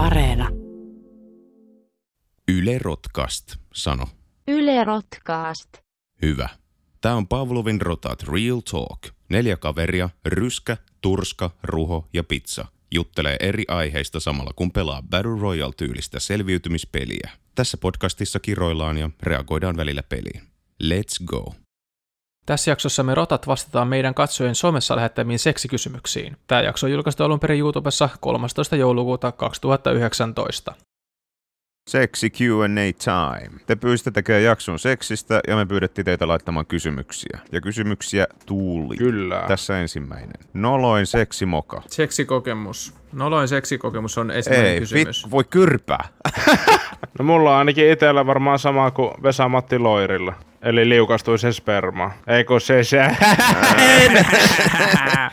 Areena. 0.00 0.48
Yle 2.48 2.78
Rotkast, 2.78 3.56
sano. 3.74 4.06
Yle 4.48 4.84
Rotkaast. 4.84 5.68
Hyvä. 6.22 6.48
Tämä 7.00 7.14
on 7.14 7.28
Pavlovin 7.28 7.80
Rotat 7.80 8.22
Real 8.22 8.60
Talk. 8.60 8.98
Neljä 9.28 9.56
kaveria, 9.56 10.08
ryskä, 10.26 10.76
turska, 11.00 11.50
ruho 11.62 12.08
ja 12.12 12.24
pizza. 12.24 12.66
Juttelee 12.94 13.36
eri 13.40 13.64
aiheista 13.68 14.20
samalla 14.20 14.50
kun 14.56 14.72
pelaa 14.72 15.02
Battle 15.02 15.40
Royale-tyylistä 15.40 16.20
selviytymispeliä. 16.20 17.30
Tässä 17.54 17.76
podcastissa 17.76 18.40
kiroillaan 18.40 18.98
ja 18.98 19.10
reagoidaan 19.22 19.76
välillä 19.76 20.02
peliin. 20.02 20.42
Let's 20.82 21.24
go. 21.24 21.54
Tässä 22.46 22.70
jaksossa 22.70 23.02
me 23.02 23.14
rotat 23.14 23.46
vastataan 23.46 23.88
meidän 23.88 24.14
katsojien 24.14 24.54
somessa 24.54 24.96
lähettämiin 24.96 25.38
seksikysymyksiin. 25.38 26.36
Tämä 26.46 26.62
jakso 26.62 26.86
on 26.86 26.92
julkaistu 26.92 27.24
alun 27.24 27.40
perin 27.40 27.60
YouTubessa 27.60 28.08
13. 28.20 28.76
joulukuuta 28.76 29.32
2019. 29.32 30.74
Seksi 31.90 32.30
Q&A 32.30 32.92
time. 33.04 33.60
Te 33.66 33.76
pyysitte 33.76 34.10
tekemään 34.10 34.44
jakson 34.44 34.78
seksistä 34.78 35.40
ja 35.48 35.56
me 35.56 35.66
pyydettiin 35.66 36.04
teitä 36.04 36.28
laittamaan 36.28 36.66
kysymyksiä. 36.66 37.38
Ja 37.52 37.60
kysymyksiä 37.60 38.26
tuuli. 38.46 38.96
Kyllä. 38.96 39.44
Tässä 39.48 39.80
ensimmäinen. 39.80 40.32
Noloin 40.54 41.06
seksimoka. 41.06 41.82
Seksikokemus. 41.86 42.99
Noloin 43.12 43.48
seksikokemus 43.48 44.18
on 44.18 44.30
ensimmäinen 44.30 44.72
Ei, 44.72 44.80
kysymys. 44.80 45.24
vit, 45.24 45.30
voi 45.30 45.44
kyrpää. 45.44 46.08
No 47.18 47.24
mulla 47.24 47.50
on 47.52 47.56
ainakin 47.56 47.90
itsellä 47.90 48.26
varmaan 48.26 48.58
sama 48.58 48.90
kuin 48.90 49.10
Vesa-Matti 49.22 49.78
Loirilla. 49.78 50.34
Eli 50.62 50.88
liukastuisen 50.88 51.52
sperma. 51.54 52.10
Ei 52.26 52.44
kun 52.44 52.60
se 52.60 52.84
se. 52.84 53.02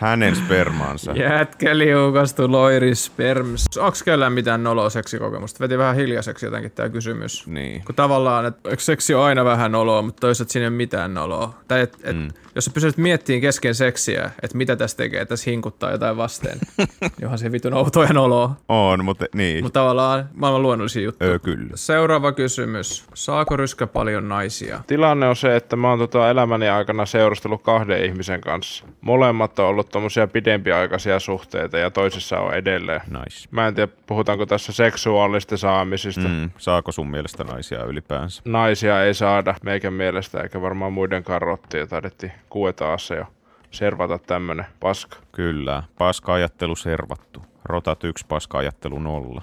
Hänen 0.02 0.36
spermaansa. 0.36 1.12
Jätkä 1.12 1.78
liukastu 1.78 2.52
loiri 2.52 2.96
sperms. 2.96 3.66
Onks 3.80 4.04
kellään 4.04 4.34
mitään 4.34 4.64
noloa 4.64 4.90
seksikokemusta? 4.90 5.60
Veti 5.60 5.78
vähän 5.78 5.96
hiljaiseksi 5.96 6.46
jotenkin 6.46 6.72
tää 6.72 6.90
kysymys. 6.90 7.48
Niin. 7.48 7.84
Kun 7.86 7.96
tavallaan, 7.96 8.46
että 8.46 8.70
eikö 8.70 8.84
seksi 8.84 9.14
on 9.14 9.24
aina 9.24 9.46
vähän 9.46 9.72
noloa, 9.72 10.02
mutta 10.02 10.20
toisaalta 10.20 10.52
siinä 10.54 10.64
ei 10.64 10.70
ole 10.70 10.76
mitään 10.78 11.14
noloa. 11.14 11.54
Tai 11.68 11.82
et, 11.82 11.98
et, 12.04 12.16
mm. 12.18 12.28
Jos 12.58 12.66
sä 12.66 12.72
pysyt 12.74 12.98
miettimään 12.98 13.42
kesken 13.42 13.76
seksiä, 13.76 14.32
että 14.42 14.58
mitä 14.58 14.76
tässä 14.76 14.98
tekee, 14.98 15.26
tässä 15.26 15.52
hinkuttaa 15.52 15.92
jotain 15.92 16.18
vasten, 16.18 16.60
niin 17.02 17.24
onhan 17.24 17.38
se 17.38 17.52
vitun 17.52 17.74
outoa 17.74 18.04
ja 18.04 18.14
noloa. 18.14 18.56
On, 18.70 19.06
mutta 19.06 19.26
niin. 19.34 19.64
Mutta 19.64 19.80
tavallaan 19.80 20.30
maailman 20.34 20.62
luonnollisia 20.62 21.04
juttuja. 21.04 21.30
Öö, 21.30 21.40
kyllä. 21.40 21.70
Seuraava 21.76 22.32
kysymys. 22.32 23.06
Saako 23.14 23.58
ryskä 23.58 23.88
paljon 23.88 24.30
naisia? 24.30 24.80
Tilanne 24.88 25.28
on 25.28 25.36
se, 25.36 25.56
että 25.56 25.76
mä 25.76 25.90
oon 25.90 26.00
tota 26.00 26.30
elämäni 26.30 26.70
aikana 26.70 27.06
seurustellut 27.06 27.62
kahden 27.62 28.06
ihmisen 28.06 28.42
kanssa. 28.42 28.86
Molemmat 29.02 29.60
on 29.60 29.66
ollut 29.66 29.90
tommosia 29.90 30.28
pidempiaikaisia 30.28 31.20
suhteita 31.20 31.78
ja 31.78 31.92
toisessa 31.92 32.40
on 32.40 32.54
edelleen. 32.54 33.02
Nice. 33.08 33.48
Mä 33.52 33.68
en 33.68 33.76
tiedä, 33.76 33.92
puhutaanko 34.08 34.46
tässä 34.46 34.74
seksuaalista 34.74 35.58
saamisista. 35.58 36.28
Mm. 36.28 36.50
Saako 36.58 36.92
sun 36.92 37.10
mielestä 37.10 37.44
naisia 37.44 37.84
ylipäänsä? 37.84 38.42
Naisia 38.46 39.04
ei 39.04 39.14
saada 39.14 39.56
meikän 39.64 39.94
mielestä, 39.94 40.42
eikä 40.42 40.62
varmaan 40.62 40.94
muidenkaan 40.94 41.42
rottia. 41.42 41.88
Taidettiin 41.88 42.32
kuetaassa 42.50 43.16
jo 43.16 43.26
servata 43.72 44.20
tämmönen 44.20 44.66
paska. 44.80 45.18
Kyllä. 45.32 45.84
Paska-ajattelu 45.98 46.76
servattu. 46.76 47.42
Rotat 47.66 48.04
yksi, 48.04 48.26
paska-ajattelu 48.28 49.00
nolla. 49.00 49.42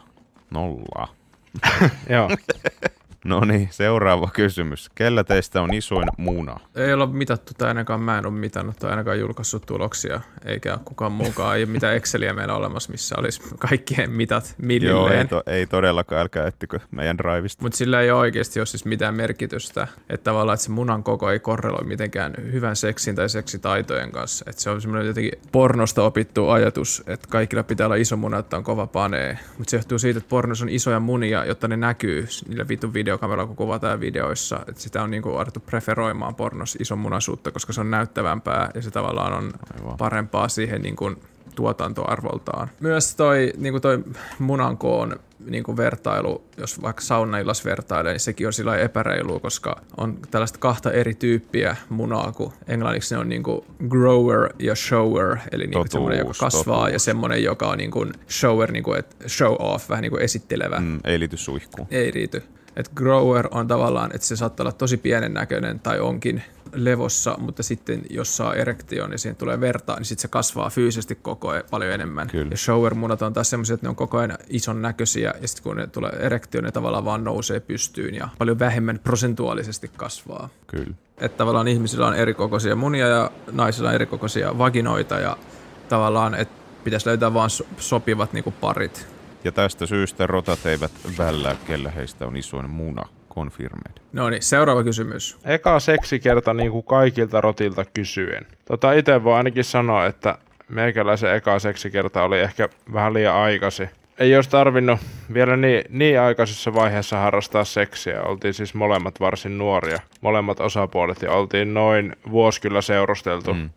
Nolla. 0.51 1.09
Joo. 2.09 2.29
No 3.25 3.41
niin, 3.41 3.69
seuraava 3.71 4.31
kysymys. 4.33 4.91
Kellä 4.95 5.25
teistä 5.25 5.63
on 5.63 5.75
isoin 5.75 6.09
muna? 6.17 6.61
Ei 6.75 6.93
olla 6.93 7.07
mitattu 7.07 7.53
tai 7.59 7.69
ainakaan 7.69 8.01
mä 8.01 8.19
en 8.19 8.27
ole 8.27 8.35
mitannut 8.35 8.77
tai 8.77 8.91
ainakaan 8.91 9.21
julkaissut 9.21 9.67
tuloksia, 9.67 10.21
eikä 10.45 10.79
kukaan 10.85 11.13
muukaan. 11.13 11.57
Ei 11.57 11.63
ole 11.63 11.71
mitään 11.73 11.97
Exceliä 12.05 12.33
meillä 12.33 12.55
olemassa, 12.55 12.91
missä 12.93 13.15
olisi 13.19 13.43
kaikkien 13.59 14.11
mitat 14.11 14.45
Joo, 14.45 14.55
ei, 14.61 14.67
millilleen. 14.67 15.29
to, 15.29 15.43
ei 15.47 15.67
todellakaan, 15.67 16.21
älkää 16.21 16.47
ettikö 16.47 16.81
meidän 16.91 17.19
drivista. 17.19 17.63
Mutta 17.63 17.77
sillä 17.77 18.01
ei 18.01 18.11
oikeasti 18.11 18.61
ole 18.61 18.67
siis 18.67 18.85
mitään 18.85 19.15
merkitystä, 19.15 19.87
että 20.11 20.25
tavallaan 20.25 20.55
että 20.55 20.65
se 20.65 20.71
munan 20.71 21.03
koko 21.03 21.31
ei 21.31 21.39
korreloi 21.39 21.85
mitenkään 21.85 22.35
hyvän 22.53 22.77
seksin 22.77 23.15
tai 23.15 23.29
seksitaitojen 23.29 24.13
kanssa. 24.13 24.45
Että 24.49 24.63
se 24.63 24.71
on 24.71 24.81
semmoinen 24.81 25.07
jotenkin 25.07 25.33
pornosta 25.53 26.03
opittu 26.03 26.49
ajatus, 26.49 27.03
että 27.07 27.29
kaikilla 27.31 27.63
pitää 27.63 27.87
olla 27.87 27.97
iso 27.97 28.17
muna, 28.17 28.39
että 28.39 28.57
on 28.57 28.65
kova 28.65 28.87
panee. 28.87 29.39
Mutta 29.59 29.71
se 29.71 29.77
johtuu 29.77 29.99
siitä, 29.99 30.19
että 30.19 30.29
pornossa 30.29 30.65
on 30.65 30.69
isoja 30.69 31.01
munia, 31.01 31.45
jotta 31.45 31.69
ne 31.69 31.77
näkyy 31.77 32.27
niillä 32.49 32.69
vitun 32.69 32.95
videokameralla, 33.15 33.47
kun 33.47 33.57
kuvataan 33.57 34.01
videoissa. 34.01 34.61
Että 34.69 34.83
sitä 34.83 35.03
on 35.03 35.11
niinku 35.11 35.31
alettu 35.31 35.61
preferoimaan 35.61 36.35
pornossa 36.35 36.79
ison 36.81 36.99
munaisuutta, 36.99 37.51
koska 37.51 37.73
se 37.73 37.81
on 37.81 37.91
näyttävämpää 37.91 38.71
ja 38.75 38.83
se 38.83 38.91
tavallaan 38.91 39.33
on 39.33 39.53
Aivan. 39.81 39.97
parempaa 39.97 40.49
siihen 40.49 40.83
niin 40.83 40.97
kuin 40.97 41.17
tuotantoarvoltaan. 41.55 42.71
Myös 42.81 43.17
toi, 43.17 43.53
niin 43.57 43.73
kuin 43.73 43.83
toi 43.83 44.05
munankoon 44.39 45.17
niin 45.47 45.65
kuin 45.65 45.77
vertailu, 45.77 46.45
jos 46.57 46.83
vaikka 46.83 47.03
saunaillas 47.03 47.65
vertailee, 47.65 48.13
niin 48.13 48.21
sekin 48.21 48.47
on 48.47 48.53
sillä 48.53 48.71
lailla 48.71 48.85
epäreilua, 48.85 49.41
koska 49.41 49.83
on 49.97 50.19
tällaista 50.31 50.59
kahta 50.59 50.93
eri 50.93 51.15
tyyppiä 51.15 51.77
munaa, 51.89 52.33
kun 52.33 52.53
englanniksi 52.69 53.15
ne 53.15 53.21
on 53.21 53.29
niin 53.29 53.43
kuin 53.43 53.61
grower 53.89 54.51
ja 54.59 54.75
shower, 54.75 55.37
eli 55.53 55.67
niin 55.67 55.73
kuin 55.73 55.91
semmoinen, 55.91 56.19
joka 56.19 56.33
kasvaa, 56.41 56.77
totuus. 56.77 56.93
ja 56.93 56.99
semmoinen, 56.99 57.43
joka 57.43 57.69
on 57.69 57.79
niin 57.79 57.91
kuin 57.91 58.13
shower, 58.31 58.73
niin 58.73 58.85
kuin, 58.85 58.99
että 58.99 59.29
show 59.29 59.57
off, 59.59 59.89
vähän 59.89 60.03
niin 60.03 60.13
kuin 60.13 60.23
esittelevä. 60.23 60.81
Mm, 60.81 61.01
ei 61.05 61.19
liity 61.19 61.37
suihkuun. 61.37 61.89
Ei 61.91 62.11
riity. 62.11 62.43
Et 62.77 62.91
grower 62.95 63.49
on 63.51 63.69
tavallaan, 63.69 64.11
että 64.15 64.27
se 64.27 64.37
saattaa 64.37 64.65
olla 64.65 64.73
tosi 64.73 64.97
pienen 64.97 65.35
näköinen 65.35 65.81
tai 65.81 66.01
onkin 66.01 66.43
levossa, 66.75 67.37
mutta 67.39 67.63
sitten 67.63 68.03
jos 68.11 68.37
saa 68.37 68.55
erektion 68.55 69.13
ja 69.13 69.19
siihen 69.19 69.37
tulee 69.37 69.61
verta, 69.61 69.95
niin 69.97 70.05
sitten 70.05 70.23
se 70.23 70.29
kasvaa 70.29 70.71
fyysisesti 70.71 71.15
koko 71.15 71.49
ajan 71.49 71.65
paljon 71.71 71.93
enemmän. 71.93 72.29
Kyllä. 72.29 72.51
Ja 72.51 72.57
shower-munat 72.57 73.23
on 73.23 73.33
taas 73.33 73.51
semmoisia, 73.51 73.75
että 73.75 73.87
ne 73.87 73.89
on 73.89 73.97
koko 73.97 74.19
ajan 74.19 74.39
ison 74.49 74.83
näköisiä 74.83 75.35
ja 75.41 75.49
sitten 75.49 75.63
kun 75.63 75.77
ne 75.77 75.87
tulee 75.87 76.11
erektio, 76.11 76.61
ne 76.61 76.71
tavallaan 76.71 77.05
vaan 77.05 77.25
nousee 77.25 77.61
pystyyn 77.61 78.15
ja 78.15 78.29
paljon 78.39 78.59
vähemmän 78.59 79.01
prosentuaalisesti 79.05 79.91
kasvaa. 79.97 80.49
Kyllä. 80.67 80.95
Että 81.19 81.39
tavallaan 81.39 81.69
ihmisillä 81.69 82.07
on 82.07 82.15
eri 82.15 82.35
kokoisia 82.35 82.77
munia 82.77 83.09
ja 83.09 83.31
naisilla 83.53 83.89
on 83.89 83.95
eri 83.95 84.07
kokoisia 84.07 84.59
vaginoita 84.59 85.15
ja 85.15 85.37
tavallaan, 85.89 86.35
että 86.35 86.55
pitäisi 86.85 87.07
löytää 87.07 87.35
vaan 87.35 87.51
so- 87.51 87.67
sopivat 87.79 88.33
niinku 88.33 88.55
parit. 88.61 89.14
Ja 89.45 89.53
tästä 89.53 89.87
syystä 89.87 90.27
rotat 90.27 90.67
eivät 90.67 90.93
vällää, 91.19 91.57
kellä 91.67 91.91
heistä 91.91 92.27
on 92.27 92.37
isoin 92.37 92.71
muna. 92.71 93.03
Confirmed. 93.35 93.93
No 94.13 94.31
niin, 94.31 94.43
seuraava 94.43 94.85
kysymys. 94.85 95.39
Eka 95.45 95.81
seksikerta 95.81 96.55
niin 96.55 96.71
kuin 96.71 96.85
kaikilta 96.85 97.41
rotilta 97.41 97.85
kysyen. 97.85 98.47
Tota 98.65 98.93
itse 98.93 99.25
voi 99.25 99.35
ainakin 99.35 99.65
sanoa, 99.65 100.07
että 100.07 100.39
meikäläisen 100.69 101.35
eka 101.35 101.59
seksikerta 101.59 102.23
oli 102.23 102.41
ehkä 102.41 102.69
vähän 102.93 103.15
liian 103.15 103.35
aikaisin. 103.35 103.91
Ei 104.19 104.37
olisi 104.37 104.51
tarvinnut 104.51 105.01
vielä 105.35 105.57
niin, 105.57 105.85
niin 105.89 106.21
aikaisessa 106.21 106.75
vaiheessa 106.75 107.19
harrastaa 107.19 107.65
seksiä. 107.65 108.23
Oltiin 108.23 108.55
siis 108.55 108.75
molemmat 108.75 109.21
varsin 109.21 109.59
nuoria, 109.59 110.01
molemmat 110.21 110.61
osapuolet 110.61 111.23
ja 111.23 111.33
oltiin 111.33 111.75
noin 111.75 112.17
vuosi 112.31 112.61
kyllä 112.61 112.83
seurusteltu. 112.83 113.55
Mm. 113.55 113.71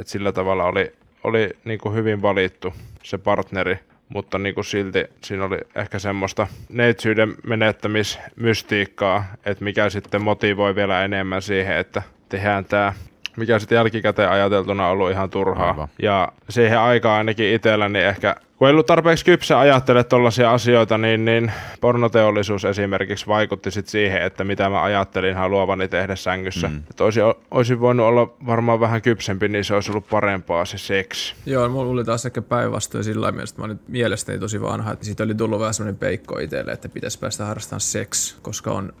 Et 0.00 0.06
sillä 0.06 0.32
tavalla 0.32 0.64
oli, 0.64 0.92
oli 1.24 1.50
niin 1.64 1.78
kuin 1.78 1.94
hyvin 1.94 2.22
valittu 2.22 2.74
se 3.02 3.18
partneri, 3.18 3.78
mutta 4.08 4.38
niin 4.38 4.54
kuin 4.54 4.64
silti 4.64 5.04
siinä 5.20 5.44
oli 5.44 5.58
ehkä 5.74 5.98
semmoista 5.98 6.46
neitsyyden 6.68 7.34
menettämismystiikkaa, 7.46 9.24
että 9.46 9.64
mikä 9.64 9.90
sitten 9.90 10.22
motivoi 10.22 10.74
vielä 10.74 11.04
enemmän 11.04 11.42
siihen, 11.42 11.76
että 11.76 12.02
tehdään 12.28 12.64
tämä 12.64 12.92
mikä 13.36 13.58
sitten 13.58 13.76
jälkikäteen 13.76 14.30
ajateltuna 14.30 14.86
on 14.86 14.92
ollut 14.92 15.10
ihan 15.10 15.30
turhaa. 15.30 15.70
Aivan. 15.70 15.88
Ja 16.02 16.32
siihen 16.48 16.78
aikaan 16.80 17.18
ainakin 17.18 17.54
itselläni 17.54 17.98
ehkä, 17.98 18.36
kun 18.58 18.68
ei 18.68 18.72
ollut 18.72 18.86
tarpeeksi 18.86 19.24
kypsä 19.24 19.58
ajattele 19.58 20.04
tollaisia 20.04 20.52
asioita, 20.52 20.98
niin, 20.98 21.24
niin 21.24 21.52
pornoteollisuus 21.80 22.64
esimerkiksi 22.64 23.26
vaikutti 23.26 23.70
sit 23.70 23.88
siihen, 23.88 24.22
että 24.22 24.44
mitä 24.44 24.68
mä 24.68 24.82
ajattelin 24.82 25.36
haluavani 25.36 25.88
tehdä 25.88 26.16
sängyssä. 26.16 26.68
Mm. 26.68 26.82
Että 26.90 27.04
olisin, 27.04 27.22
olisin 27.50 27.80
voinut 27.80 28.06
olla 28.06 28.34
varmaan 28.46 28.80
vähän 28.80 29.02
kypsempi, 29.02 29.48
niin 29.48 29.64
se 29.64 29.74
olisi 29.74 29.90
ollut 29.90 30.08
parempaa 30.10 30.64
se 30.64 30.78
seksi. 30.78 31.34
Joo, 31.46 31.68
mulla 31.68 31.92
oli 31.92 32.04
taas 32.04 32.26
ehkä 32.26 32.42
päinvastoin 32.42 33.04
sillä 33.04 33.20
lailla 33.20 33.36
mielessä, 33.36 33.52
että 33.52 33.62
mä 33.62 33.66
olin 33.66 33.80
mielestäni 33.88 34.38
tosi 34.38 34.60
vanha, 34.60 34.92
että 34.92 35.04
siitä 35.04 35.22
oli 35.22 35.34
tullut 35.34 35.60
vähän 35.60 35.74
semmoinen 35.74 35.98
peikko 35.98 36.38
itselle, 36.38 36.72
että 36.72 36.88
pitäisi 36.88 37.18
päästä 37.18 37.44
harrastamaan 37.44 37.80
seks, 37.80 38.38
koska 38.42 38.72
on 38.72 38.92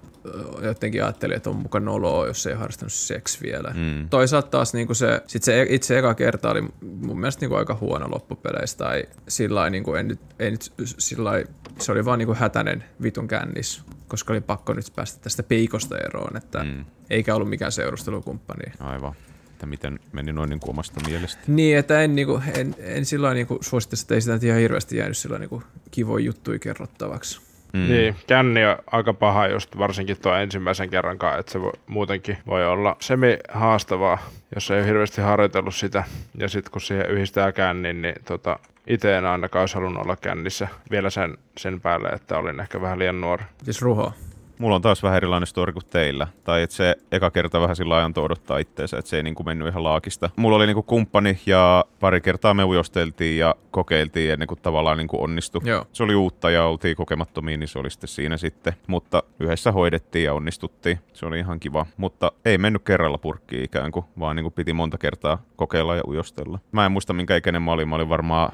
jotenkin 0.62 1.04
ajattelin, 1.04 1.36
että 1.36 1.50
on 1.50 1.56
mukaan 1.56 1.84
noloa, 1.84 2.26
jos 2.26 2.46
ei 2.46 2.54
harrastanut 2.54 2.92
seks 2.92 3.42
vielä. 3.42 3.74
Mm. 3.76 4.08
Toisaalta 4.08 4.48
taas 4.48 4.74
niin 4.74 4.94
se, 4.94 5.22
sit 5.26 5.42
se 5.42 5.62
e- 5.62 5.66
itse 5.74 5.98
eka 5.98 6.14
kerta 6.14 6.50
oli 6.50 6.62
mun 6.82 7.20
mielestä 7.20 7.46
niin 7.46 7.58
aika 7.58 7.78
huono 7.80 8.10
loppupeleissä, 8.10 8.78
tai 8.78 9.04
sillä 9.28 9.70
niin 9.70 9.96
en 9.98 10.08
nyt, 10.08 10.20
ei 10.38 10.50
nyt 10.50 10.72
sillä 10.84 11.30
se 11.78 11.92
oli 11.92 12.04
vaan 12.04 12.18
niin 12.18 12.34
hätäinen 12.34 12.84
vitun 13.02 13.28
kännis, 13.28 13.82
koska 14.08 14.32
oli 14.32 14.40
pakko 14.40 14.72
nyt 14.72 14.92
päästä 14.96 15.20
tästä 15.22 15.42
peikosta 15.42 15.98
eroon, 15.98 16.36
että 16.36 16.64
mm. 16.64 16.84
eikä 17.10 17.34
ollut 17.34 17.48
mikään 17.48 17.72
seurustelukumppani. 17.72 18.72
Aivan. 18.80 19.12
Että 19.52 19.66
miten 19.66 20.00
meni 20.12 20.32
noin 20.32 20.50
niin 20.50 20.60
kuin 20.60 20.70
omasta 20.70 21.00
mielestä. 21.06 21.42
Niin, 21.46 21.78
että 21.78 22.02
en, 22.02 22.14
niinku, 22.14 22.42
en, 22.54 22.74
en 22.78 23.04
sillä 23.04 23.34
niinku 23.34 23.58
suosittaisi, 23.60 24.04
että 24.04 24.14
ei 24.14 24.20
sitä 24.20 24.46
ihan 24.46 24.60
hirveästi 24.60 24.96
jäänyt 24.96 25.16
sillä 25.16 25.38
niinku 25.38 25.62
kivoja 25.90 26.24
juttuja 26.24 26.58
kerrottavaksi. 26.58 27.47
Mm. 27.72 27.88
Niin, 27.88 28.16
känni 28.26 28.66
on 28.66 28.76
aika 28.92 29.14
paha 29.14 29.46
just 29.46 29.78
varsinkin 29.78 30.20
tuo 30.22 30.34
ensimmäisen 30.34 30.90
kerran 30.90 31.18
kanssa, 31.18 31.38
että 31.38 31.52
se 31.52 31.60
voi, 31.60 31.72
muutenkin 31.86 32.38
voi 32.46 32.66
olla 32.66 32.96
semi 33.00 33.38
haastavaa, 33.48 34.18
jos 34.54 34.70
ei 34.70 34.78
ole 34.78 34.86
hirveästi 34.86 35.20
harjoitellut 35.20 35.74
sitä. 35.74 36.04
Ja 36.38 36.48
sitten 36.48 36.72
kun 36.72 36.80
siihen 36.80 37.10
yhdistää 37.10 37.52
kännin, 37.52 38.02
niin 38.02 38.14
tota, 38.24 38.58
itse 38.86 39.16
en 39.16 39.26
ainakaan 39.26 39.60
olisi 39.60 39.74
halunnut 39.74 40.02
olla 40.02 40.16
kännissä 40.16 40.68
vielä 40.90 41.10
sen, 41.10 41.38
sen 41.58 41.80
päälle, 41.80 42.08
että 42.08 42.38
olin 42.38 42.60
ehkä 42.60 42.80
vähän 42.80 42.98
liian 42.98 43.20
nuori. 43.20 43.44
Siis 43.64 43.82
ruho. 43.82 44.12
Mulla 44.58 44.74
on 44.76 44.82
taas 44.82 45.02
vähän 45.02 45.16
erilainen 45.16 45.46
story 45.46 45.72
kuin 45.72 45.86
teillä. 45.90 46.26
Tai 46.44 46.62
että 46.62 46.76
se 46.76 46.96
eka 47.12 47.30
kerta 47.30 47.60
vähän 47.60 47.76
sillä 47.76 48.04
antoi 48.04 48.24
odottaa 48.24 48.58
itteensä, 48.58 48.98
että 48.98 49.08
se 49.08 49.16
ei 49.16 49.22
niinku 49.22 49.42
mennyt 49.42 49.68
ihan 49.68 49.84
laakista. 49.84 50.30
Mulla 50.36 50.56
oli 50.56 50.66
niinku 50.66 50.82
kumppani 50.82 51.40
ja 51.46 51.84
pari 52.00 52.20
kertaa 52.20 52.54
me 52.54 52.64
ujosteltiin 52.64 53.38
ja 53.38 53.54
kokeiltiin 53.70 54.32
ennen 54.32 54.48
kuin 54.48 54.60
tavallaan 54.62 54.98
niinku 54.98 55.22
onnistui. 55.22 55.60
Joo. 55.64 55.86
Se 55.92 56.02
oli 56.02 56.14
uutta 56.14 56.50
ja 56.50 56.64
oltiin 56.64 56.96
kokemattomia, 56.96 57.56
niin 57.56 57.68
se 57.68 57.78
oli 57.78 57.90
sitten 57.90 58.08
siinä 58.08 58.36
sitten. 58.36 58.72
Mutta 58.86 59.22
yhdessä 59.40 59.72
hoidettiin 59.72 60.24
ja 60.24 60.34
onnistuttiin. 60.34 60.98
Se 61.12 61.26
oli 61.26 61.38
ihan 61.38 61.60
kiva. 61.60 61.86
Mutta 61.96 62.32
ei 62.44 62.58
mennyt 62.58 62.82
kerralla 62.82 63.18
purkkiin 63.18 63.64
ikään 63.64 63.92
kuin, 63.92 64.04
vaan 64.18 64.36
niinku 64.36 64.50
piti 64.50 64.72
monta 64.72 64.98
kertaa 64.98 65.42
kokeilla 65.56 65.96
ja 65.96 66.02
ujostella. 66.06 66.58
Mä 66.72 66.86
en 66.86 66.92
muista 66.92 67.12
minkä 67.12 67.36
ikäinen 67.36 67.62
mä 67.62 67.72
olin. 67.72 67.88
Mä 67.88 67.94
olin 67.94 68.08
varmaan 68.08 68.52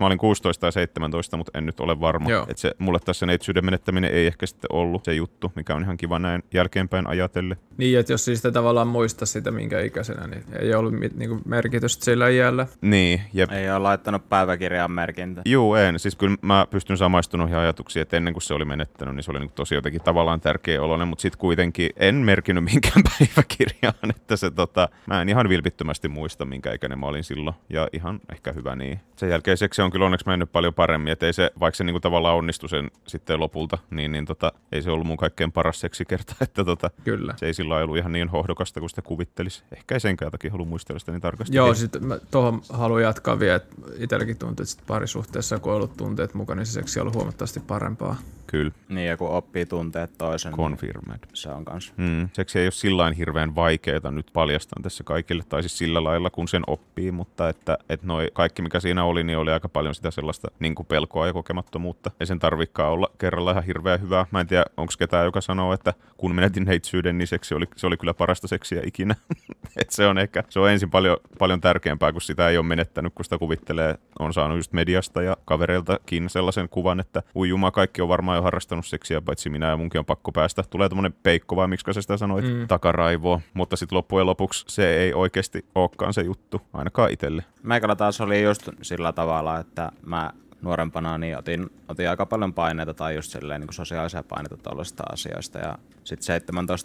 Mä 0.00 0.06
olin 0.06 0.18
16 0.18 0.60
tai 0.60 0.72
17, 0.72 1.36
mutta 1.36 1.58
en 1.58 1.66
nyt 1.66 1.80
ole 1.80 2.00
varma. 2.00 2.30
Joo. 2.30 2.42
Että 2.42 2.60
se, 2.60 2.72
mulle 2.78 2.98
tässä 3.04 3.26
neitsyyden 3.26 3.64
menettäminen 3.64 4.10
ei 4.10 4.26
ehkä 4.26 4.46
sitten 4.46 4.72
ollut 4.72 5.04
se 5.04 5.14
juttu, 5.14 5.52
mikä 5.54 5.74
on 5.74 5.82
ihan 5.82 5.96
kiva 5.96 6.18
näin 6.18 6.42
jälkeenpäin 6.54 7.06
ajatellen. 7.06 7.56
Niin, 7.76 7.98
että 7.98 8.12
jos 8.12 8.24
siis 8.24 8.38
sitä 8.38 8.52
tavallaan 8.52 8.88
muista 8.88 9.26
sitä 9.26 9.50
minkä 9.50 9.80
ikäisenä, 9.80 10.26
niin 10.26 10.44
ei 10.58 10.74
ollut 10.74 10.92
mit, 10.92 11.16
niinku 11.16 11.40
merkitystä 11.44 12.04
sillä 12.04 12.28
iällä. 12.28 12.66
Niin, 12.80 13.20
ja 13.32 13.46
Ei 13.50 13.70
ole 13.70 13.78
laittanut 13.78 14.28
päiväkirjaan 14.28 14.90
merkintä. 14.90 15.42
Juu, 15.44 15.74
en. 15.74 15.98
Siis 15.98 16.16
kyllä 16.16 16.36
mä 16.42 16.66
pystyn 16.70 16.96
samaistumaan 16.96 17.48
ihan 17.50 17.62
ajatuksiin, 17.62 18.02
että 18.02 18.16
ennen 18.16 18.34
kuin 18.34 18.42
se 18.42 18.54
oli 18.54 18.64
menettänyt, 18.64 19.14
niin 19.14 19.24
se 19.24 19.30
oli 19.30 19.40
niin 19.40 19.50
tosi 19.54 19.74
jotenkin 19.74 20.02
tavallaan 20.02 20.40
tärkeä 20.40 20.82
oloinen, 20.82 21.08
mutta 21.08 21.22
sitten 21.22 21.38
kuitenkin 21.38 21.90
en 21.96 22.14
merkinnyt 22.14 22.64
minkään 22.64 23.02
päiväkirjaan, 23.18 24.10
että 24.10 24.36
se 24.36 24.50
tota, 24.50 24.88
mä 25.06 25.22
en 25.22 25.28
ihan 25.28 25.48
vilpittömästi 25.48 26.08
muista, 26.08 26.44
minkä 26.44 26.72
ikäinen 26.72 26.98
mä 26.98 27.06
olin 27.06 27.24
silloin, 27.24 27.56
ja 27.70 27.88
ihan 27.92 28.20
ehkä 28.32 28.52
hyvä 28.52 28.76
niin. 28.76 29.00
Sen 29.16 29.30
jälkeen 29.30 29.56
se 29.56 29.68
on 29.86 29.92
kyllä 29.92 30.04
onneksi 30.04 30.26
mennyt 30.26 30.52
paljon 30.52 30.74
paremmin, 30.74 31.12
että 31.12 31.26
ei 31.26 31.32
se, 31.32 31.50
vaikka 31.60 31.76
se 31.76 31.84
niin 31.84 31.94
kuin 31.94 32.02
tavallaan 32.02 32.36
onnistui 32.36 32.68
sen 32.68 32.90
sitten 33.06 33.40
lopulta, 33.40 33.78
niin, 33.90 34.12
niin 34.12 34.24
tota, 34.24 34.52
ei 34.72 34.82
se 34.82 34.90
ollut 34.90 35.06
mun 35.06 35.16
kaikkein 35.16 35.52
paras 35.52 35.80
seksikerta, 35.80 36.34
että 36.44 36.64
tota, 36.64 36.90
Kyllä. 37.04 37.34
se 37.36 37.46
ei 37.46 37.54
sillä 37.54 37.74
lailla 37.74 37.84
ollut 37.84 37.96
ihan 37.96 38.12
niin 38.12 38.28
hohdokasta 38.28 38.80
kuin 38.80 38.90
sitä 38.90 39.02
kuvittelisi. 39.02 39.62
Ehkä 39.72 39.94
ei 39.94 40.00
senkään 40.00 40.30
takia 40.30 40.50
halua 40.50 40.66
muistella 40.66 40.98
sitä 40.98 41.12
niin 41.12 41.20
tarkasti. 41.22 41.56
Joo, 41.56 41.74
sitten 41.74 42.04
mä 42.04 42.18
tuohon 42.30 42.62
haluan 42.70 43.02
jatkaa 43.02 43.38
vielä, 43.38 43.56
että 43.56 43.76
itselläkin 43.98 44.38
tuntuu, 44.38 44.62
että 44.62 44.64
sit 44.64 44.86
parisuhteessa 44.86 45.58
kun 45.58 45.72
on 45.72 45.76
ollut 45.76 45.96
tunteet 45.96 46.34
mukana, 46.34 46.58
niin 46.58 46.66
se 46.66 46.72
seksi 46.72 47.00
on 47.00 47.02
ollut 47.02 47.14
huomattavasti 47.14 47.60
parempaa. 47.60 48.16
Kyllä, 48.46 48.70
Niin, 48.88 49.08
ja 49.08 49.16
kun 49.16 49.30
oppii 49.30 49.66
tunteet 49.66 50.18
toisen, 50.18 50.52
niin 50.52 50.56
confirmed. 50.56 51.18
se 51.34 51.48
on 51.48 51.64
kans. 51.64 51.92
Mm. 51.96 52.28
Seksi 52.32 52.58
ei 52.58 52.66
ole 52.66 52.70
sillä 52.70 53.10
hirveän 53.10 53.54
vaikeaa 53.54 54.10
nyt 54.10 54.30
paljastan 54.32 54.82
tässä 54.82 55.04
kaikille, 55.04 55.42
tai 55.48 55.62
siis 55.62 55.78
sillä 55.78 56.04
lailla 56.04 56.30
kun 56.30 56.48
sen 56.48 56.62
oppii, 56.66 57.12
mutta 57.12 57.48
että, 57.48 57.78
että 57.88 58.06
noi 58.06 58.30
kaikki 58.32 58.62
mikä 58.62 58.80
siinä 58.80 59.04
oli, 59.04 59.24
niin 59.24 59.38
oli 59.38 59.52
aika 59.52 59.68
paljon 59.76 59.94
sitä 59.94 60.10
sellaista 60.10 60.48
niin 60.58 60.74
kuin 60.74 60.86
pelkoa 60.86 61.26
ja 61.26 61.32
kokemattomuutta. 61.32 62.10
Ei 62.20 62.26
sen 62.26 62.38
tarvikaan 62.38 62.92
olla 62.92 63.10
kerralla 63.18 63.50
ihan 63.50 63.64
hirveän 63.64 64.00
hyvää. 64.00 64.26
Mä 64.30 64.40
en 64.40 64.46
tiedä, 64.46 64.64
onko 64.76 64.92
ketään, 64.98 65.24
joka 65.24 65.40
sanoo, 65.40 65.72
että 65.72 65.94
kun 66.16 66.34
menetin 66.34 66.64
neitsyyden, 66.64 67.18
niin 67.18 67.28
seksi 67.28 67.54
oli, 67.54 67.64
se 67.76 67.86
oli 67.86 67.96
kyllä 67.96 68.14
parasta 68.14 68.48
seksiä 68.48 68.82
ikinä. 68.84 69.14
Et 69.80 69.90
se 69.90 70.06
on 70.06 70.18
ehkä, 70.18 70.44
se 70.48 70.60
on 70.60 70.70
ensin 70.70 70.90
paljon, 70.90 71.16
paljon 71.38 71.60
tärkeämpää, 71.60 72.12
kun 72.12 72.20
sitä 72.20 72.48
ei 72.48 72.58
ole 72.58 72.66
menettänyt, 72.66 73.14
kun 73.14 73.24
sitä 73.24 73.38
kuvittelee, 73.38 73.94
on 74.18 74.32
saanut 74.32 74.58
just 74.58 74.72
mediasta 74.72 75.22
ja 75.22 75.36
kavereiltakin 75.44 76.30
sellaisen 76.30 76.68
kuvan, 76.68 77.00
että 77.00 77.22
ui 77.36 77.48
juma, 77.48 77.70
kaikki 77.70 78.02
on 78.02 78.08
varmaan 78.08 78.36
jo 78.36 78.42
harrastanut 78.42 78.86
seksiä, 78.86 79.20
paitsi 79.20 79.50
minä 79.50 79.68
ja 79.68 79.76
munkin 79.76 79.98
on 79.98 80.04
pakko 80.04 80.32
päästä. 80.32 80.62
Tulee 80.70 80.88
tämmöinen 80.88 81.14
peikko 81.22 81.56
vai 81.56 81.68
miksi 81.68 81.94
sä 81.94 82.02
sitä 82.02 82.16
sanoit, 82.16 82.44
mm. 82.44 82.68
takaraivoa. 82.68 83.40
Mutta 83.54 83.76
sitten 83.76 83.96
loppujen 83.96 84.26
lopuksi 84.26 84.64
se 84.68 84.96
ei 84.96 85.14
oikeasti 85.14 85.64
olekaan 85.74 86.14
se 86.14 86.22
juttu, 86.22 86.60
ainakaan 86.72 87.10
itselle. 87.10 87.44
Meikällä 87.62 87.96
taas 87.96 88.20
oli 88.20 88.42
just 88.42 88.68
sillä 88.82 89.12
tavalla, 89.12 89.58
että 89.58 89.65
mä 90.06 90.30
nuorempana 90.62 91.18
niin 91.18 91.38
otin, 91.38 91.70
otin 91.88 92.10
aika 92.10 92.26
paljon 92.26 92.54
paineita 92.54 92.94
tai 92.94 93.14
just 93.14 93.32
silleen 93.32 93.60
niin 93.60 93.68
kuin 93.68 93.74
sosiaalisia 93.74 94.22
paineita 94.22 94.56
tuollaisista 94.56 95.02
asioista. 95.12 95.58
Ja 95.58 95.78
sitten 96.04 96.40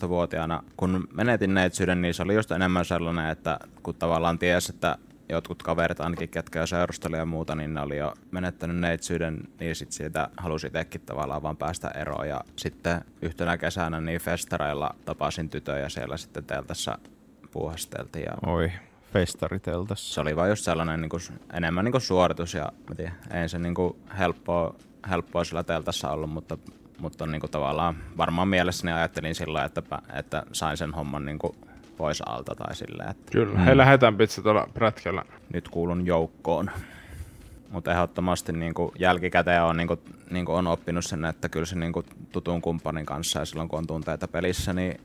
17-vuotiaana, 0.06 0.64
kun 0.78 1.08
menetin 1.14 1.54
neitsyyden, 1.54 2.02
niin 2.02 2.14
se 2.14 2.24
oli 2.24 2.36
just 2.36 2.52
enemmän 2.52 2.86
sellainen, 2.86 3.30
että 3.30 3.60
kun 3.84 3.96
tavallaan 3.96 4.40
ties, 4.40 4.70
että 4.70 4.98
jotkut 5.30 5.64
kaverit 5.64 6.00
ainakin, 6.00 6.30
ketkä 6.30 6.60
jo 6.60 6.68
seurusteli 6.68 7.18
ja 7.18 7.26
muuta, 7.26 7.56
niin 7.56 7.74
ne 7.74 7.82
oli 7.82 7.98
jo 7.98 8.14
menettänyt 8.32 8.78
neitsyyden, 8.78 9.40
niin 9.60 9.76
sit 9.76 9.92
siitä 9.92 10.30
halusi 10.38 10.68
itsekin 10.68 11.02
tavallaan 11.02 11.44
vaan 11.44 11.58
päästä 11.58 11.90
eroon. 11.90 12.30
Ja 12.30 12.42
sitten 12.56 13.02
yhtenä 13.22 13.58
kesänä 13.58 14.02
niin 14.02 14.22
festareilla 14.22 14.96
tapasin 15.06 15.50
tytöjä 15.50 15.90
siellä 15.90 16.18
sitten 16.18 16.44
teltassa 16.44 16.98
puuhasteltiin 17.52 18.26
ja 18.26 18.52
Oi, 18.52 18.72
festariteltas. 19.14 20.14
se 20.14 20.22
oli 20.22 20.36
vaan 20.36 20.50
just 20.50 20.64
sellainen 20.64 21.02
niin 21.02 21.10
kuin, 21.10 21.22
enemmän 21.54 21.86
niin 21.86 21.92
kuin 21.92 22.02
suoritus 22.02 22.54
ja 22.54 22.72
mä 22.90 22.96
tiedän, 22.96 23.16
ei 23.34 23.50
se 23.50 23.60
niin 23.60 23.74
kuin 23.74 23.96
helppoa, 24.20 24.76
helppoa 25.10 25.44
sillä 25.44 25.64
teltassa 25.64 26.12
ollut, 26.12 26.30
mutta, 26.30 26.58
mutta 27.00 27.26
niin 27.26 27.42
kuin 27.42 27.52
tavallaan 27.52 27.96
varmaan 28.18 28.48
mielessäni 28.48 28.94
ajattelin 28.94 29.36
sillä 29.36 29.64
että, 29.64 29.84
että 30.14 30.44
sain 30.52 30.78
sen 30.78 30.94
homman 30.94 31.26
niin 31.26 31.40
kuin 31.40 31.56
pois 31.98 32.22
alta 32.26 32.56
tai 32.56 32.76
silleen, 32.76 33.10
että 33.10 33.32
Kyllä, 33.32 33.58
mm. 33.58 33.64
heillä 33.64 33.82
lähetään 33.82 34.18
pizza 34.18 34.42
tuolla 34.42 34.68
prätkällä. 34.74 35.24
nyt 35.54 35.70
kuulun 35.70 36.06
joukkoon. 36.06 36.72
Mutta 37.72 37.92
ehdottomasti 37.92 38.52
niin 38.52 38.74
kuin 38.74 38.92
jälkikäteen 39.00 39.64
on, 39.64 39.78
niin 39.78 39.88
kuin, 39.88 40.00
niin 40.30 40.46
kuin 40.46 40.56
on 40.56 40.68
oppinut 40.68 41.06
sen, 41.06 41.26
että 41.26 41.50
kyllä 41.50 41.66
se 41.66 41.76
niin 41.76 41.94
kuin 41.94 42.06
tutun 42.32 42.62
kumppanin 42.62 43.06
kanssa 43.06 43.40
ja 43.40 43.46
silloin 43.46 43.70
kun 43.70 43.80
on 43.80 43.88
tunteita 43.88 44.28
pelissä, 44.28 44.74
niin 44.74 45.02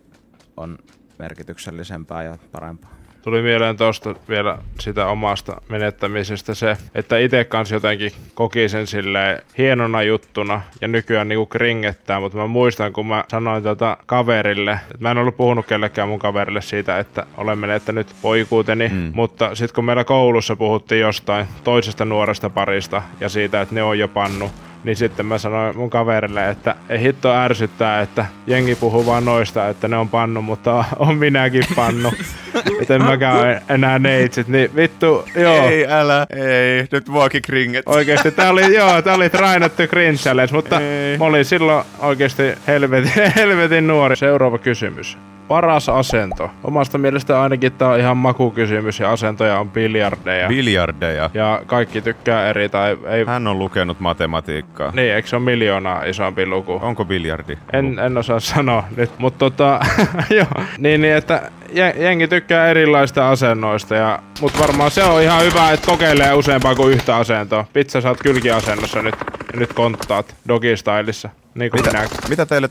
on 0.56 0.78
merkityksellisempää 1.18 2.22
ja 2.22 2.38
parempaa. 2.52 3.05
Tuli 3.26 3.42
mieleen 3.42 3.76
tuosta 3.76 4.14
vielä 4.28 4.58
sitä 4.80 5.06
omasta 5.06 5.60
menettämisestä 5.68 6.54
se, 6.54 6.76
että 6.94 7.18
itse 7.18 7.44
kanssa 7.44 7.74
jotenkin 7.74 8.12
koki 8.34 8.68
sen 8.68 8.86
silleen 8.86 9.42
hienona 9.58 10.02
juttuna 10.02 10.62
ja 10.80 10.88
nykyään 10.88 11.28
niinku 11.28 11.46
kringettää, 11.46 12.20
mutta 12.20 12.38
mä 12.38 12.46
muistan 12.46 12.92
kun 12.92 13.06
mä 13.06 13.24
sanoin 13.28 13.62
tota 13.62 13.96
kaverille, 14.06 14.70
että 14.72 14.98
mä 14.98 15.10
en 15.10 15.18
ollut 15.18 15.36
puhunut 15.36 15.66
kellekään 15.66 16.08
mun 16.08 16.18
kaverille 16.18 16.62
siitä, 16.62 16.98
että 16.98 17.26
olen 17.36 17.58
menettänyt 17.58 18.06
poikuuteni, 18.22 18.88
mm. 18.88 19.10
mutta 19.14 19.54
sitten 19.54 19.74
kun 19.74 19.84
meillä 19.84 20.04
koulussa 20.04 20.56
puhuttiin 20.56 21.00
jostain 21.00 21.46
toisesta 21.64 22.04
nuoresta 22.04 22.50
parista 22.50 23.02
ja 23.20 23.28
siitä, 23.28 23.60
että 23.60 23.74
ne 23.74 23.82
on 23.82 23.98
jo 23.98 24.08
pannu, 24.08 24.50
niin 24.86 24.96
sitten 24.96 25.26
mä 25.26 25.38
sanoin 25.38 25.76
mun 25.76 25.90
kaverille, 25.90 26.48
että 26.48 26.74
ei 26.88 27.00
hitto 27.00 27.34
ärsyttää, 27.34 28.00
että 28.00 28.26
jengi 28.46 28.74
puhuu 28.74 29.06
vaan 29.06 29.24
noista, 29.24 29.68
että 29.68 29.88
ne 29.88 29.96
on 29.96 30.08
pannu, 30.08 30.42
mutta 30.42 30.84
on 30.98 31.16
minäkin 31.16 31.64
pannu. 31.76 32.12
että 32.80 32.94
en 32.94 33.04
mäkään 33.04 33.62
enää 33.68 33.98
neitsit, 33.98 34.48
niin 34.48 34.70
vittu, 34.76 35.24
joo. 35.34 35.68
Ei, 35.68 35.86
älä, 35.86 36.26
ei, 36.30 36.86
nyt 36.92 37.08
muakin 37.08 37.42
kringet. 37.42 37.82
Oikeesti 37.86 38.30
tää 38.30 38.50
oli, 38.50 38.74
joo, 38.74 39.02
tää 39.02 39.14
oli 39.14 39.30
trainattu 39.30 39.82
cringe 39.82 40.16
challenge, 40.16 40.52
mutta 40.52 40.80
Ei. 40.80 41.18
mä 41.18 41.24
olin 41.24 41.44
silloin 41.44 41.84
oikeesti 41.98 42.42
helvetin, 42.66 43.12
helvetin 43.36 43.86
nuori. 43.86 44.16
Seuraava 44.16 44.58
kysymys. 44.58 45.18
Paras 45.48 45.88
asento. 45.88 46.50
Omasta 46.64 46.98
mielestä 46.98 47.42
ainakin 47.42 47.72
tää 47.72 47.88
on 47.88 48.00
ihan 48.00 48.16
makukysymys 48.16 49.00
ja 49.00 49.12
asentoja 49.12 49.58
on 49.58 49.70
biljardeja. 49.70 50.48
Biljardeja. 50.48 51.30
ja 51.34 51.62
kaikki 51.66 52.02
tykkää 52.02 52.48
eri 52.48 52.68
tai 52.68 52.98
ei... 53.08 53.24
Hän 53.24 53.46
on 53.46 53.58
lukenut 53.58 54.00
matematiikkaa. 54.00 54.90
Niin, 54.90 55.14
eikö 55.14 55.28
se 55.28 55.36
ole 55.36 55.44
miljoonaa 55.44 56.04
isompi 56.04 56.46
luku? 56.46 56.78
Onko 56.82 57.04
biljardi? 57.04 57.58
En, 57.72 57.98
en 57.98 58.18
osaa 58.18 58.40
sanoa 58.40 58.84
nyt, 58.96 59.10
mutta 59.18 59.38
tota, 59.38 59.80
joo, 60.38 60.64
niin, 60.78 61.00
niin, 61.00 61.14
että 61.14 61.50
je- 61.72 61.94
jengi 61.98 62.28
tykkää 62.28 62.68
erilaista 62.68 63.30
asennoista, 63.30 63.94
ja, 63.94 64.18
mutta 64.40 64.58
varmaan 64.58 64.90
se 64.90 65.04
on 65.04 65.22
ihan 65.22 65.42
hyvä, 65.42 65.72
että 65.72 65.86
kokeilee 65.86 66.34
useampaa 66.34 66.74
kuin 66.74 66.92
yhtä 66.92 67.16
asentoa. 67.16 67.64
Pizza, 67.72 68.08
oot 68.08 68.22
kylkiasennossa 68.22 69.02
nyt, 69.02 69.14
ja 69.52 69.58
nyt 69.60 69.72
konttaat 69.72 70.34
dogistylissa, 70.48 71.28
niin 71.54 71.70
kuin 71.70 71.86
minä. 71.86 72.08
Mitä 72.28 72.46
teille... 72.46 72.68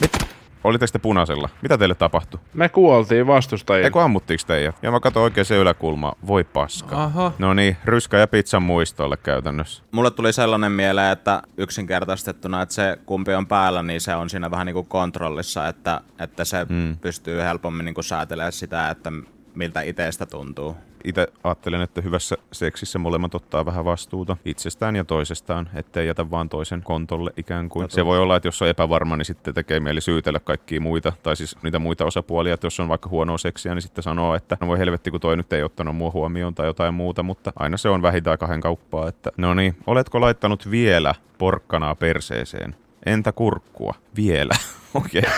Mit? 0.00 0.33
Olitteko 0.64 0.90
te 0.92 0.98
punaisella? 0.98 1.48
Mitä 1.62 1.78
teille 1.78 1.94
tapahtui? 1.94 2.40
Me 2.54 2.68
kuoltiin 2.68 3.26
vastustajia. 3.26 3.84
Eikö 3.84 4.02
ammuttiinko 4.02 4.44
teidät? 4.46 4.76
Ja 4.82 4.90
mä 4.90 5.00
katsoin 5.00 5.24
oikein 5.24 5.44
se 5.44 5.56
yläkulma. 5.56 6.12
Voi 6.26 6.44
paska. 6.44 7.04
Aha. 7.04 7.32
No 7.38 7.54
niin, 7.54 7.76
ryskä 7.84 8.18
ja 8.18 8.26
pizzan 8.26 8.62
muistolle 8.62 9.16
käytännössä. 9.16 9.82
Mulle 9.92 10.10
tuli 10.10 10.32
sellainen 10.32 10.72
mieleen, 10.72 11.12
että 11.12 11.42
yksinkertaistettuna, 11.56 12.62
että 12.62 12.74
se 12.74 12.98
kumpi 13.06 13.34
on 13.34 13.46
päällä, 13.46 13.82
niin 13.82 14.00
se 14.00 14.14
on 14.14 14.30
siinä 14.30 14.50
vähän 14.50 14.66
niin 14.66 14.74
kuin 14.74 14.86
kontrollissa, 14.86 15.68
että, 15.68 16.00
että 16.18 16.44
se 16.44 16.66
mm. 16.68 16.96
pystyy 16.96 17.40
helpommin 17.40 17.84
niin 17.84 17.94
kuin 17.94 18.04
säätelemään 18.04 18.52
sitä, 18.52 18.90
että 18.90 19.12
miltä 19.54 19.80
itsestä 19.80 20.26
tuntuu. 20.26 20.76
Itse 21.04 21.26
ajattelen, 21.44 21.80
että 21.80 22.00
hyvässä 22.00 22.36
seksissä 22.52 22.98
molemmat 22.98 23.34
ottaa 23.34 23.66
vähän 23.66 23.84
vastuuta 23.84 24.36
itsestään 24.44 24.96
ja 24.96 25.04
toisestaan, 25.04 25.70
ettei 25.74 26.06
jätä 26.06 26.30
vaan 26.30 26.48
toisen 26.48 26.82
kontolle 26.82 27.30
ikään 27.36 27.68
kuin. 27.68 27.90
Se 27.90 28.04
voi 28.04 28.18
olla, 28.18 28.36
että 28.36 28.48
jos 28.48 28.62
on 28.62 28.68
epävarma, 28.68 29.16
niin 29.16 29.24
sitten 29.24 29.54
tekee 29.54 29.80
mieli 29.80 30.00
syytellä 30.00 30.40
kaikkia 30.40 30.80
muita, 30.80 31.12
tai 31.22 31.36
siis 31.36 31.56
niitä 31.62 31.78
muita 31.78 32.04
osapuolia, 32.04 32.54
että 32.54 32.66
jos 32.66 32.80
on 32.80 32.88
vaikka 32.88 33.08
huonoa 33.08 33.38
seksiä, 33.38 33.74
niin 33.74 33.82
sitten 33.82 34.02
sanoo, 34.02 34.34
että 34.34 34.56
no 34.60 34.66
voi 34.66 34.78
helvetti, 34.78 35.10
kun 35.10 35.20
toi 35.20 35.36
nyt 35.36 35.52
ei 35.52 35.62
ottanut 35.62 35.96
mua 35.96 36.10
huomioon 36.10 36.54
tai 36.54 36.66
jotain 36.66 36.94
muuta, 36.94 37.22
mutta 37.22 37.52
aina 37.56 37.76
se 37.76 37.88
on 37.88 38.02
vähintään 38.02 38.38
kahden 38.38 38.60
kauppaa, 38.60 39.08
että 39.08 39.30
no 39.36 39.54
niin, 39.54 39.76
oletko 39.86 40.20
laittanut 40.20 40.70
vielä 40.70 41.14
porkkanaa 41.38 41.94
perseeseen? 41.94 42.76
Entä 43.06 43.32
kurkkua? 43.32 43.94
Vielä. 44.16 44.54
Okei. 44.94 45.22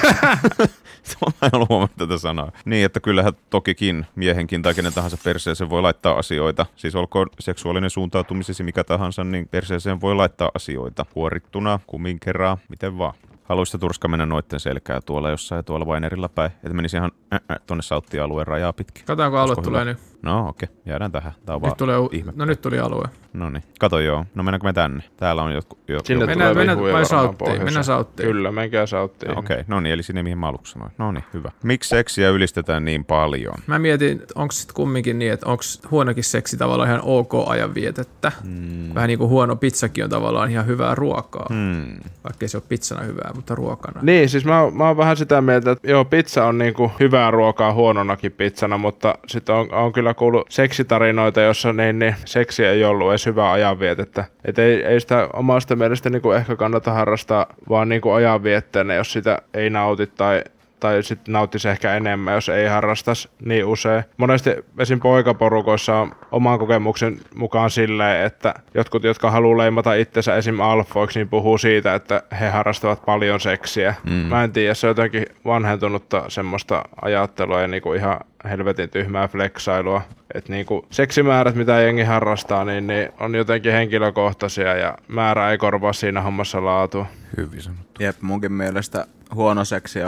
Mä 1.23 1.47
en 1.47 1.55
ollut 1.55 1.69
huomannut 1.69 1.97
tätä 1.99 2.19
sanaa. 2.19 2.53
Niin, 2.65 2.85
että 2.85 3.01
kyllähän 3.01 3.33
tokikin 3.51 4.07
miehenkin 4.15 4.63
tai 4.63 4.75
kenen 4.75 4.93
tahansa 4.93 5.19
perseeseen 5.25 5.71
voi 5.71 5.83
laittaa 5.83 6.19
asioita. 6.19 6.67
Siis 6.77 6.95
olkoon 6.95 7.27
seksuaalinen 7.41 7.91
suuntautumisesi 7.91 8.63
mikä 8.63 8.85
tahansa, 8.85 9.25
niin 9.25 9.49
perseeseen 9.49 10.01
voi 10.01 10.15
laittaa 10.15 10.51
asioita. 10.55 11.07
Huorittuna, 11.15 11.81
kumin 11.87 12.21
kerran, 12.21 12.57
miten 12.69 12.99
vaan. 12.99 13.15
Haluaisitko 13.45 13.79
Turska 13.79 14.09
mennä 14.09 14.27
noitten 14.27 14.61
selkää 14.61 15.01
tuolla 15.01 15.31
jossain 15.31 15.65
tuolla 15.65 15.87
Vainerilla 15.87 16.29
päin? 16.29 16.51
Että 16.51 16.75
menisi 16.75 16.97
ihan 16.97 17.13
äh, 17.35 17.41
äh, 17.51 17.59
tonne 17.67 17.83
Sauttia-alueen 17.83 18.47
rajaa 18.47 18.73
pitkin. 18.73 19.05
Katsotaan, 19.05 19.31
kun 19.31 19.41
alue 19.41 19.57
tulee 19.57 19.85
nyt. 19.85 19.99
No 20.23 20.49
okei, 20.49 20.69
okay. 20.71 20.77
jäädään 20.87 21.13
tähän. 21.13 21.33
Tää 21.47 21.55
on 21.55 21.63
Nyt 21.63 21.69
vaan 21.69 21.77
tulee, 21.77 21.99
u- 21.99 22.11
ihme. 22.13 22.33
no 22.37 22.45
nyt 22.45 22.61
tuli 22.61 22.79
alue. 22.79 23.05
No 23.33 23.51
niin, 23.51 23.63
kato 23.81 24.01
joo. 24.01 24.25
No 24.35 24.43
mennäänkö 24.43 24.67
me 24.67 24.73
tänne? 24.73 25.03
Täällä 25.17 25.43
on 25.43 25.53
jotkut... 25.53 25.79
Jo, 25.89 26.01
Sinne 26.05 26.23
jo- 26.23 26.27
Mennään- 26.27 26.51
tulee 26.53 26.61
mennään 26.61 26.79
vihuja 26.79 26.95
vai 26.95 27.03
varmaan 27.03 27.23
Sauttiin? 27.25 27.65
Mennään 27.65 27.85
Sauttiin. 27.85 28.27
Kyllä, 28.27 28.53
menkää 28.53 28.87
Sauttiin. 28.87 29.33
No, 29.33 29.39
Okei, 29.39 29.55
okay. 29.55 29.65
no 29.69 29.81
niin, 29.81 29.93
eli 29.93 30.03
sinne 30.03 30.23
mihin 30.23 30.39
mä 30.39 30.49
aluksi 30.49 30.73
sanoin. 30.73 30.93
No 30.99 31.13
niin, 31.13 31.25
hyvä. 31.35 31.51
Miksi 31.63 31.89
seksiä 31.89 32.31
ylistetään 32.31 32.85
niin 32.85 33.05
paljon? 33.05 33.55
Mä 33.67 33.79
mietin, 33.79 34.23
onko 34.35 34.53
sitten 34.53 34.75
kumminkin 34.75 35.19
niin, 35.19 35.33
että 35.33 35.47
onko 35.47 35.63
huonokin 35.91 36.25
seksi 36.25 36.57
tavallaan 36.57 36.89
ihan 36.89 37.01
ok 37.05 37.33
ajanvietettä. 37.47 38.33
Mm. 38.45 38.95
Vähän 38.95 39.09
niin 39.09 39.19
kuin 39.19 39.31
huono 39.31 39.57
pizzakin 39.57 40.05
on 40.05 40.11
tavallaan 40.11 40.51
ihan 40.51 40.67
hyvää 40.67 40.95
ruokaa. 40.95 41.47
Mm. 41.51 41.87
Vaikka 42.25 42.45
ei 42.45 42.49
se 42.49 42.57
ole 42.57 42.65
pizzana 42.69 43.03
hyvää, 43.03 43.31
mutta 43.35 43.55
ruokana. 43.55 44.01
Niin, 44.03 44.29
siis 44.29 44.45
mä, 44.45 44.71
mä 44.71 44.87
oon 44.89 44.97
vähän 44.97 45.17
sitä 45.17 45.41
mieltä, 45.41 45.71
että 45.71 45.91
joo, 45.91 46.05
pizza 46.05 46.45
on 46.47 46.59
niinku 46.59 46.93
hyvää 47.01 47.31
ruokaa 47.31 47.73
huononakin 47.73 48.33
pizzana, 48.33 48.79
mutta 48.79 49.15
sitten 49.27 49.55
on, 49.55 49.75
on 49.75 49.93
kyllä 49.93 50.06
kuullut 50.15 50.47
seksitarinoita, 50.51 51.41
jossa 51.41 51.73
niin, 51.73 51.99
niin 51.99 52.15
seksi 52.25 52.65
ei 52.65 52.85
ollut 52.85 53.11
edes 53.11 53.27
hyvää 53.27 53.53
ajanvietettä. 53.53 54.25
Et 54.45 54.59
ei, 54.59 54.85
ei 54.85 55.01
sitä 55.01 55.29
omasta 55.33 55.77
mielestä 55.77 56.11
niinku 56.11 56.33
ehkä 56.33 56.57
kannata 56.57 56.93
harrastaa 56.93 57.47
vaan 57.69 57.89
niinku 57.89 58.11
ajanvietteenä, 58.11 58.95
jos 58.95 59.13
sitä 59.13 59.39
ei 59.55 59.71
nauti 59.71 60.07
tai 60.07 60.45
tai 60.81 61.03
sitten 61.03 61.33
nauttisi 61.33 61.69
ehkä 61.69 61.95
enemmän, 61.95 62.35
jos 62.35 62.49
ei 62.49 62.67
harrastas 62.67 63.29
niin 63.45 63.65
usein. 63.65 64.05
Monesti 64.17 64.51
esim. 64.79 65.01
poikaporukoissa 65.01 65.97
on 65.97 66.13
oman 66.33 66.59
kokemuksen 66.59 67.19
mukaan 67.35 67.71
silleen, 67.71 68.27
että 68.27 68.55
jotkut, 68.75 69.05
jotka 69.05 69.31
haluaa 69.31 69.59
leimata 69.59 69.95
itsensä 69.95 70.37
esim. 70.37 70.61
alfoiksi, 70.61 71.19
niin 71.19 71.29
puhuu 71.29 71.59
siitä, 71.59 71.95
että 71.95 72.23
he 72.41 72.49
harrastavat 72.49 73.05
paljon 73.05 73.41
seksiä. 73.41 73.95
Mm. 74.05 74.13
Mä 74.13 74.45
en 74.45 74.53
tiedä, 74.53 74.75
se 74.75 74.87
on 74.87 74.91
jotenkin 74.91 75.27
vanhentunutta 75.45 76.25
semmoista 76.29 76.83
ajattelua 77.03 77.61
ja 77.61 77.69
niinku 77.69 77.93
ihan 77.93 78.21
helvetin 78.45 78.91
tyhmää 78.91 79.29
flexailua. 79.29 80.03
Että 80.37 80.53
niinku 80.53 80.87
seksimäärät, 80.91 81.55
mitä 81.55 81.81
jengi 81.81 82.03
harrastaa, 82.03 82.65
niin, 82.65 82.87
niin 82.87 83.09
on 83.21 83.35
jotenkin 83.35 83.73
henkilökohtaisia 83.73 84.77
ja 84.77 84.99
määrä 85.09 85.51
ei 85.51 85.59
korvaa 85.59 85.93
siinä 85.93 86.23
hommassa 86.23 86.65
laatua. 86.65 87.07
Hyvin 87.37 87.63
sanottu. 87.63 88.03
Jep, 88.03 88.17
munkin 88.21 88.53
mielestä 88.53 89.07
huono 89.35 89.65
seksi 89.65 89.99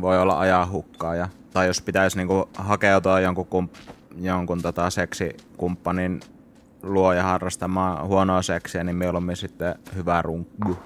voi 0.00 0.18
olla 0.18 0.38
ajan 0.38 0.70
hukkaa. 0.70 1.14
Ja, 1.14 1.28
tai 1.52 1.66
jos 1.66 1.82
pitäisi 1.82 2.16
niinku 2.16 2.48
hakeutua 2.58 3.20
jonkun, 3.20 3.46
kump, 3.46 3.74
jonkun 4.20 4.62
tota 4.62 4.90
seksikumppanin 4.90 6.20
luo 6.82 7.12
ja 7.12 7.22
harrastamaan 7.22 8.06
huonoa 8.06 8.42
seksiä, 8.42 8.84
niin 8.84 8.96
mieluummin 8.96 9.36
sitten 9.36 9.74
hyvä 9.94 10.22
runkku. 10.22 10.78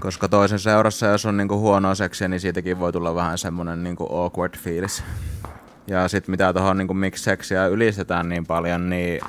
Koska 0.00 0.28
toisen 0.28 0.58
seurassa, 0.58 1.06
jos 1.06 1.26
on 1.26 1.36
niinku 1.36 1.58
huonoa 1.58 1.94
seksiä, 1.94 2.28
niin 2.28 2.40
siitäkin 2.40 2.78
voi 2.78 2.92
tulla 2.92 3.14
vähän 3.14 3.38
semmonen 3.38 3.82
niinku 3.82 4.16
awkward 4.16 4.56
fiilis. 4.56 5.04
Ja 5.86 6.08
sitten 6.08 6.30
mitä 6.30 6.52
tuohon, 6.52 6.76
niinku, 6.76 6.94
miksi 6.94 7.24
seksiä 7.24 7.66
ylistetään 7.66 8.28
niin 8.28 8.46
paljon, 8.46 8.90
niin 8.90 9.20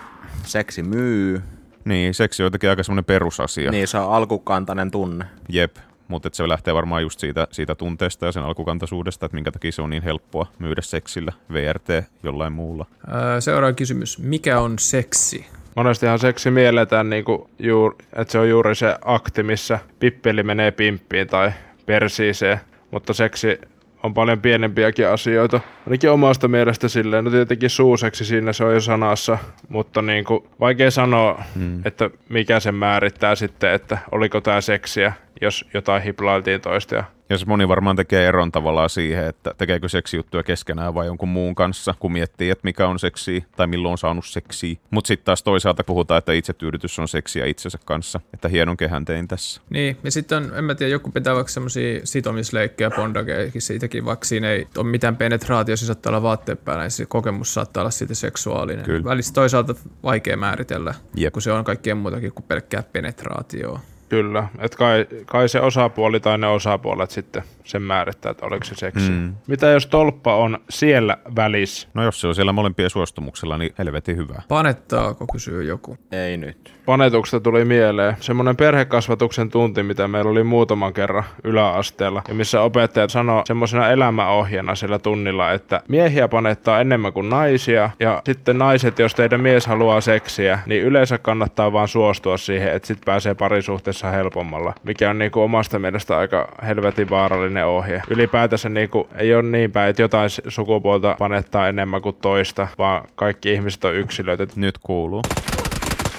seksi 0.44 0.84
myy. 0.84 1.42
Niin, 1.86 2.14
seksi 2.14 2.44
on 2.44 2.46
jotenkin 2.46 2.70
aika 2.70 2.84
semmoinen 2.84 3.06
perusasia. 3.06 3.72
Niin 3.72 3.88
se 3.88 3.98
on 3.98 4.14
alkukantainen 4.14 4.92
tunne. 4.92 5.26
Jep, 5.50 5.76
mutta 6.08 6.30
se 6.34 6.48
lähtee 6.50 6.74
varmaan 6.74 7.02
just 7.02 7.20
siitä, 7.20 7.48
siitä 7.52 7.76
tunteesta 7.76 8.26
ja 8.26 8.32
sen 8.32 8.44
alkukantaisuudesta, 8.44 9.26
että 9.26 9.36
minkä 9.36 9.52
takia 9.52 9.72
se 9.72 9.82
on 9.82 9.90
niin 9.90 10.04
helppoa 10.04 10.46
myydä 10.60 10.82
seksillä, 10.82 11.34
VRT 11.54 11.88
jollain 12.24 12.54
muulla. 12.54 12.86
Öö, 13.14 13.42
seuraava 13.42 13.74
kysymys. 13.74 14.20
Mikä 14.20 14.60
on 14.60 14.80
seksi? 14.80 15.46
Monestihan 15.76 16.20
seksi 16.20 16.52
mielletään, 16.52 17.10
niinku 17.10 17.50
juur, 17.60 17.96
että 18.14 18.32
se 18.32 18.40
on 18.40 18.50
juuri 18.50 18.76
se 18.76 18.96
akti, 19.06 19.44
missä 19.44 19.80
pippeli 20.00 20.44
menee 20.44 20.72
pimppiin 20.72 21.28
tai 21.28 21.52
persiiseen, 21.86 22.60
mutta 22.92 23.14
seksi 23.14 23.62
on 24.04 24.14
paljon 24.14 24.42
pienempiäkin 24.42 25.08
asioita. 25.08 25.60
Ainakin 25.86 26.12
omasta 26.12 26.48
mielestä 26.48 26.88
silleen, 26.88 27.24
no 27.26 27.32
tietenkin 27.32 27.70
suuseksi 27.70 28.26
siinä 28.26 28.54
se 28.54 28.64
on 28.64 28.74
jo 28.74 28.82
sanassa, 28.82 29.38
mutta 29.70 30.02
niinku, 30.02 30.48
vaikea 30.60 30.92
sanoa, 30.92 31.44
hmm. 31.56 31.82
että 31.86 32.10
mikä 32.30 32.60
sen 32.60 32.76
määrittää 32.76 33.36
sitten, 33.36 33.72
että 33.72 33.98
oliko 34.12 34.42
tämä 34.42 34.62
seksiä, 34.62 35.14
jos 35.42 35.66
jotain 35.74 36.04
hiplailtiin 36.04 36.62
toista 36.62 36.96
ja 36.96 37.04
Ja 37.30 37.38
se 37.38 37.46
moni 37.46 37.68
varmaan 37.68 37.96
tekee 37.96 38.28
eron 38.28 38.52
tavallaan 38.52 38.90
siihen, 38.90 39.26
että 39.26 39.54
tekeekö 39.58 39.90
seksijuttuja 39.90 40.44
keskenään 40.44 40.94
vai 40.94 41.06
jonkun 41.06 41.30
muun 41.30 41.56
kanssa, 41.56 41.94
kun 42.00 42.12
miettii, 42.12 42.50
että 42.50 42.64
mikä 42.64 42.88
on 42.88 43.00
seksiä 43.00 43.42
tai 43.56 43.68
milloin 43.68 43.92
on 43.92 43.98
saanut 43.98 44.26
seksiä. 44.26 44.76
Mutta 44.90 45.08
sitten 45.08 45.26
taas 45.26 45.44
toisaalta 45.44 45.84
puhutaan, 45.84 46.18
että 46.18 46.34
itsetyydytys 46.34 47.00
on 47.00 47.08
seksiä 47.08 47.46
itsensä 47.46 47.78
kanssa, 47.86 48.20
että 48.34 48.48
hienon 48.48 48.78
kehän 48.78 49.06
tein 49.06 49.28
tässä. 49.28 49.62
Niin, 49.70 49.98
ja 50.04 50.12
sitten 50.12 50.38
on, 50.38 50.58
en 50.58 50.64
mä 50.64 50.76
tiedä, 50.76 50.92
joku 50.92 51.12
pitää 51.12 51.36
vaikka 51.36 51.52
semmosia 51.52 52.00
sitomisleikkejä 52.04 52.92
bondageekin 52.92 53.62
siitäkin, 53.62 54.06
vaikka 54.06 54.26
siinä 54.26 54.52
ei 54.52 54.68
ole 54.78 54.88
mitään 54.88 55.16
penetraatio, 55.16 55.78
se 55.78 55.86
saattaa 55.86 56.10
olla 56.10 56.22
vaatteet 56.22 56.66
päällä, 56.66 56.84
niin 56.84 56.92
se 56.92 57.06
kokemus 57.06 57.54
saattaa 57.54 57.82
olla 57.82 57.92
siitä 57.92 58.16
seksuaalinen. 58.16 58.86
Kyllä. 58.86 59.04
Välistä 59.04 59.34
toisaalta 59.34 59.76
vaikea 60.04 60.38
määritellä, 60.38 60.94
Jep. 61.16 61.34
kun 61.34 61.42
se 61.42 61.52
on 61.52 61.64
kaikkea 61.64 61.96
muutakin 61.96 62.32
kuin 62.32 62.46
pelkkää 62.48 62.84
penetraatioa. 62.84 63.80
Kyllä, 64.10 64.48
että 64.60 64.78
kai, 64.78 65.06
kai 65.26 65.50
se 65.50 65.62
osapuoli 65.62 66.20
tai 66.20 66.38
ne 66.38 66.48
osapuolet 66.48 67.12
sitten 67.12 67.44
sen 67.70 67.82
määrittää, 67.82 68.32
että 68.32 68.46
oliko 68.46 68.66
se 68.66 68.76
seksi. 68.76 69.12
Mm. 69.12 69.36
Mitä 69.48 69.68
jos 69.68 69.88
tolppa 69.88 70.36
on 70.36 70.60
siellä 70.70 71.18
välissä? 71.36 71.88
No 71.94 72.04
jos 72.04 72.22
se 72.22 72.28
on 72.28 72.36
siellä 72.36 72.54
molempien 72.54 72.90
suostumuksella, 72.90 73.58
niin 73.58 73.74
helvetin 73.78 74.18
hyvää. 74.18 74.42
Panettaako, 74.48 75.26
kysyy 75.32 75.64
joku. 75.64 75.98
Ei 76.12 76.38
nyt. 76.38 76.74
Panetuksesta 76.86 77.40
tuli 77.40 77.66
mieleen 77.66 78.16
semmoinen 78.20 78.56
perhekasvatuksen 78.56 79.50
tunti, 79.50 79.84
mitä 79.84 80.08
meillä 80.08 80.32
oli 80.32 80.44
muutaman 80.44 80.94
kerran 80.94 81.24
yläasteella, 81.44 82.22
ja 82.28 82.34
missä 82.34 82.62
opettajat 82.62 83.10
sanoi 83.10 83.42
semmoisena 83.46 83.90
elämäohjana 83.90 84.76
sillä 84.76 85.00
tunnilla, 85.00 85.52
että 85.52 85.82
miehiä 85.88 86.28
panettaa 86.28 86.82
enemmän 86.82 87.14
kuin 87.14 87.30
naisia, 87.30 87.90
ja 88.00 88.22
sitten 88.26 88.58
naiset, 88.58 89.00
jos 89.00 89.16
teidän 89.16 89.42
mies 89.42 89.68
haluaa 89.68 90.02
seksiä, 90.02 90.60
niin 90.66 90.84
yleensä 90.84 91.18
kannattaa 91.18 91.74
vaan 91.74 91.88
suostua 91.88 92.38
siihen, 92.38 92.74
että 92.74 92.88
sit 92.88 93.00
pääsee 93.06 93.36
parisuhteessa 93.36 94.12
helpommalla, 94.12 94.74
mikä 94.84 95.10
on 95.10 95.20
niinku 95.20 95.42
omasta 95.42 95.80
mielestä 95.80 96.18
aika 96.18 96.52
helvetin 96.68 97.10
vaarallinen 97.10 97.57
ohje. 97.66 98.02
Ylipäätänsä 98.10 98.70
niinku 98.70 99.10
ei 99.16 99.36
ole 99.36 99.44
niin 99.44 99.72
päin, 99.72 99.90
että 99.90 100.02
jotain 100.02 100.30
sukupuolta 100.48 101.16
panettaa 101.20 101.68
enemmän 101.68 102.02
kuin 102.02 102.16
toista, 102.16 102.68
vaan 102.78 103.08
kaikki 103.16 103.54
ihmiset 103.54 103.86
on 103.86 103.96
yksilöitä. 103.96 104.48
Nyt 104.56 104.78
kuuluu. 104.78 105.22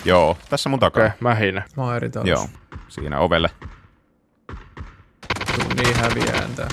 Joo, 0.04 0.36
tässä 0.50 0.68
mun 0.68 0.80
takana. 0.80 1.06
Okei, 1.06 1.16
mähinä. 1.20 1.62
Mä 1.76 1.82
oon 1.82 1.96
eri. 1.96 2.10
Joo, 2.24 2.46
siinä 2.88 3.18
ovelle. 3.18 3.50
Tuu 5.56 5.68
niin 5.76 5.96
häviääntä. 5.96 6.68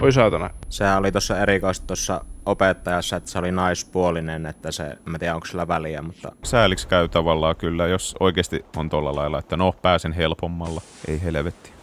Oi 0.00 0.12
saatana. 0.12 0.50
Sehän 0.68 0.98
oli 0.98 1.12
tuossa 1.12 1.38
erikoista 1.38 1.86
tuossa 1.86 2.24
opettajassa, 2.46 3.16
että 3.16 3.30
se 3.30 3.38
oli 3.38 3.52
naispuolinen, 3.52 4.46
että 4.46 4.72
se, 4.72 4.98
mä 5.04 5.18
tiedä 5.18 5.34
onko 5.34 5.46
sillä 5.46 5.68
väliä, 5.68 6.02
mutta 6.02 6.32
Sääliksi 6.42 6.88
käy 6.88 7.08
tavallaan 7.08 7.56
kyllä, 7.56 7.86
jos 7.86 8.16
oikeasti 8.20 8.64
on 8.76 8.88
tolla 8.88 9.14
lailla, 9.14 9.38
että 9.38 9.56
no, 9.56 9.74
pääsen 9.82 10.12
helpommalla. 10.12 10.80
Ei 11.08 11.22
helvetti. 11.22 11.75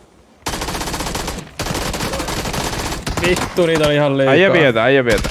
Vittu, 3.30 3.65
niitä 3.65 3.88
on 3.88 3.94
ihan 3.94 4.18
liikaa. 4.18 4.32
Äijä 4.32 4.53
vietä, 4.53 4.84
äijä 4.84 5.06
vietä. 5.06 5.30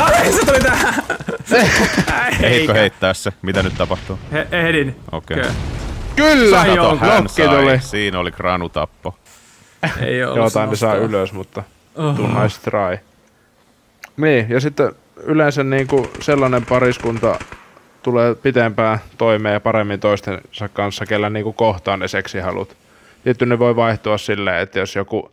Ai, 0.00 0.32
se 0.32 0.46
tuli 0.46 0.60
tähän! 0.60 0.94
Ehitkö 2.42 2.74
heittää 2.74 3.14
se? 3.14 3.32
Mitä 3.42 3.62
nyt 3.62 3.74
tapahtuu? 3.78 4.18
He, 4.32 4.46
ehdin. 4.52 4.96
Okei. 5.12 5.38
Okei. 5.40 5.50
Kyllä! 6.16 6.56
Sai 6.56 6.76
Kato, 6.76 6.96
hän 6.96 7.28
sai. 7.28 7.48
tuli. 7.48 7.80
Siinä 7.80 8.18
oli 8.18 8.30
granutappo. 8.30 9.14
Ei 10.00 10.24
ollut 10.24 10.36
Jotain 10.36 10.70
ne 10.70 10.76
saa 10.76 10.94
ylös, 10.94 11.32
mutta 11.32 11.62
too 11.94 12.42
nice 12.42 12.60
try. 12.62 12.98
Niin, 14.16 14.46
ja 14.50 14.60
sitten 14.60 14.92
yleensä 15.16 15.64
niin 15.64 15.86
kuin 15.86 16.08
sellainen 16.20 16.66
pariskunta 16.66 17.38
tulee 18.02 18.34
pitempään 18.34 18.98
toimeen 19.18 19.52
ja 19.52 19.60
paremmin 19.60 20.00
toistensa 20.00 20.68
kanssa, 20.68 21.06
kellä 21.06 21.30
niin 21.30 21.44
kuin 21.44 21.54
kohtaa 21.54 21.96
ne 21.96 22.08
seksihalut. 22.08 22.76
Tietty 23.24 23.46
ne 23.46 23.58
voi 23.58 23.76
vaihtua 23.76 24.18
silleen, 24.18 24.60
että 24.60 24.78
jos 24.78 24.96
joku 24.96 25.32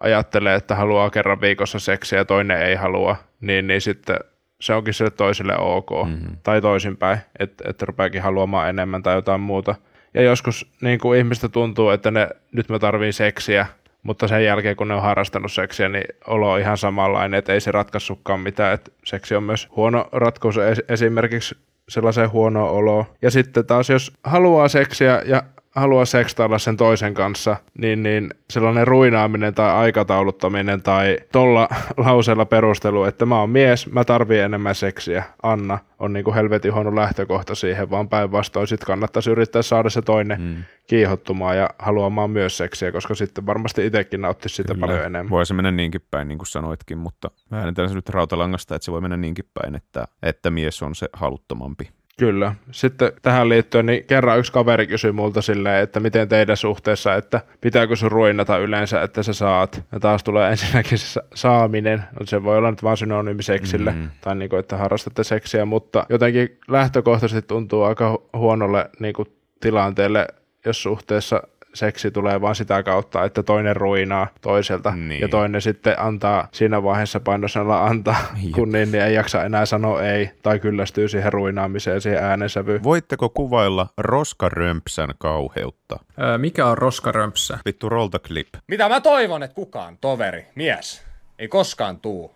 ajattelee, 0.00 0.54
että 0.54 0.74
haluaa 0.74 1.10
kerran 1.10 1.40
viikossa 1.40 1.78
seksiä 1.78 2.18
ja 2.18 2.24
toinen 2.24 2.62
ei 2.62 2.74
halua, 2.74 3.16
niin, 3.40 3.66
niin 3.66 3.80
sitten 3.80 4.16
se 4.60 4.74
onkin 4.74 4.94
sille 4.94 5.10
toiselle 5.10 5.56
ok. 5.58 5.90
Mm-hmm. 6.06 6.36
Tai 6.42 6.60
toisinpäin, 6.60 7.18
että, 7.38 7.64
että 7.68 7.86
rupeakin 7.86 8.22
haluamaan 8.22 8.68
enemmän 8.68 9.02
tai 9.02 9.14
jotain 9.14 9.40
muuta. 9.40 9.74
Ja 10.14 10.22
joskus 10.22 10.72
niin 10.80 10.98
kuin 10.98 11.18
ihmistä 11.18 11.48
tuntuu, 11.48 11.90
että 11.90 12.10
ne, 12.10 12.28
nyt 12.52 12.68
mä 12.68 12.78
tarviin 12.78 13.12
seksiä, 13.12 13.66
mutta 14.02 14.28
sen 14.28 14.44
jälkeen 14.44 14.76
kun 14.76 14.88
ne 14.88 14.94
on 14.94 15.02
harrastanut 15.02 15.52
seksiä, 15.52 15.88
niin 15.88 16.04
olo 16.26 16.52
on 16.52 16.60
ihan 16.60 16.78
samanlainen, 16.78 17.38
että 17.38 17.52
ei 17.52 17.60
se 17.60 17.72
ratkaissutkaan 17.72 18.40
mitään. 18.40 18.74
Että 18.74 18.90
seksi 19.04 19.34
on 19.34 19.42
myös 19.42 19.68
huono 19.76 20.08
ratkaisu 20.12 20.60
es- 20.60 20.84
esimerkiksi 20.88 21.56
sellaiseen 21.88 22.32
huonoon 22.32 22.70
oloon. 22.70 23.04
Ja 23.22 23.30
sitten 23.30 23.66
taas 23.66 23.90
jos 23.90 24.12
haluaa 24.24 24.68
seksiä 24.68 25.22
ja 25.26 25.42
halua 25.76 26.04
sekstailla 26.04 26.58
sen 26.58 26.76
toisen 26.76 27.14
kanssa, 27.14 27.56
niin, 27.78 28.02
niin 28.02 28.30
sellainen 28.50 28.86
ruinaaminen 28.86 29.54
tai 29.54 29.70
aikatauluttaminen 29.70 30.82
tai 30.82 31.18
tolla 31.32 31.68
lauseella 32.06 32.44
perustelu, 32.44 33.04
että 33.04 33.26
mä 33.26 33.40
oon 33.40 33.50
mies, 33.50 33.92
mä 33.92 34.04
tarvii 34.04 34.40
enemmän 34.40 34.74
seksiä, 34.74 35.24
Anna, 35.42 35.78
on 35.98 36.12
niin 36.12 36.24
kuin 36.24 36.34
helvetin 36.34 36.74
huono 36.74 36.96
lähtökohta 36.96 37.54
siihen, 37.54 37.90
vaan 37.90 38.08
päinvastoin 38.08 38.66
sit 38.66 38.84
kannattaisi 38.84 39.30
yrittää 39.30 39.62
saada 39.62 39.90
se 39.90 40.02
toinen 40.02 40.40
mm. 40.40 40.64
kiihottumaan 40.86 41.56
ja 41.56 41.70
haluamaan 41.78 42.30
myös 42.30 42.56
seksiä, 42.56 42.92
koska 42.92 43.14
sitten 43.14 43.46
varmasti 43.46 43.86
itsekin 43.86 44.20
nauttisi 44.20 44.54
sitä 44.54 44.74
Kyllä. 44.74 44.86
paljon 44.86 45.06
enemmän. 45.06 45.30
Voi 45.30 45.46
se 45.46 45.54
mennä 45.54 45.70
niinkin 45.70 46.00
päin, 46.10 46.28
niin 46.28 46.38
kuin 46.38 46.46
sanoitkin, 46.46 46.98
mutta 46.98 47.30
mä 47.50 47.58
äänetään 47.58 47.88
se 47.88 47.94
nyt 47.94 48.08
rautalangasta, 48.08 48.74
että 48.74 48.84
se 48.84 48.92
voi 48.92 49.00
mennä 49.00 49.16
niinkin 49.16 49.48
päin, 49.54 49.74
että, 49.74 50.04
että 50.22 50.50
mies 50.50 50.82
on 50.82 50.94
se 50.94 51.08
haluttomampi. 51.12 51.90
Kyllä. 52.18 52.54
Sitten 52.70 53.12
tähän 53.22 53.48
liittyen, 53.48 53.86
niin 53.86 54.04
kerran 54.04 54.38
yksi 54.38 54.52
kaveri 54.52 54.86
kysyi 54.86 55.12
multa 55.12 55.42
silleen, 55.42 55.82
että 55.82 56.00
miten 56.00 56.28
teidän 56.28 56.56
suhteessa, 56.56 57.14
että 57.14 57.40
pitääkö 57.60 57.96
sun 57.96 58.12
ruinata 58.12 58.58
yleensä, 58.58 59.02
että 59.02 59.22
sä 59.22 59.32
saat. 59.32 59.82
Ja 59.92 60.00
taas 60.00 60.24
tulee 60.24 60.50
ensinnäkin 60.50 60.98
se 60.98 61.06
sa- 61.06 61.22
saaminen, 61.34 62.04
no 62.20 62.26
se 62.26 62.44
voi 62.44 62.58
olla 62.58 62.70
nyt 62.70 62.82
vaan 62.82 62.96
synonyymi 62.96 63.42
seksille, 63.42 63.92
mm. 63.92 64.10
tai 64.20 64.36
niin 64.36 64.50
kuin, 64.50 64.60
että 64.60 64.76
harrastatte 64.76 65.24
seksiä, 65.24 65.64
mutta 65.64 66.06
jotenkin 66.08 66.58
lähtökohtaisesti 66.68 67.48
tuntuu 67.48 67.82
aika 67.82 68.14
hu- 68.14 68.38
huonolle 68.38 68.90
niin 68.98 69.14
kuin 69.14 69.28
tilanteelle, 69.60 70.26
jos 70.66 70.82
suhteessa 70.82 71.42
seksi 71.76 72.10
tulee 72.10 72.40
vaan 72.40 72.54
sitä 72.54 72.82
kautta, 72.82 73.24
että 73.24 73.42
toinen 73.42 73.76
ruinaa 73.76 74.26
toiselta 74.40 74.90
Niin. 74.90 75.20
ja 75.20 75.28
toinen 75.28 75.62
sitten 75.62 76.00
antaa 76.00 76.48
siinä 76.52 76.82
vaiheessa 76.82 77.20
painosanalla 77.20 77.84
antaa, 77.84 78.16
kun 78.54 78.72
niin, 78.72 78.92
niin 78.92 79.04
ei 79.04 79.14
jaksa 79.14 79.44
enää 79.44 79.66
sanoa 79.66 80.02
ei 80.02 80.30
tai 80.42 80.58
kyllästyy 80.58 81.08
siihen 81.08 81.32
ruinaamiseen, 81.32 82.00
siihen 82.00 82.24
äänensävyyn. 82.24 82.82
Voitteko 82.82 83.28
kuvailla 83.28 83.86
roskarömpsän 83.98 85.10
kauheutta? 85.18 85.98
Öö, 86.20 86.38
mikä 86.38 86.66
on 86.66 86.78
roskarömpsä? 86.78 87.58
Vittu 87.66 87.88
rolta 87.88 88.18
clip. 88.18 88.48
Mitä 88.68 88.88
mä 88.88 89.00
toivon, 89.00 89.42
että 89.42 89.54
kukaan 89.54 89.98
toveri, 89.98 90.46
mies, 90.54 91.02
ei 91.38 91.48
koskaan 91.48 92.00
tuu 92.00 92.34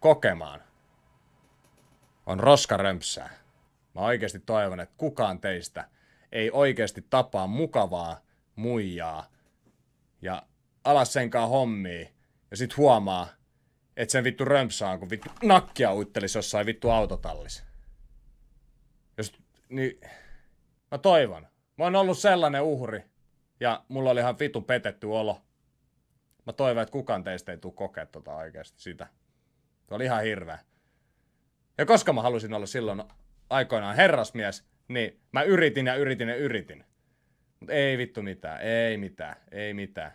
kokemaan, 0.00 0.60
on 2.26 2.40
roskarömpsää. 2.40 3.30
Mä 3.94 4.00
oikeasti 4.00 4.38
toivon, 4.46 4.80
että 4.80 4.94
kukaan 4.98 5.38
teistä 5.38 5.84
ei 6.32 6.50
oikeasti 6.50 7.04
tapaa 7.10 7.46
mukavaa 7.46 8.16
muijaa 8.62 9.30
ja 10.22 10.42
alas 10.84 11.12
senkaan 11.12 11.48
hommia 11.48 12.08
ja 12.50 12.56
sit 12.56 12.76
huomaa, 12.76 13.28
että 13.96 14.12
sen 14.12 14.24
vittu 14.24 14.44
römpsä 14.44 14.88
on, 14.88 14.98
kun 14.98 15.10
vittu 15.10 15.30
nakkia 15.42 15.94
uittelis 15.94 16.34
jossain 16.34 16.66
vittu 16.66 16.90
autotallis. 16.90 17.64
Jos, 19.18 19.32
niin, 19.68 20.00
mä 20.90 20.98
toivon. 20.98 21.46
Mä 21.78 21.84
oon 21.84 21.96
ollut 21.96 22.18
sellainen 22.18 22.62
uhri 22.62 23.04
ja 23.60 23.84
mulla 23.88 24.10
oli 24.10 24.20
ihan 24.20 24.38
vitun 24.38 24.64
petetty 24.64 25.06
olo. 25.06 25.42
Mä 26.46 26.52
toivon, 26.52 26.82
että 26.82 26.92
kukaan 26.92 27.24
teistä 27.24 27.52
ei 27.52 27.58
tule 27.58 27.72
kokea 27.72 28.06
tota 28.06 28.34
oikeasti 28.34 28.82
sitä. 28.82 29.06
Se 29.88 29.94
oli 29.94 30.04
ihan 30.04 30.22
hirveä. 30.22 30.58
Ja 31.78 31.86
koska 31.86 32.12
mä 32.12 32.22
halusin 32.22 32.54
olla 32.54 32.66
silloin 32.66 33.02
aikoinaan 33.50 33.96
herrasmies, 33.96 34.64
niin 34.88 35.20
mä 35.32 35.42
yritin 35.42 35.86
ja 35.86 35.94
yritin 35.94 36.28
ja 36.28 36.36
yritin. 36.36 36.84
Mutta 37.62 37.72
ei 37.72 37.98
vittu 37.98 38.22
mitään, 38.22 38.60
ei 38.60 38.96
mitään, 38.96 39.36
ei 39.52 39.74
mitään. 39.74 40.12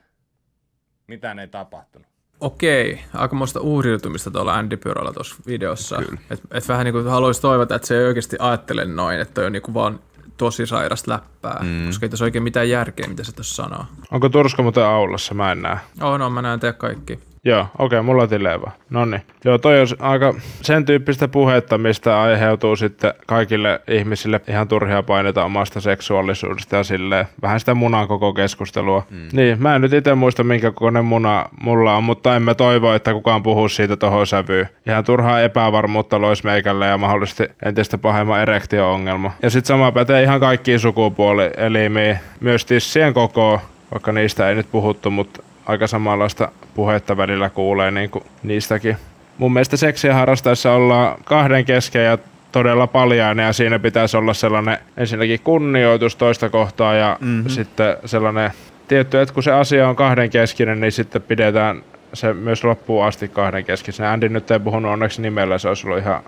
Mitään 1.07 1.39
ei 1.39 1.47
tapahtunut. 1.47 2.07
Okei, 2.39 2.99
aikamoista 3.13 3.59
uhriutumista 3.59 4.31
tuolla 4.31 4.53
Andy 4.53 4.77
Pyrolla 4.77 5.13
tuossa 5.13 5.35
videossa. 5.47 6.01
Et, 6.31 6.41
et 6.51 6.67
vähän 6.67 6.85
niin 6.85 6.93
kuin 6.93 7.07
haluaisi 7.07 7.41
toivota, 7.41 7.75
että 7.75 7.87
se 7.87 7.97
ei 7.97 8.05
oikeasti 8.05 8.35
ajattele 8.39 8.85
noin, 8.85 9.19
että 9.19 9.33
toi 9.33 9.45
on 9.45 9.51
niin 9.51 9.61
kuin 9.61 9.73
vaan 9.73 9.99
tosi 10.37 10.65
sairasta 10.65 11.11
läppää, 11.11 11.59
mm. 11.63 11.85
koska 11.85 12.05
ei 12.05 12.09
tässä 12.09 12.25
oikein 12.25 12.43
mitään 12.43 12.69
järkeä, 12.69 13.07
mitä 13.07 13.23
se 13.23 13.35
tuossa 13.35 13.63
sanoo. 13.63 13.85
Onko 14.11 14.29
Turska 14.29 14.63
muuten 14.63 14.85
aulassa? 14.85 15.33
Mä 15.33 15.51
en 15.51 15.61
näe. 15.61 15.77
Oh, 16.01 16.17
no, 16.17 16.29
mä 16.29 16.41
näen 16.41 16.59
teidät 16.59 16.77
kaikki. 16.77 17.19
Joo, 17.43 17.61
okei, 17.61 17.85
okay, 17.85 18.01
mulla 18.01 18.23
on 18.23 18.29
tileva. 18.29 18.71
No 18.89 19.05
niin. 19.05 19.21
Joo, 19.45 19.57
toi 19.57 19.81
on 19.81 19.87
aika 19.99 20.33
sen 20.61 20.85
tyyppistä 20.85 21.27
puhetta, 21.27 21.77
mistä 21.77 22.21
aiheutuu 22.21 22.75
sitten 22.75 23.13
kaikille 23.25 23.81
ihmisille 23.87 24.41
ihan 24.47 24.67
turhia 24.67 25.03
paineita 25.03 25.43
omasta 25.43 25.81
seksuaalisuudesta 25.81 26.75
ja 26.75 26.83
silleen 26.83 27.25
vähän 27.41 27.59
sitä 27.59 27.75
munan 27.75 28.07
koko 28.07 28.33
keskustelua. 28.33 29.03
Mm. 29.09 29.27
Niin, 29.33 29.63
mä 29.63 29.75
en 29.75 29.81
nyt 29.81 29.93
itse 29.93 30.15
muista 30.15 30.43
minkä 30.43 30.71
kokoinen 30.71 31.05
muna 31.05 31.45
mulla 31.61 31.95
on, 31.95 32.03
mutta 32.03 32.35
emme 32.35 32.55
toivo, 32.55 32.93
että 32.93 33.13
kukaan 33.13 33.43
puhuu 33.43 33.69
siitä 33.69 33.97
tohon 33.97 34.27
sävyyn. 34.27 34.69
Ihan 34.87 35.03
turhaa 35.03 35.41
epävarmuutta 35.41 36.21
lois 36.21 36.43
meikälle 36.43 36.87
ja 36.87 36.97
mahdollisesti 36.97 37.43
entistä 37.65 37.97
pahemman 37.97 38.41
erektio-ongelma. 38.41 39.31
Ja 39.41 39.49
sitten 39.49 39.67
sama 39.67 39.91
pätee 39.91 40.23
ihan 40.23 40.39
kaikkiin 40.39 40.79
sukupuolielimiin, 40.79 42.17
myös 42.39 42.65
tissien 42.65 43.13
koko, 43.13 43.61
vaikka 43.93 44.11
niistä 44.11 44.49
ei 44.49 44.55
nyt 44.55 44.67
puhuttu, 44.71 45.11
mutta 45.11 45.43
aika 45.67 45.87
samanlaista 45.87 46.51
puhetta 46.75 47.17
välillä 47.17 47.49
kuulee 47.49 47.91
niin 47.91 48.09
kuin 48.09 48.23
niistäkin. 48.43 48.97
Mun 49.37 49.53
mielestä 49.53 49.77
seksiä 49.77 50.13
harrastaessa 50.13 50.73
ollaan 50.73 51.17
kahden 51.25 51.65
kesken 51.65 52.05
ja 52.05 52.17
todella 52.51 52.87
paljainen 52.87 53.45
ja 53.45 53.53
siinä 53.53 53.79
pitäisi 53.79 54.17
olla 54.17 54.33
sellainen 54.33 54.77
ensinnäkin 54.97 55.39
kunnioitus 55.43 56.15
toista 56.15 56.49
kohtaa 56.49 56.93
ja 56.93 57.17
mm-hmm. 57.21 57.49
sitten 57.49 57.97
sellainen 58.05 58.51
tietty, 58.87 59.19
että 59.19 59.33
kun 59.33 59.43
se 59.43 59.51
asia 59.51 59.89
on 59.89 59.95
kahden 59.95 60.29
keskinen, 60.29 60.79
niin 60.79 60.91
sitten 60.91 61.21
pidetään 61.21 61.83
se 62.13 62.33
myös 62.33 62.63
loppuun 62.63 63.05
asti 63.05 63.27
kahden 63.27 63.65
keskisen. 63.65 64.07
Andy 64.07 64.29
nyt 64.29 64.51
ei 64.51 64.59
puhunut 64.59 64.91
onneksi 64.91 65.21
nimellä, 65.21 65.57
se 65.57 65.67
olisi 65.67 65.87
ollut 65.87 65.99
ihan 65.99 66.23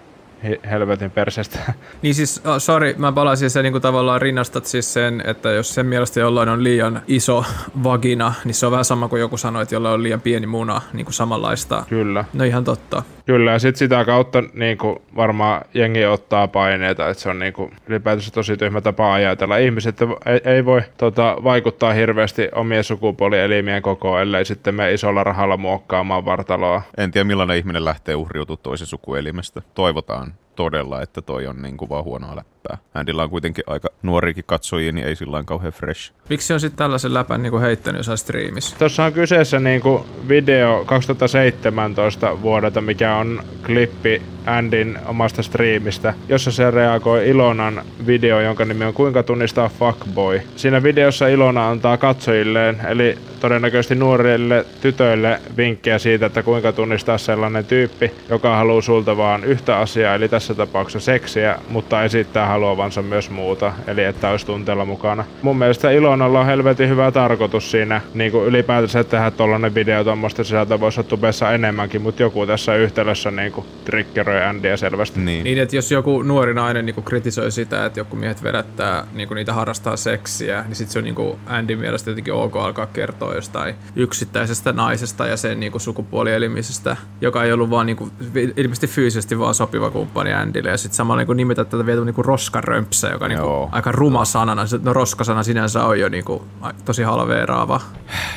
helvetin 0.69 1.12
persestä. 1.12 1.60
Niin 2.02 2.15
siis, 2.15 2.41
oh, 2.45 2.56
sorry, 2.58 2.95
mä 2.97 3.12
palasin 3.12 3.49
sen 3.49 3.63
niin 3.63 3.71
kuin 3.71 3.82
tavallaan 3.82 4.21
rinnastat 4.21 4.65
siis 4.65 4.93
sen, 4.93 5.23
että 5.25 5.49
jos 5.49 5.75
sen 5.75 5.86
mielestä 5.86 6.19
jollain 6.19 6.49
on 6.49 6.63
liian 6.63 7.02
iso 7.08 7.45
vagina, 7.84 8.34
niin 8.45 8.56
se 8.56 8.65
on 8.65 8.71
vähän 8.71 8.86
sama 8.86 9.08
kuin 9.08 9.19
joku 9.19 9.38
sanoi, 9.38 9.63
että 9.63 9.75
jollain 9.75 9.93
on 9.93 10.04
liian 10.04 10.21
pieni 10.21 10.47
muna, 10.47 10.82
niin 10.93 11.06
kuin 11.06 11.13
samanlaista. 11.13 11.84
Kyllä. 11.89 12.25
No 12.34 12.43
ihan 12.43 12.63
totta. 12.63 13.04
Kyllä, 13.25 13.52
ja 13.52 13.60
sitten 13.60 13.80
sitä 13.80 14.06
kautta 14.06 14.43
niin 14.54 14.78
kuin 14.78 14.99
varmaan 15.15 15.62
jengi 15.73 16.06
ottaa 16.06 16.47
paineita, 16.47 17.10
että 17.10 17.23
se 17.23 17.30
on 17.30 17.39
niin 17.39 17.54
kuin, 17.54 17.71
ylipäätänsä 17.88 18.32
tosi 18.32 18.58
tyhmä 18.58 18.82
tapa 18.82 19.13
ajatella. 19.13 19.58
Ihmiset 19.58 20.02
ei, 20.02 20.41
ei 20.45 20.65
voi 20.65 20.82
tota, 20.97 21.38
vaikuttaa 21.43 21.93
hirveästi 21.93 22.49
omien 22.56 22.84
sukupuolielimien 22.84 23.82
kokoon, 23.82 24.21
ellei 24.21 24.45
sitten 24.45 24.75
me 24.75 24.93
isolla 24.93 25.23
rahalla 25.23 25.58
muokkaamaan 25.58 26.25
vartaloa. 26.25 26.82
En 26.97 27.12
tiedä 27.12 27.23
millainen 27.23 27.58
ihminen 27.58 27.86
lähtee 27.86 28.15
uhriutumaan 28.15 28.63
toisen 28.63 28.88
sukuelimestä. 28.88 29.62
Toivotaan 29.73 30.29
todella, 30.60 31.02
että 31.02 31.22
toi 31.22 31.48
on 31.48 31.62
niin 31.62 31.78
kuin 31.78 31.89
vaan 31.89 32.04
huonoa 32.04 32.36
läppää. 32.36 32.78
Andilla 32.93 33.24
on 33.24 33.30
kuitenkin 33.30 33.63
aika 33.67 33.89
nuorikin 34.04 34.43
katsojia, 34.48 34.91
niin 34.91 35.08
ei 35.08 35.15
sillä 35.15 35.32
lailla 35.32 35.45
kauhean 35.45 35.74
fresh. 35.74 36.12
Miksi 36.30 36.54
on 36.54 36.60
sitten 36.60 36.78
tällaisen 36.78 37.13
läpän 37.13 37.43
niin 37.43 37.52
kuin 37.52 37.62
heittänyt 37.62 38.00
jossain 38.00 38.17
striimissä? 38.17 38.76
Tuossa 38.80 39.04
on 39.04 39.13
kyseessä 39.13 39.60
niin 39.60 39.82
kuin 39.82 40.04
video 40.28 40.84
2017 40.86 42.41
vuodelta, 42.41 42.82
mikä 42.82 43.15
on 43.15 43.43
klippi 43.65 44.22
Andin 44.45 45.00
omasta 45.06 45.43
striimistä, 45.43 46.13
jossa 46.30 46.52
se 46.52 46.72
reagoi 46.72 47.30
Ilonan 47.30 47.82
video, 48.08 48.39
jonka 48.39 48.65
nimi 48.65 48.86
on 48.86 48.93
Kuinka 48.93 49.24
tunnistaa 49.24 49.69
fuckboy. 49.69 50.41
Siinä 50.56 50.84
videossa 50.84 51.28
Ilona 51.28 51.69
antaa 51.69 51.98
katsojilleen, 51.98 52.82
eli 52.88 53.17
todennäköisesti 53.39 53.95
nuorille 53.95 54.65
tytöille 54.82 55.41
vinkkejä 55.58 55.99
siitä, 55.99 56.25
että 56.25 56.43
kuinka 56.43 56.71
tunnistaa 56.71 57.17
sellainen 57.17 57.65
tyyppi, 57.65 58.12
joka 58.30 58.56
haluaa 58.56 58.82
sulta 58.82 59.17
vaan 59.17 59.43
yhtä 59.43 59.78
asiaa, 59.78 60.15
eli 60.15 60.30
tässä 60.30 60.54
tapauksessa 60.54 61.06
seksiä, 61.06 61.56
mutta 61.69 62.04
esittää 62.04 62.47
haluavansa 62.47 63.02
myös 63.02 63.30
muuta, 63.30 63.73
eli 63.88 64.04
että 64.04 64.30
olisi 64.30 64.45
tunteella 64.45 64.86
mukana. 64.86 65.25
Mun 65.41 65.58
mielestä 65.58 65.91
Ilonalla 65.91 66.39
on 66.39 66.45
helvetin 66.45 66.89
hyvä 66.89 67.12
tarkoitus 67.12 67.71
siinä, 67.71 68.02
niin 68.13 68.32
kuin 68.32 68.45
ylipäätänsä 68.45 69.04
tehdä 69.04 69.32
tollanen 69.32 69.75
video 69.75 70.04
tuommoista 70.04 70.43
sisältöä 70.43 70.80
voisi 70.80 70.99
olla 70.99 71.10
tubessa 71.10 71.52
enemmänkin, 71.52 72.02
mutta 72.02 72.21
joku 72.21 72.45
tässä 72.45 72.75
yhtälössä 72.75 73.32
niin 73.32 73.52
kuin 73.52 73.65
triggeroi 73.86 74.43
Andyä 74.43 74.78
selvästi. 74.78 75.19
Niin. 75.19 75.43
Niin, 75.43 75.58
että 75.58 75.75
jos 75.75 75.91
joku 75.91 76.23
nuori 76.23 76.54
nainen 76.54 76.86
niin 76.86 77.04
kritisoi 77.06 77.52
sitä, 77.52 77.86
että 77.86 77.99
joku 77.99 78.15
miehet 78.15 78.43
vedättää, 78.43 79.08
niin 79.13 79.30
niitä 79.36 79.54
harrastaa 79.54 79.97
seksiä, 79.97 80.63
niin 80.63 80.75
sitten 80.75 80.93
se 80.93 80.99
on 80.99 81.06
niin 81.06 81.39
Andy 81.45 81.75
mielestä 81.75 82.12
jotenkin 82.12 82.34
ok 82.34 82.56
alkaa 82.56 82.86
kertoa 82.86 83.29
jostain 83.36 83.76
yksittäisestä 83.96 84.74
naisesta 84.74 85.28
ja 85.28 85.38
sen 85.38 85.60
niin 85.60 85.80
sukupuolielimisestä, 85.80 86.98
joka 87.22 87.44
ei 87.44 87.54
ollut 87.54 87.70
vaan 87.70 87.86
niin 87.86 87.98
kuin, 87.98 88.12
ilmeisesti 88.58 88.88
fyysisesti 88.88 89.39
vaan 89.39 89.56
sopiva 89.56 89.92
kumppani 89.92 90.34
Andylle. 90.34 90.70
Ja 90.70 90.78
sitten 90.78 90.96
samalla 90.96 91.24
niin 91.24 91.38
nimetä 91.38 91.65
tätä 91.65 91.86
vielä 91.86 92.06
niin 92.06 92.15
roskarömpsä, 92.18 93.08
joka 93.08 93.28
niin 93.28 93.38
Joo. 93.38 93.70
aika 93.72 93.92
ruma 93.92 94.26
sanana. 94.26 94.65
No 94.82 94.94
roskasana 94.94 95.44
sinänsä 95.44 95.84
on 95.84 96.00
jo 96.00 96.10
niin 96.10 96.26
kuin, 96.26 96.42
tosi 96.86 97.04
halveeraava. 97.04 97.82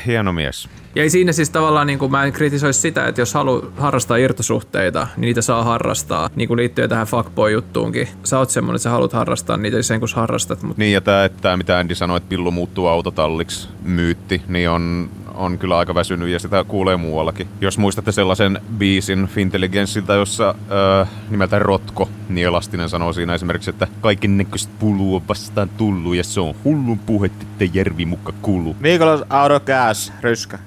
Hieno 0.07 0.33
mies. 0.33 0.69
Ja 0.95 1.03
ei 1.03 1.11
siinä 1.11 1.33
siis 1.33 1.51
tavallaan, 1.51 1.87
niin 1.87 1.99
kuin, 1.99 2.11
mä 2.11 2.25
en 2.25 2.33
kritisoisi 2.33 2.81
sitä, 2.81 3.07
että 3.07 3.21
jos 3.21 3.35
haluaa 3.35 3.63
harrastaa 3.77 4.17
irtosuhteita, 4.17 5.09
niin 5.17 5.21
niitä 5.21 5.43
saa 5.43 5.65
harrastaa, 5.65 6.31
niin 6.35 6.49
kuin 6.49 6.59
liittyen 6.59 6.89
tähän 6.89 7.07
fuckboy-juttuunkin. 7.07 8.09
Sä 8.25 8.39
oot 8.39 8.51
semmonen, 8.51 8.77
että 8.77 8.83
sä 8.83 8.91
haluat 8.91 9.13
harrastaa 9.13 9.57
niitä 9.57 9.83
sen, 9.83 10.01
kun 10.01 10.09
sä 10.09 10.17
harrastat, 10.17 10.63
mutta 10.63 10.81
Niin 10.81 10.93
ja 10.93 11.01
tämä, 11.01 11.25
että 11.25 11.57
mitä 11.57 11.79
Andy 11.79 11.95
sanoi, 11.95 12.17
että 12.17 12.29
pillu 12.29 12.51
muuttuu 12.51 12.87
autotalliksi 12.87 13.69
myytti, 13.83 14.43
niin 14.49 14.71
on 14.71 14.82
on 15.35 15.59
kyllä 15.59 15.79
aika 15.79 15.95
väsynyt 15.95 16.29
ja 16.29 16.39
sitä 16.39 16.65
kuulee 16.65 16.97
muuallakin. 16.97 17.49
Jos 17.61 17.79
muistatte 17.79 18.13
sellaisen 18.13 18.61
biisin 18.79 19.27
Fintelligenssiltä, 19.27 20.15
jossa 20.15 20.55
öö, 20.71 21.05
nimeltä 21.31 21.59
Rotko, 21.59 22.09
niin 22.29 22.47
Elastinen 22.47 22.89
sanoo 22.89 23.13
siinä 23.13 23.35
esimerkiksi, 23.35 23.71
että 23.71 23.87
kaiken 24.01 24.39
näköistä 24.39 24.73
pulua 24.79 25.17
on 25.17 25.29
vastaan 25.29 25.69
tullut 25.69 26.15
ja 26.15 26.25
se 26.25 26.41
on 26.41 26.55
hullun 26.65 26.99
puhetta, 26.99 27.47
että 27.51 27.79
järvi 27.79 28.05
muka 28.05 28.33
kulu. 28.43 28.77
Viikolla 28.83 29.27
Auto 29.31 29.61
Gas, 29.61 30.13
ryskä. 30.21 30.59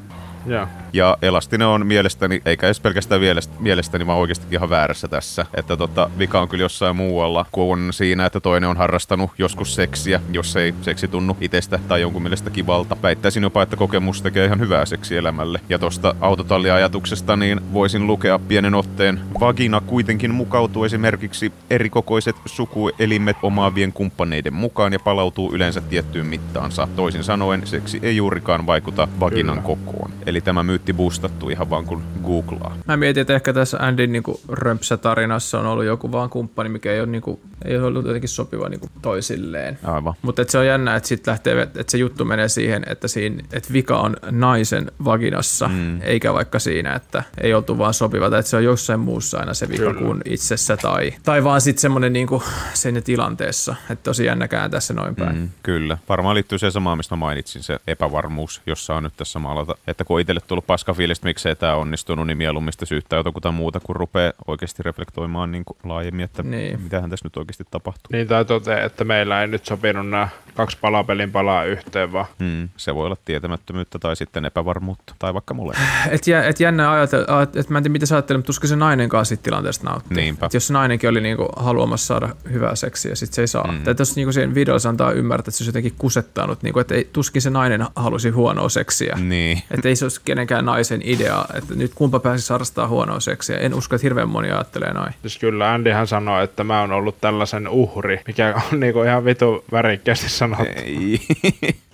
Joo. 0.45 0.67
Ja 0.95 1.17
Elastinen 1.21 1.67
on 1.67 1.87
mielestäni, 1.87 2.41
eikä 2.45 2.67
edes 2.67 2.79
pelkästään 2.79 3.21
mielestä- 3.21 3.55
mielestäni, 3.59 4.07
vaan 4.07 4.19
oikeasti 4.19 4.47
ihan 4.51 4.69
väärässä 4.69 5.07
tässä. 5.07 5.45
Että 5.53 5.77
tota, 5.77 6.09
vika 6.19 6.41
on 6.41 6.47
kyllä 6.47 6.63
jossain 6.63 6.95
muualla 6.95 7.45
kuin 7.51 7.93
siinä, 7.93 8.25
että 8.25 8.39
toinen 8.39 8.69
on 8.69 8.77
harrastanut 8.77 9.31
joskus 9.37 9.75
seksiä, 9.75 10.21
jos 10.31 10.55
ei 10.55 10.73
seksi 10.81 11.07
tunnu 11.07 11.37
itsestä 11.41 11.79
tai 11.87 12.01
jonkun 12.01 12.21
mielestä 12.21 12.49
kivalta. 12.49 12.97
Väittäisin 13.03 13.43
jopa, 13.43 13.61
että 13.61 13.75
kokemus 13.75 14.21
tekee 14.21 14.45
ihan 14.45 14.59
hyvää 14.59 14.85
seksielämälle. 14.85 15.59
Ja 15.69 15.79
tosta 15.79 16.15
autotalliajatuksesta 16.21 17.35
niin 17.35 17.73
voisin 17.73 18.07
lukea 18.07 18.39
pienen 18.39 18.75
otteen. 18.75 19.19
Vagina 19.39 19.81
kuitenkin 19.81 20.33
mukautuu 20.33 20.83
esimerkiksi 20.83 21.51
erikokoiset 21.69 22.35
sukuelimet 22.45 23.37
omaavien 23.41 23.93
kumppaneiden 23.93 24.53
mukaan 24.53 24.93
ja 24.93 24.99
palautuu 24.99 25.53
yleensä 25.53 25.81
tiettyyn 25.81 26.25
mittaansa. 26.25 26.87
Toisin 26.95 27.23
sanoen, 27.23 27.67
seksi 27.67 27.99
ei 28.01 28.15
juurikaan 28.15 28.65
vaikuta 28.65 29.07
vaginan 29.19 29.61
kokoon. 29.61 30.11
Eli 30.25 30.41
tämä 30.41 30.63
myytti 30.63 30.84
boostattu 30.93 31.49
ihan 31.49 31.69
vaan 31.69 31.85
kun 31.85 32.03
googlaa. 32.23 32.77
Mä 32.87 32.97
mietin, 32.97 33.21
että 33.21 33.35
ehkä 33.35 33.53
tässä 33.53 33.77
Andin 33.79 34.11
niinku 34.11 34.39
römpsätarinassa 34.49 35.59
on 35.59 35.65
ollut 35.65 35.85
joku 35.85 36.11
vaan 36.11 36.29
kumppani, 36.29 36.69
mikä 36.69 36.91
ei 36.91 36.99
ole, 36.99 37.07
niinku, 37.07 37.39
ei 37.65 37.77
ole 37.77 37.85
ollut 37.85 38.05
jotenkin 38.05 38.29
sopiva 38.29 38.69
niinku 38.69 38.89
toisilleen. 39.01 39.79
Aivan. 39.83 40.13
Mutta 40.21 40.43
se 40.47 40.57
on 40.57 40.67
jännä, 40.67 40.95
että 40.95 41.09
sit 41.09 41.27
lähtee, 41.27 41.61
että 41.61 41.83
se 41.87 41.97
juttu 41.97 42.25
menee 42.25 42.49
siihen, 42.49 42.83
että, 42.89 43.07
siinä, 43.07 43.43
että 43.53 43.73
vika 43.73 43.97
on 43.97 44.15
naisen 44.31 44.91
vaginassa, 45.05 45.67
mm. 45.67 46.01
eikä 46.01 46.33
vaikka 46.33 46.59
siinä, 46.59 46.93
että 46.95 47.23
ei 47.41 47.53
oltu 47.53 47.77
vaan 47.77 47.93
sopiva, 47.93 48.29
tai 48.29 48.39
että 48.39 48.49
se 48.49 48.57
on 48.57 48.63
jossain 48.63 48.99
muussa 48.99 49.37
aina 49.39 49.53
se 49.53 49.69
vika 49.69 49.93
kuin 49.93 50.21
itsessä, 50.25 50.77
tai, 50.77 51.13
tai 51.23 51.43
vaan 51.43 51.61
sitten 51.61 51.81
semmoinen 51.81 52.13
niinku 52.13 52.43
siinä 52.73 53.01
tilanteessa, 53.01 53.75
että 53.89 54.03
tosi 54.03 54.25
jännä 54.25 54.47
kääntää 54.47 54.79
se 54.79 54.93
noin 54.93 55.15
päin. 55.15 55.35
Mm. 55.35 55.49
Kyllä. 55.63 55.97
Varmaan 56.09 56.35
liittyy 56.35 56.57
se 56.57 56.71
samaan, 56.71 56.97
mistä 56.97 57.15
mainitsin, 57.15 57.63
se 57.63 57.79
epävarmuus, 57.87 58.61
jossa 58.65 58.95
on 58.95 59.03
nyt 59.03 59.13
tässä 59.17 59.39
maalata. 59.39 59.75
Että 59.87 60.03
kun 60.03 60.15
on 60.15 60.21
itselle 60.21 60.41
tullut 60.47 60.67
paskafiilistä, 60.75 61.27
miksei 61.27 61.55
tämä 61.55 61.75
onnistunut, 61.75 62.27
niin 62.27 62.37
mieluummin 62.37 62.73
sitä 62.73 62.85
syyttää 62.85 63.17
jotakuta 63.17 63.51
muuta, 63.51 63.79
kun 63.79 63.95
rupeaa 63.95 64.33
oikeasti 64.47 64.83
reflektoimaan 64.83 65.51
niin 65.51 65.65
kuin 65.65 65.77
laajemmin, 65.83 66.25
että 66.25 66.43
Niin. 66.43 66.81
mitähän 66.81 67.09
tässä 67.09 67.25
nyt 67.25 67.37
oikeasti 67.37 67.63
tapahtuu. 67.71 68.09
Niin 68.11 68.27
tai 68.27 68.45
toteaa, 68.45 68.79
että 68.81 69.03
meillä 69.03 69.41
ei 69.41 69.47
nyt 69.47 69.65
sopinut 69.65 70.09
nämä 70.09 70.27
kaksi 70.55 70.77
palapelin 70.81 71.31
palaa 71.31 71.63
yhteen, 71.63 72.11
vaan 72.13 72.25
Mm, 72.39 72.69
se 72.77 72.95
voi 72.95 73.05
olla 73.05 73.17
tietämättömyyttä 73.25 73.99
tai 73.99 74.15
sitten 74.15 74.45
epävarmuutta, 74.45 75.15
tai 75.19 75.33
vaikka 75.33 75.53
mulle. 75.53 75.75
Et, 76.09 76.27
jä, 76.27 76.43
et 76.47 76.59
jännä 76.59 76.91
ajatella, 76.91 77.41
että 77.41 77.59
et 77.59 77.69
mä 77.69 77.77
en 77.77 77.83
tiedä 77.83 77.91
mitä 77.91 78.05
sä 78.05 78.15
ajattelet, 78.15 78.37
mutta 78.39 78.47
tuskin 78.47 78.69
se 78.69 78.75
nainenkaan 78.75 79.25
siitä 79.25 79.43
tilanteesta 79.43 79.89
nautti. 79.89 80.15
Niinpä. 80.15 80.45
Et 80.45 80.53
jos 80.53 80.67
se 80.67 80.73
nainenkin 80.73 81.09
oli 81.09 81.21
niinku 81.21 81.47
haluamassa 81.55 82.05
saada 82.07 82.29
hyvää 82.51 82.75
seksiä 82.75 83.11
ja 83.11 83.15
sit 83.15 83.33
se 83.33 83.41
ei 83.41 83.47
saa. 83.47 83.71
Mm. 83.71 83.83
Tai 83.83 83.95
jos 83.99 84.15
niinku 84.15 84.31
siihen 84.31 84.55
videossa 84.55 84.89
antaa 84.89 85.11
ymmärtää, 85.11 85.41
että 85.41 85.51
se 85.51 85.61
olisi 85.63 85.69
jotenkin 85.69 85.93
kusettanut, 85.97 86.63
niinku, 86.63 86.79
että 86.79 86.95
ei, 86.95 87.09
tuskin 87.13 87.41
se 87.41 87.49
nainen 87.49 87.85
halusi 87.95 88.29
huonoa 88.29 88.69
seksiä. 88.69 89.15
Niin. 89.21 89.61
Että 89.71 89.89
ei 89.89 89.95
se 89.95 90.05
olisi 90.05 90.21
kenenkään 90.25 90.54
naisen 90.61 91.01
idea, 91.03 91.45
että 91.53 91.75
nyt 91.75 91.91
kumpa 91.95 92.19
pääsisi 92.19 92.53
harrastamaan 92.53 92.89
huonoa 92.89 93.19
seksiä. 93.19 93.57
En 93.57 93.73
usko, 93.73 93.95
että 93.95 94.05
hirveän 94.05 94.29
moni 94.29 94.51
ajattelee 94.51 94.93
noin. 94.93 95.13
Siis 95.21 95.37
kyllä 95.37 95.73
Andyhän 95.73 96.07
sanoi, 96.07 96.43
että 96.43 96.63
mä 96.63 96.81
oon 96.81 96.91
ollut 96.91 97.21
tällaisen 97.21 97.67
uhri, 97.67 98.21
mikä 98.27 98.61
on 98.71 98.79
niinku 98.79 99.03
ihan 99.03 99.25
vitu 99.25 99.65
värikkäästi 99.71 100.29
sanottu. 100.29 100.65
Ei. 100.85 101.19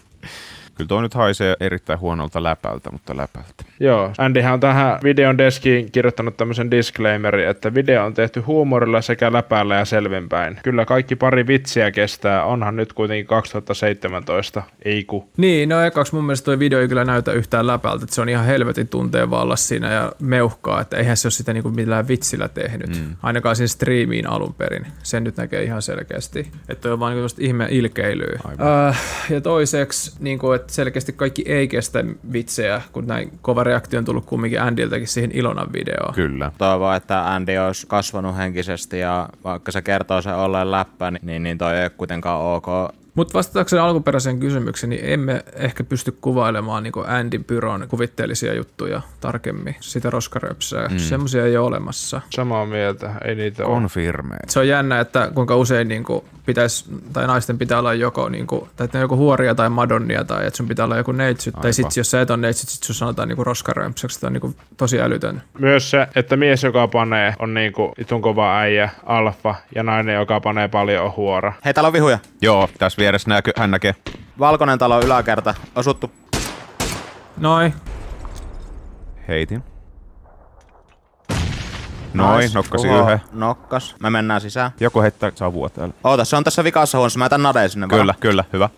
Kyllä 0.82 0.88
tuo 0.88 1.02
nyt 1.02 1.14
haisee 1.14 1.56
erittäin 1.60 2.00
huonolta 2.00 2.44
läpältä, 2.44 2.92
mutta 2.92 3.18
läpältä. 3.18 3.64
Joo, 3.80 4.12
Andyhän 4.18 4.54
on 4.54 4.60
tähän 4.60 5.00
videon 5.04 5.38
deskiin 5.38 5.92
kirjoittanut 5.92 6.38
tämmöisen 6.38 6.72
disclaimerin, 6.72 7.48
että 7.48 7.74
video 7.74 8.06
on 8.06 8.14
tehty 8.14 8.40
huumorilla 8.40 9.02
sekä 9.02 9.34
läpällä 9.34 9.76
ja 9.76 9.86
selvinpäin. 9.86 10.60
Kyllä 10.64 10.86
kaikki 10.86 11.16
pari 11.16 11.48
vitsiä 11.48 11.92
kestää, 11.92 12.44
onhan 12.44 12.76
nyt 12.76 12.94
kuitenkin 12.94 13.26
2017, 13.26 14.64
ei 14.86 15.04
ku. 15.04 15.30
Niin, 15.38 15.70
no 15.70 15.82
ekaksi 15.82 16.16
mun 16.16 16.24
mielestä 16.24 16.46
toi 16.46 16.60
video 16.60 16.80
ei 16.80 16.88
kyllä 16.88 17.06
näytä 17.06 17.32
yhtään 17.32 17.68
läpältä, 17.68 18.04
että 18.04 18.16
se 18.16 18.22
on 18.22 18.30
ihan 18.30 18.46
helvetin 18.46 18.88
tunteen 18.88 19.30
vallassa 19.30 19.68
siinä 19.68 19.92
ja 19.94 20.12
meuhkaa, 20.20 20.82
että 20.82 20.98
eihän 20.98 21.18
se 21.18 21.28
ole 21.28 21.32
sitä 21.32 21.54
niinku 21.54 21.70
millään 21.70 22.08
vitsillä 22.08 22.48
tehnyt. 22.48 22.90
Mm. 22.90 23.16
Ainakaan 23.24 23.56
siinä 23.56 23.68
striimiin 23.68 24.30
alun 24.30 24.54
perin. 24.54 24.88
Sen 25.04 25.24
nyt 25.24 25.38
näkee 25.38 25.64
ihan 25.64 25.82
selkeästi. 25.82 26.52
Että 26.70 26.82
toi 26.82 26.92
on 26.92 27.00
vaan 27.00 27.16
niinku 27.16 27.36
ihme 27.40 27.68
ilkeilyä. 27.70 28.40
Äh, 28.90 29.02
ja 29.30 29.42
toiseksi, 29.42 30.16
niinku, 30.20 30.52
että 30.52 30.71
selkeästi 30.72 31.14
kaikki 31.14 31.44
ei 31.46 31.68
kestä 31.68 32.04
vitsejä, 32.32 32.82
kun 32.92 33.08
näin 33.08 33.32
kova 33.42 33.64
reaktio 33.64 34.00
on 34.00 34.06
tullut 34.06 34.26
kumminkin 34.26 34.62
Andiltäkin 34.62 35.08
siihen 35.08 35.32
Ilonan 35.34 35.74
videoon. 35.74 36.14
Kyllä. 36.14 36.52
Toivon, 36.58 36.96
että 36.96 37.34
Andy 37.34 37.58
olisi 37.58 37.88
kasvanut 37.88 38.38
henkisesti 38.38 39.00
ja 39.00 39.30
vaikka 39.44 39.72
se 39.72 39.82
kertoo 39.82 40.22
sen 40.22 40.36
olleen 40.36 40.72
läppä, 40.72 41.12
niin, 41.12 41.26
niin, 41.26 41.44
niin 41.44 41.58
toi 41.58 41.76
ei 41.76 41.84
ole 41.84 41.90
kuitenkaan 41.90 42.42
ok. 42.42 42.66
Mutta 43.16 43.34
vastatakseni 43.34 43.82
alkuperäiseen 43.82 44.40
kysymykseen, 44.40 44.90
niin 44.90 45.02
emme 45.04 45.44
ehkä 45.54 45.84
pysty 45.84 46.18
kuvailemaan 46.22 46.84
niin 46.84 46.94
Andin 47.08 47.44
Pyron 47.44 47.86
kuvitteellisia 47.88 48.54
juttuja 48.54 49.02
tarkemmin. 49.20 49.76
Sitä 49.80 50.10
roskaröpsää. 50.10 50.88
Mm. 50.88 50.98
Semmoisia 50.98 51.46
ei 51.46 51.58
ole 51.58 51.68
olemassa. 51.68 52.22
Samaa 52.30 52.66
mieltä, 52.66 53.12
ei 53.26 53.36
niitä 53.36 53.66
ole. 53.66 53.74
Konfirme. 53.74 54.36
Se 54.48 54.60
on 54.60 54.68
jännä, 54.68 55.00
että 55.00 55.32
kuinka 55.36 55.56
usein 55.56 55.88
niin 55.88 56.04
kuin, 56.04 56.26
pitäisi, 56.46 56.86
tai 57.14 57.28
naisten 57.28 57.58
pitää 57.58 57.80
olla 57.80 57.94
joko, 57.94 58.30
niin 58.30 58.48
kuin, 58.48 58.70
tai 58.76 58.86
että 58.86 58.98
ne 58.98 59.00
on 59.00 59.04
joko 59.04 59.16
huoria 59.16 59.56
tai 59.56 59.70
madonnia, 59.70 60.24
tai 60.24 60.48
että 60.48 60.58
sun 60.58 60.68
pitää 60.68 60.86
olla 60.86 60.98
joku 60.98 61.12
neitsyt, 61.12 61.56
tai 61.62 61.74
sitten 61.74 62.00
jos 62.02 62.12
sä 62.12 62.22
et 62.22 62.30
ole 62.30 62.38
neitsyt, 62.38 62.70
sit 62.70 62.84
sun 62.84 62.96
sanotaan 62.96 63.28
niin 63.28 63.38
roskarömpsäksi, 63.38 64.22
tai 64.22 64.32
niin 64.32 64.42
kuin, 64.42 64.56
tosi 64.78 65.02
älytön. 65.02 65.42
Myös 65.60 65.92
se, 65.92 66.08
että 66.16 66.38
mies, 66.38 66.64
joka 66.64 66.88
panee, 66.88 67.34
on 67.40 67.54
niinku 67.54 67.94
itun 67.98 68.22
kova 68.22 68.60
äijä, 68.60 68.90
alfa, 69.06 69.56
ja 69.76 69.84
nainen, 69.84 70.16
joka 70.16 70.40
panee 70.40 70.68
paljon, 70.68 71.06
on 71.06 71.14
huora. 71.18 71.54
Hei, 71.66 71.74
täällä 71.74 71.88
on 71.88 71.94
vihuja. 71.94 72.20
Joo, 72.42 72.70
tässä 72.80 73.01
vieressä 73.02 73.30
näkö, 73.30 73.52
hän 73.58 73.72
näkee. 73.72 73.96
Valkoinen 74.40 74.80
talo 74.80 75.00
yläkerta. 75.02 75.54
Osuttu. 75.76 76.12
Noin. 77.38 77.74
Heitin. 79.28 79.64
Noin, 82.14 82.40
Nice. 82.42 82.54
nokkasi 82.58 82.88
Uho, 82.88 83.02
yhden. 83.04 83.22
Nokkas. 83.32 83.96
Me 84.02 84.10
mennään 84.10 84.42
sisään. 84.42 84.72
Joku 84.80 85.02
heittää 85.02 85.32
savua 85.36 85.70
täällä. 85.70 85.94
Oota, 86.04 86.26
se 86.26 86.36
on 86.36 86.44
tässä 86.44 86.64
vikassa 86.64 86.98
huonossa. 86.98 87.20
Mä 87.20 87.26
jätän 87.26 87.44
nadeen 87.44 87.70
sinne 87.70 87.88
Kyllä, 87.88 88.06
vaan. 88.06 88.20
kyllä, 88.20 88.44
hyvä. 88.54 88.70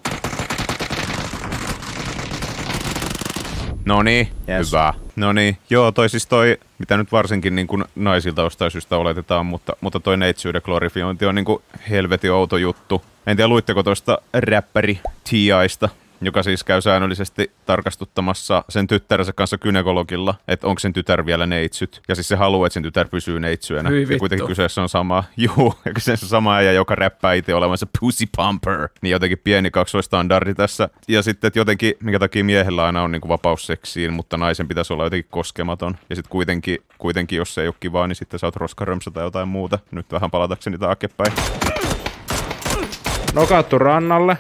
No 3.86 4.04
niin, 4.04 4.32
Yes. 4.50 4.68
hyvä. 4.72 4.94
No 5.16 5.34
niin, 5.34 5.58
joo, 5.70 5.92
toi 5.92 6.10
siis 6.10 6.28
toi, 6.28 6.58
mitä 6.80 6.98
nyt 6.98 7.12
varsinkin 7.12 7.56
niin 7.56 7.68
kuin 7.68 7.86
naisilta 7.96 8.42
jostain 8.42 8.72
syystä 8.72 8.98
oletetaan, 8.98 9.46
mutta, 9.46 9.74
mutta 9.82 10.00
toi 10.00 10.18
neitsyyden 10.18 10.62
glorifiointi 10.66 11.26
on 11.26 11.36
niin 11.36 11.46
kuin 11.46 11.64
helvetin 11.90 12.32
outo 12.32 12.58
juttu. 12.58 13.04
En 13.28 13.38
tiedä, 13.38 13.48
luitteko 13.48 13.84
tuosta 13.84 14.18
räppäri 14.34 15.00
T.I.sta, 15.30 15.90
joka 16.26 16.44
siis 16.44 16.64
käy 16.64 16.82
säännöllisesti 16.82 17.52
tarkastuttamassa 17.66 18.64
sen 18.70 18.88
tyttärensä 18.88 19.34
kanssa 19.34 19.58
gynekologilla, 19.58 20.36
että 20.48 20.68
onko 20.68 20.80
sen 20.80 20.94
tytär 20.94 21.26
vielä 21.26 21.46
neitsyt. 21.46 22.02
Ja 22.08 22.16
siis 22.16 22.28
se 22.28 22.36
haluaa, 22.36 22.68
että 22.68 22.74
sen 22.74 22.84
tytär 22.84 23.08
pysyy 23.08 23.40
neitsyönä. 23.40 23.90
Hyi 23.90 24.02
ja 24.02 24.08
vittu. 24.08 24.20
kuitenkin 24.20 24.48
kyseessä 24.48 24.82
on 24.82 24.90
sama, 24.90 25.24
juu, 25.38 25.76
ja 25.86 25.94
kyseessä 25.94 26.26
on 26.26 26.30
sama 26.30 26.56
äijä, 26.56 26.72
joka 26.72 26.96
räppää 26.96 27.34
itse 27.34 27.56
olevansa 27.56 27.88
pussy 28.00 28.26
pumper. 28.38 28.90
Niin 29.02 29.12
jotenkin 29.12 29.38
pieni 29.44 29.72
kaksoistandardi 29.72 30.54
tässä. 30.54 30.90
Ja 31.08 31.22
sitten, 31.22 31.48
että 31.48 31.60
jotenkin, 31.60 31.94
minkä 32.04 32.20
takia 32.20 32.44
miehellä 32.44 32.86
aina 32.86 33.04
on 33.04 33.12
niin 33.12 33.22
kuin 33.22 33.30
vapaus 33.30 33.66
seksiin, 33.66 34.14
mutta 34.14 34.38
naisen 34.38 34.68
pitäisi 34.68 34.94
olla 34.94 35.04
jotenkin 35.04 35.32
koskematon. 35.32 35.98
Ja 36.10 36.16
sitten 36.16 36.30
kuitenkin, 36.30 36.78
kuitenkin, 36.98 37.38
jos 37.38 37.54
se 37.54 37.62
ei 37.62 37.68
ole 37.68 37.76
kivaa, 37.80 38.08
niin 38.08 38.16
sitten 38.16 38.40
sä 38.40 38.48
oot 38.48 38.56
roskarömsä 38.56 39.12
tai 39.12 39.24
jotain 39.24 39.48
muuta. 39.48 39.80
Nyt 39.92 40.12
vähän 40.12 40.32
palatakseni 40.32 40.78
taaksepäin. 40.78 41.34
Nokattu 43.34 43.80
rannalle. 43.80 44.38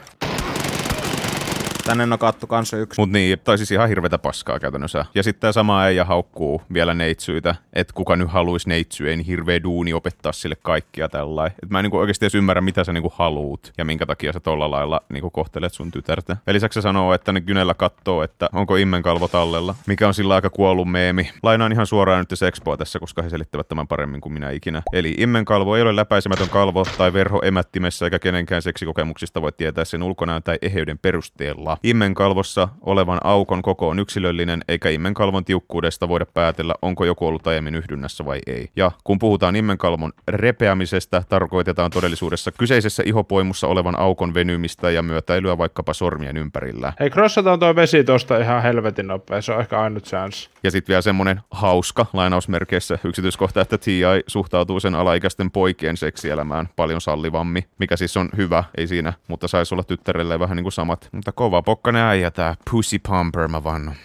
Tänne 1.85 2.03
on 2.13 2.19
kattu 2.19 2.47
kanssa 2.47 2.77
yksi. 2.77 3.01
Mut 3.01 3.11
niin, 3.11 3.39
tai 3.39 3.57
siis 3.57 3.71
ihan 3.71 3.89
hirvetä 3.89 4.17
paskaa 4.17 4.59
käytännössä. 4.59 5.05
Ja 5.15 5.23
sitten 5.23 5.41
tämä 5.41 5.51
sama 5.51 5.83
äijä 5.83 6.05
haukkuu 6.05 6.61
vielä 6.73 6.93
neitsyitä, 6.93 7.55
että 7.73 7.93
kuka 7.93 8.15
nyt 8.15 8.31
haluaisi 8.31 8.69
neitsyä, 8.69 9.09
ei 9.09 9.17
niin 9.17 9.25
hirveä 9.25 9.63
duuni 9.63 9.93
opettaa 9.93 10.31
sille 10.31 10.55
kaikkia 10.61 11.09
tällainen. 11.09 11.57
Et 11.63 11.69
mä 11.69 11.79
en 11.79 11.83
niinku 11.83 11.97
oikeasti 11.97 12.25
edes 12.25 12.35
ymmärrä, 12.35 12.61
mitä 12.61 12.83
sä 12.83 12.93
niinku 12.93 13.13
haluut 13.15 13.73
ja 13.77 13.85
minkä 13.85 14.05
takia 14.05 14.33
sä 14.33 14.39
tolla 14.39 14.71
lailla 14.71 15.01
niinku 15.09 15.29
kohtelet 15.29 15.73
sun 15.73 15.91
tytärtä. 15.91 16.37
Ja 16.47 16.53
lisäksi 16.53 16.77
se 16.77 16.81
sanoo, 16.81 17.13
että 17.13 17.31
ne 17.31 17.41
kynellä 17.41 17.73
kattoo, 17.73 18.23
että 18.23 18.49
onko 18.53 18.75
immenkalvo 18.75 19.27
tallella, 19.27 19.75
mikä 19.87 20.07
on 20.07 20.13
sillä 20.13 20.35
aika 20.35 20.49
kuollut 20.49 20.91
meemi. 20.91 21.29
Lainaan 21.43 21.71
ihan 21.71 21.87
suoraan 21.87 22.19
nyt 22.19 22.39
Sexpoa 22.39 22.77
tässä, 22.77 22.99
koska 22.99 23.21
he 23.21 23.29
selittävät 23.29 23.67
tämän 23.67 23.87
paremmin 23.87 24.21
kuin 24.21 24.33
minä 24.33 24.49
ikinä. 24.49 24.83
Eli 24.93 25.15
immenkalvo 25.17 25.75
ei 25.75 25.81
ole 25.81 25.95
läpäisemätön 25.95 26.49
kalvo 26.49 26.85
tai 26.97 27.13
verho 27.13 27.41
emättimessä 27.43 28.05
eikä 28.05 28.19
kenenkään 28.19 28.61
seksikokemuksista 28.61 29.41
voi 29.41 29.51
tietää 29.51 29.85
sen 29.85 30.03
ulkonäön 30.03 30.43
tai 30.43 30.57
eheyden 30.61 30.99
perusteella. 30.99 31.72
A. 31.73 31.77
Immenkalvossa 31.83 32.67
olevan 32.81 33.19
aukon 33.23 33.61
koko 33.61 33.89
on 33.89 33.99
yksilöllinen, 33.99 34.61
eikä 34.67 34.89
immenkalvon 34.89 35.45
tiukkuudesta 35.45 36.07
voida 36.07 36.25
päätellä, 36.25 36.75
onko 36.81 37.05
joku 37.05 37.27
ollut 37.27 37.47
aiemmin 37.47 37.75
yhdynnässä 37.75 38.25
vai 38.25 38.39
ei. 38.47 38.69
Ja 38.75 38.91
kun 39.03 39.19
puhutaan 39.19 39.55
immenkalvon 39.55 40.13
repeämisestä, 40.27 41.23
tarkoitetaan 41.29 41.91
todellisuudessa 41.91 42.51
kyseisessä 42.51 43.03
ihopoimussa 43.05 43.67
olevan 43.67 43.99
aukon 43.99 44.33
venymistä 44.33 44.91
ja 44.91 45.03
myötäilyä 45.03 45.57
vaikkapa 45.57 45.93
sormien 45.93 46.37
ympärillä. 46.37 46.93
Hei, 46.99 47.09
crossataan 47.09 47.59
toi 47.59 47.75
vesi 47.75 48.03
tosta 48.03 48.37
ihan 48.37 48.61
helvetin 48.63 49.07
nopea. 49.07 49.41
Se 49.41 49.53
on 49.53 49.59
ehkä 49.59 49.81
ainut 49.81 50.03
chance. 50.03 50.49
Ja 50.63 50.71
sitten 50.71 50.93
vielä 50.93 51.01
semmoinen 51.01 51.41
hauska 51.51 52.05
lainausmerkeissä 52.13 52.99
yksityiskohta, 53.03 53.61
että 53.61 53.77
T.I. 53.77 54.23
suhtautuu 54.27 54.79
sen 54.79 54.95
alaikäisten 54.95 55.51
poikien 55.51 55.97
seksielämään 55.97 56.69
paljon 56.75 57.01
sallivammin, 57.01 57.63
mikä 57.79 57.97
siis 57.97 58.17
on 58.17 58.29
hyvä, 58.37 58.63
ei 58.77 58.87
siinä, 58.87 59.13
mutta 59.27 59.47
saisi 59.47 59.75
olla 59.75 59.83
tyttärelle 59.83 60.39
vähän 60.39 60.55
niin 60.55 60.63
kuin 60.63 60.73
samat. 60.73 61.09
Mutta 61.11 61.31
kova 61.31 61.61
pokkanen 61.63 62.03
äijä 62.03 62.31
tää 62.31 62.55
Pussy 62.71 62.99
Pumper, 63.07 63.47
mä 63.47 63.63
vannon. 63.63 63.95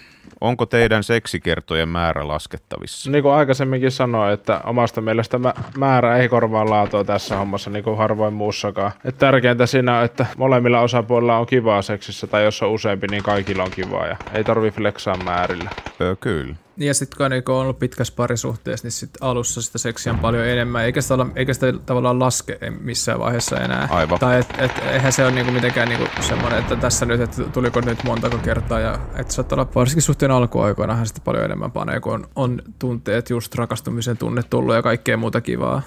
Onko 0.41 0.67
teidän 0.67 1.05
seksikertojen 1.05 1.89
määrä 1.89 2.29
laskettavissa? 2.29 3.11
Niin 3.11 3.23
kuin 3.23 3.35
aikaisemminkin 3.35 3.91
sanoin, 3.91 4.33
että 4.33 4.61
omasta 4.65 5.01
mielestä 5.01 5.39
mä, 5.39 5.55
määrä 5.79 6.17
ei 6.17 6.29
korvaa 6.29 6.71
laatua 6.71 7.05
tässä 7.05 7.37
hommassa, 7.37 7.71
niin 7.71 7.85
kuin 7.85 7.99
harvoin 7.99 8.35
muussakaan. 8.35 8.93
Et 9.05 9.19
tärkeintä 9.19 9.67
siinä 9.67 9.99
on, 9.99 10.05
että 10.05 10.27
molemmilla 10.37 10.81
osapuolilla 10.81 11.39
on 11.39 11.47
kivaa 11.47 11.83
seksissä, 11.83 12.27
tai 12.27 12.45
jos 12.45 12.63
on 12.63 12.71
useampi, 12.71 13.07
niin 13.07 13.23
kaikilla 13.23 13.63
on 13.63 13.71
kivaa, 13.71 14.07
ja 14.07 14.17
ei 14.35 14.45
tarvi 14.45 14.71
flexaa 14.71 15.17
määrillä. 15.17 15.71
Öö, 16.01 16.17
kyllä. 16.17 16.55
Ja 16.77 16.95
sitten 16.95 17.17
kun 17.17 17.31
niinku 17.31 17.53
on 17.53 17.61
ollut 17.61 17.79
pitkässä 17.79 18.13
parisuhteessa, 18.17 18.87
niin 18.87 18.93
sit 18.93 19.11
alussa 19.21 19.63
sitä 19.63 19.79
seksiä 19.79 20.13
on 20.13 20.19
paljon 20.19 20.47
enemmän, 20.47 20.85
eikä 20.85 21.01
sitä, 21.01 21.15
olla, 21.15 21.27
eikä 21.37 21.55
sitä 21.55 21.73
tavallaan 21.87 22.21
laske 22.21 22.59
missään 22.81 23.19
vaiheessa 23.19 23.61
enää. 23.61 23.89
Aivan. 23.91 24.19
Tai 24.19 24.41
et, 24.41 24.55
et, 24.59 24.73
eihän 24.93 25.13
se 25.13 25.25
ole 25.25 25.33
niinku 25.33 25.53
mitenkään 25.53 25.89
niinku 25.89 26.07
semmoinen, 26.21 26.59
että 26.59 26.77
tässä 26.77 27.07
nyt, 27.07 27.21
että 27.21 27.43
tuliko 27.45 27.81
nyt 27.81 28.05
montako 28.05 28.39
kertaa, 28.39 28.81
ja 28.81 28.99
että 29.17 29.33
saattaa 29.33 29.57
olla 29.57 29.71
varsinkin 29.75 30.03
suhteen 30.03 30.31
alkuaikoinahan 30.31 31.07
sitä 31.07 31.21
paljon 31.25 31.45
enemmän 31.45 31.73
panee, 31.73 32.01
kun 32.01 32.15
on, 32.15 32.29
on 32.37 32.63
tunteet, 32.79 33.31
just 33.31 33.55
rakastumisen 33.55 34.19
tunne 34.19 34.43
tullut 34.51 34.75
ja 34.75 34.83
kaikkea 34.83 35.17
muuta 35.17 35.41
kivaa. 35.41 35.83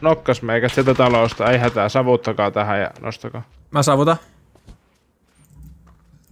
Nokkas 0.00 0.42
meikät 0.42 0.72
sieltä 0.72 0.94
talosta, 0.94 1.50
ei 1.50 1.58
hätää, 1.58 1.88
savuttakaa 1.88 2.50
tähän 2.50 2.80
ja 2.80 2.90
nostakaa. 3.00 3.42
Mä 3.70 3.82
saavutan. 3.82 4.16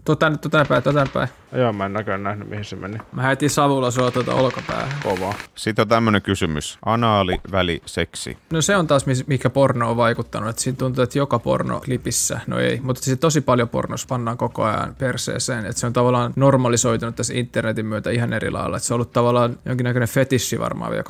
Tuu 0.05 0.17
tänne, 0.17 0.39
tuu 0.39 0.51
tänne 0.51 0.65
päin, 0.65 0.83
tänne 0.83 1.07
päin. 1.15 1.29
Joo, 1.53 1.73
mä 1.73 1.87
en 1.87 1.93
näköjään 1.93 2.23
nähnyt, 2.23 2.49
mihin 2.49 2.65
se 2.65 2.77
meni. 2.77 2.99
Mä 3.13 3.23
heitin 3.23 3.51
savulla 3.51 3.91
sua 3.91 4.11
tuota 4.11 4.35
olkapäähän. 4.35 4.93
Kovaa. 5.03 5.35
Sitten 5.55 5.83
on 5.83 5.89
tämmönen 5.89 6.23
kysymys. 6.23 6.79
Anaali, 6.85 7.41
väli, 7.53 7.83
seksi. 7.87 8.39
No 8.51 8.63
se 8.63 8.77
on 8.77 8.87
taas, 8.87 9.07
mikä 9.27 9.51
porno 9.51 9.91
on 9.91 9.97
vaikuttanut. 9.97 10.49
Et 10.49 10.59
siinä 10.59 10.77
tuntuu, 10.77 11.05
että 11.05 11.19
joka 11.19 11.39
pornoklipissä, 11.39 12.41
no 12.47 12.59
ei, 12.59 12.81
mutta 12.83 13.03
siis 13.03 13.19
tosi 13.19 13.41
paljon 13.41 13.69
pornossa 13.69 14.07
pannaan 14.09 14.37
koko 14.37 14.65
ajan 14.65 14.95
perseeseen. 14.99 15.67
Että 15.67 15.81
se 15.81 15.87
on 15.87 15.93
tavallaan 15.93 16.33
normalisoitunut 16.37 17.17
tässä 17.17 17.35
internetin 17.35 17.87
myötä 17.87 18.11
ihan 18.11 18.33
eri 18.33 18.51
lailla. 18.51 18.77
Et 18.77 18.83
se 18.83 18.95
on 18.95 18.97
ollut 18.97 19.13
tavallaan 19.13 19.59
jonkinnäköinen 19.65 20.09
fetissi 20.09 20.59
varmaan 20.59 20.91
vielä 20.91 21.05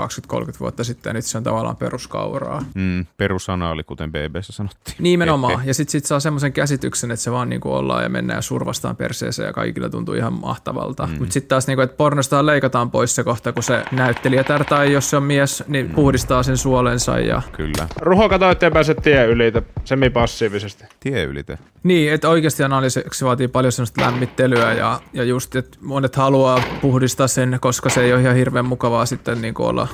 20-30 0.52 0.60
vuotta 0.60 0.84
sitten, 0.84 1.10
ja 1.10 1.14
nyt 1.14 1.24
se 1.24 1.38
on 1.38 1.44
tavallaan 1.44 1.76
peruskauraa. 1.76 2.64
Mm, 2.74 3.06
perusanaali, 3.16 3.84
kuten 3.84 4.12
BBssä 4.12 4.52
sanottiin. 4.52 4.96
Nimenomaan. 4.98 5.66
Ja 5.66 5.74
sitten 5.74 5.92
sit 5.92 6.04
saa 6.04 6.20
semmoisen 6.20 6.52
käsityksen, 6.52 7.10
että 7.10 7.24
se 7.24 7.32
vaan 7.32 7.48
niinku 7.48 7.72
ollaan 7.72 8.02
ja 8.02 8.08
mennään 8.08 8.38
ja 8.38 8.42
survastaan 8.82 8.96
perseeseen 8.96 9.46
ja 9.46 9.52
kaikilla 9.52 9.88
tuntuu 9.88 10.14
ihan 10.14 10.32
mahtavalta. 10.32 11.06
Mm. 11.06 11.18
Mutta 11.18 11.32
sitten 11.32 11.48
taas, 11.48 11.66
niinku, 11.66 11.82
että 11.82 11.96
pornosta 11.96 12.46
leikataan 12.46 12.90
pois 12.90 13.14
se 13.14 13.24
kohta, 13.24 13.52
kun 13.52 13.62
se 13.62 13.82
näyttelijätär 13.92 14.64
tai 14.64 14.92
jos 14.92 15.10
se 15.10 15.16
on 15.16 15.22
mies, 15.22 15.64
niin 15.68 15.86
mm. 15.86 15.94
puhdistaa 15.94 16.42
sen 16.42 16.56
suolensa. 16.56 17.18
Ja... 17.18 17.42
Kyllä. 17.52 17.88
Ruho 18.00 18.28
kato, 18.28 18.50
ettei 18.50 18.70
pääse 18.70 18.94
tie 18.94 19.26
yli 19.26 19.52
semi-passiivisesti. 19.84 20.84
Tie 21.00 21.24
ylite. 21.24 21.58
Niin, 21.82 22.12
että 22.12 22.28
oikeasti 22.28 22.62
analyseksi 22.62 23.24
vaatii 23.24 23.48
paljon 23.48 23.72
semmoista 23.72 24.02
lämmittelyä 24.02 24.72
ja, 24.72 25.00
ja 25.12 25.24
just, 25.24 25.56
että 25.56 25.78
monet 25.80 26.16
haluaa 26.16 26.62
puhdistaa 26.80 27.28
sen, 27.28 27.58
koska 27.60 27.90
se 27.90 28.02
ei 28.02 28.12
ole 28.12 28.20
ihan 28.20 28.36
hirveän 28.36 28.66
mukavaa 28.66 29.06
sitten 29.06 29.42
niin 29.42 29.54
olla. 29.58 29.88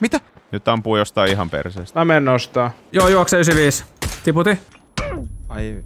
Mitä? 0.00 0.20
Nyt 0.52 0.68
ampuu 0.68 0.96
jostain 0.96 1.30
ihan 1.30 1.50
perseestä. 1.50 1.98
Mä 1.98 2.04
menen 2.04 2.24
nostaa. 2.24 2.70
Joo, 2.92 3.08
juokse 3.08 3.36
95. 3.36 3.84
Tiputi. 4.24 4.58
Ai. 5.48 5.82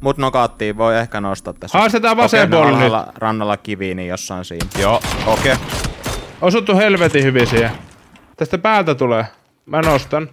Mut 0.00 0.18
nokaattiin, 0.18 0.76
voi 0.76 0.98
ehkä 0.98 1.20
nostaa 1.20 1.52
tässä. 1.52 1.78
Haastetaan 1.78 2.16
vasen 2.16 2.50
nyt. 2.50 2.60
rannalla, 2.60 3.12
rannalla 3.16 3.56
kiviin, 3.56 3.96
niin 3.96 4.08
jossain 4.08 4.44
siinä. 4.44 4.66
Joo, 4.78 5.00
okei. 5.26 5.52
Okay. 5.52 5.66
Osuttu 6.40 6.76
helvetin 6.76 7.24
hyvin 7.24 7.46
siihen. 7.46 7.70
Tästä 8.36 8.58
päältä 8.58 8.94
tulee. 8.94 9.24
Mä 9.66 9.82
nostan. 9.82 10.28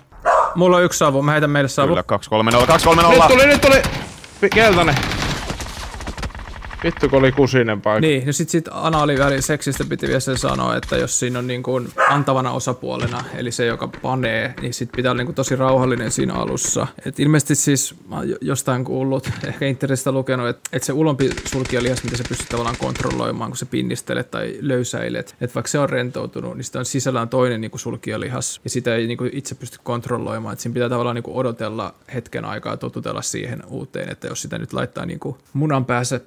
Mulla 0.55 0.77
on 0.77 0.83
yksi 0.83 0.99
savu, 0.99 1.21
mä 1.21 1.31
heitän 1.31 1.49
meille 1.49 1.67
savu. 1.67 1.87
Kyllä, 1.87 2.03
230, 2.03 2.67
230. 2.67 3.27
Nyt 3.27 3.37
tuli, 3.37 3.47
nyt 3.47 3.61
tuli! 3.61 4.49
Keltainen. 4.49 4.95
Vittu 6.83 7.09
kun 7.09 7.19
oli 7.19 7.31
kusinen 7.31 7.81
paikka. 7.81 8.07
Niin, 8.07 8.25
no 8.25 8.31
sit, 8.31 8.49
sit 8.49 8.69
anaaliväli 8.71 9.41
seksistä 9.41 9.83
piti 9.89 10.07
vielä 10.07 10.19
sen 10.19 10.37
sanoa, 10.37 10.75
että 10.75 10.97
jos 10.97 11.19
siinä 11.19 11.39
on 11.39 11.47
niin 11.47 11.63
kuin 11.63 11.87
antavana 12.09 12.51
osapuolena, 12.51 13.23
eli 13.35 13.51
se, 13.51 13.65
joka 13.65 13.87
panee, 13.87 14.53
niin 14.61 14.73
sit 14.73 14.89
pitää 14.95 15.11
olla 15.11 15.17
niin 15.17 15.25
kuin 15.25 15.35
tosi 15.35 15.55
rauhallinen 15.55 16.11
siinä 16.11 16.33
alussa. 16.33 16.87
Et 17.05 17.19
ilmeisesti 17.19 17.55
siis, 17.55 17.95
mä 18.09 18.21
jostain 18.41 18.83
kuullut, 18.83 19.29
ehkä 19.47 19.65
internetistä 19.65 20.11
lukenut, 20.11 20.47
että 20.47 20.69
et 20.73 20.83
se 20.83 20.93
ulompi 20.93 21.29
sulkijalihas, 21.45 22.03
mitä 22.03 22.17
se 22.17 22.23
pystyy 22.29 22.47
tavallaan 22.49 22.77
kontrolloimaan, 22.77 23.49
kun 23.49 23.57
se 23.57 23.65
pinnistelet 23.65 24.31
tai 24.31 24.57
löysäilet. 24.61 25.35
Että 25.41 25.55
vaikka 25.55 25.69
se 25.71 25.79
on 25.79 25.89
rentoutunut, 25.89 26.57
niin 26.57 26.63
sitä 26.63 26.79
on 26.79 26.85
sisällään 26.85 27.29
toinen 27.29 27.61
niin 27.61 27.71
kuin 27.71 27.81
sulkijalihas, 27.81 28.61
ja 28.63 28.69
sitä 28.69 28.95
ei 28.95 29.07
niin 29.07 29.17
kuin 29.17 29.29
itse 29.33 29.55
pysty 29.55 29.79
kontrolloimaan. 29.83 30.53
Et 30.53 30.59
siinä 30.59 30.73
pitää 30.73 30.89
tavallaan 30.89 31.15
niin 31.15 31.23
kuin 31.23 31.37
odotella 31.37 31.93
hetken 32.13 32.45
aikaa 32.45 32.77
totutella 32.77 33.21
siihen 33.21 33.63
uuteen, 33.67 34.09
että 34.09 34.27
jos 34.27 34.41
sitä 34.41 34.57
nyt 34.57 34.73
laittaa 34.73 35.05
niin 35.05 35.19
kuin 35.19 35.35
munan 35.53 35.85
päässä 35.85 36.19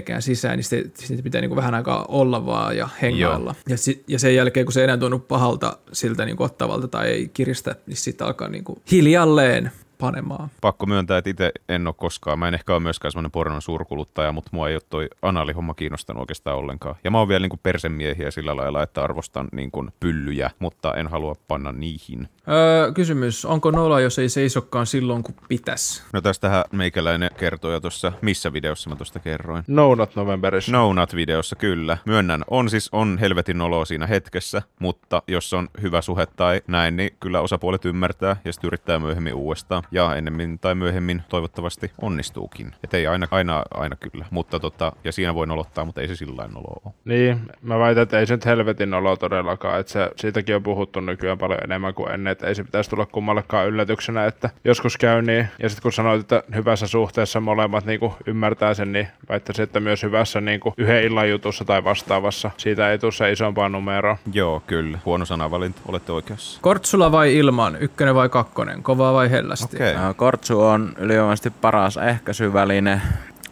persreikään 0.00 0.22
sisään, 0.22 0.56
niin 0.56 0.64
sitten 0.64 1.06
sit 1.06 1.22
pitää 1.24 1.40
niin 1.40 1.48
kuin 1.48 1.56
vähän 1.56 1.74
aikaa 1.74 2.04
olla 2.08 2.46
vaan 2.46 2.76
ja 2.76 2.88
hengailla. 3.02 3.54
Ja, 3.68 3.76
sit, 3.76 4.04
ja 4.08 4.18
sen 4.18 4.34
jälkeen, 4.34 4.66
kun 4.66 4.72
se 4.72 4.80
ei 4.80 4.84
enää 4.84 4.96
tunnu 4.96 5.18
pahalta 5.18 5.78
siltä 5.92 6.24
niin 6.24 6.36
kuin 6.36 6.44
ottavalta 6.44 6.88
tai 6.88 7.08
ei 7.08 7.28
kiristä, 7.28 7.76
niin 7.86 7.96
sitten 7.96 8.26
alkaa 8.26 8.48
niin 8.48 8.64
kuin 8.64 8.82
hiljalleen 8.90 9.70
panemaan. 10.00 10.48
Pakko 10.60 10.86
myöntää, 10.86 11.18
että 11.18 11.30
itse 11.30 11.52
en 11.68 11.86
ole 11.86 11.94
koskaan. 11.98 12.38
Mä 12.38 12.48
en 12.48 12.54
ehkä 12.54 12.72
ole 12.72 12.80
myöskään 12.80 13.12
semmoinen 13.12 13.30
pornon 13.30 13.62
suurkuluttaja, 13.62 14.32
mutta 14.32 14.50
mua 14.52 14.68
ei 14.68 14.74
ole 14.74 14.82
toi 14.90 15.08
anaalihomma 15.22 15.74
kiinnostanut 15.74 16.20
oikeastaan 16.20 16.56
ollenkaan. 16.56 16.94
Ja 17.04 17.10
mä 17.10 17.18
oon 17.18 17.28
vielä 17.28 17.42
niin 17.42 17.50
kuin 17.50 17.60
persemiehiä 17.62 18.30
sillä 18.30 18.56
lailla, 18.56 18.82
että 18.82 19.04
arvostan 19.04 19.48
niin 19.52 19.70
kuin 19.70 19.90
pyllyjä, 20.00 20.50
mutta 20.58 20.94
en 20.94 21.08
halua 21.08 21.34
panna 21.48 21.72
niihin. 21.72 22.28
Öö, 22.48 22.92
kysymys, 22.92 23.44
onko 23.44 23.70
nolla, 23.70 24.00
jos 24.00 24.18
ei 24.18 24.28
seisokkaan 24.28 24.86
silloin, 24.86 25.22
kun 25.22 25.34
pitäisi? 25.48 26.02
No 26.12 26.20
tästähän 26.20 26.64
meikäläinen 26.72 27.30
kertoi 27.38 27.72
jo 27.72 27.80
tuossa, 27.80 28.12
missä 28.22 28.52
videossa 28.52 28.90
mä 28.90 28.96
tuosta 28.96 29.18
kerroin. 29.18 29.64
No 29.66 29.94
Not 29.94 30.16
Novemberissa. 30.16 30.72
No 30.72 30.92
Nut-videossa 30.92 31.56
kyllä. 31.56 31.98
Myönnän, 32.04 32.44
on 32.50 32.70
siis 32.70 32.88
on 32.92 33.18
helvetin 33.18 33.58
noloa 33.58 33.84
siinä 33.84 34.06
hetkessä, 34.06 34.62
mutta 34.78 35.22
jos 35.28 35.52
on 35.52 35.68
hyvä 35.82 36.02
suhe 36.02 36.26
tai 36.26 36.62
näin, 36.66 36.96
niin 36.96 37.10
kyllä 37.20 37.40
osapuolet 37.40 37.84
ymmärtää 37.84 38.36
ja 38.44 38.52
sitten 38.52 38.68
yrittää 38.68 38.98
myöhemmin 38.98 39.34
uudestaan. 39.34 39.82
Ja 39.92 40.16
ennemmin 40.16 40.58
tai 40.58 40.74
myöhemmin 40.74 41.22
toivottavasti 41.28 41.92
onnistuukin. 42.02 42.74
Et 42.84 42.94
ei 42.94 43.06
aina, 43.06 43.26
aina, 43.30 43.62
aina 43.74 43.96
kyllä, 43.96 44.26
mutta 44.30 44.60
tota, 44.60 44.92
ja 45.04 45.12
siinä 45.12 45.34
voi 45.34 45.46
nolottaa, 45.46 45.84
mutta 45.84 46.00
ei 46.00 46.08
se 46.08 46.16
sillä 46.16 46.36
lailla 46.36 46.54
noloa 46.54 46.80
ole. 46.84 46.94
Niin, 47.04 47.40
mä 47.62 47.78
väitän, 47.78 48.02
että 48.02 48.18
ei 48.18 48.26
se 48.26 48.34
nyt 48.34 48.46
helvetin 48.46 48.94
olo 48.94 49.16
todellakaan. 49.16 49.80
Että 49.80 49.92
se, 49.92 50.10
siitäkin 50.16 50.56
on 50.56 50.62
puhuttu 50.62 51.00
nykyään 51.00 51.38
paljon 51.38 51.64
enemmän 51.64 51.94
kuin 51.94 52.12
ennen, 52.12 52.30
että 52.30 52.46
ei 52.46 52.54
se 52.54 52.64
pitäisi 52.64 52.90
tulla 52.90 53.06
kummallekaan 53.06 53.68
yllätyksenä, 53.68 54.26
että 54.26 54.50
joskus 54.64 54.96
käy 54.96 55.22
niin. 55.22 55.48
Ja 55.62 55.68
sitten 55.68 55.82
kun 55.82 55.92
sanoit, 55.92 56.20
että 56.20 56.42
hyvässä 56.54 56.86
suhteessa 56.86 57.40
molemmat 57.40 57.84
niinku 57.84 58.14
ymmärtää 58.26 58.74
sen, 58.74 58.92
niin 58.92 59.08
väittäisin, 59.28 59.62
että 59.62 59.80
myös 59.80 60.02
hyvässä 60.02 60.40
niinku 60.40 60.74
yhden 60.76 61.04
illan 61.04 61.30
jutussa 61.30 61.64
tai 61.64 61.84
vastaavassa 61.84 62.50
siitä 62.56 62.90
ei 62.90 62.98
tule 62.98 63.12
se 63.12 63.32
isompaa 63.32 63.68
numeroa. 63.68 64.16
Joo, 64.32 64.62
kyllä. 64.66 64.98
Huono 65.04 65.24
sanavalinta, 65.24 65.80
olette 65.88 66.12
oikeassa. 66.12 66.60
Kortsula 66.62 67.12
vai 67.12 67.36
ilman? 67.36 67.76
Ykkönen 67.80 68.14
vai 68.14 68.28
kakkonen? 68.28 68.82
Kovaa 68.82 69.12
vai 69.12 69.30
hellästi? 69.30 69.79
Okei. 69.80 69.94
Ää, 69.94 70.14
Kortsu 70.14 70.60
on 70.60 70.92
ylivoimaisesti 70.98 71.50
paras 71.50 71.96
ehkäisyväline. 71.96 73.00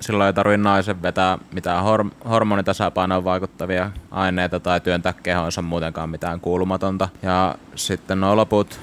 Silloin 0.01 0.27
ei 0.27 0.33
tarvitse 0.33 0.63
naisen 0.63 1.03
vetää 1.03 1.39
mitään 1.53 1.85
horm- 1.85 2.29
hormonitasapainoon 2.29 3.25
vaikuttavia 3.25 3.91
aineita 4.11 4.61
tai 4.61 4.81
työntää 4.81 5.13
kehoonsa 5.23 5.63
muutenkaan 5.63 6.11
mitään 6.11 6.41
kuulumatonta. 6.41 7.09
Ja 7.23 7.55
sitten 7.75 8.21
nuo 8.21 8.37
loput 8.37 8.81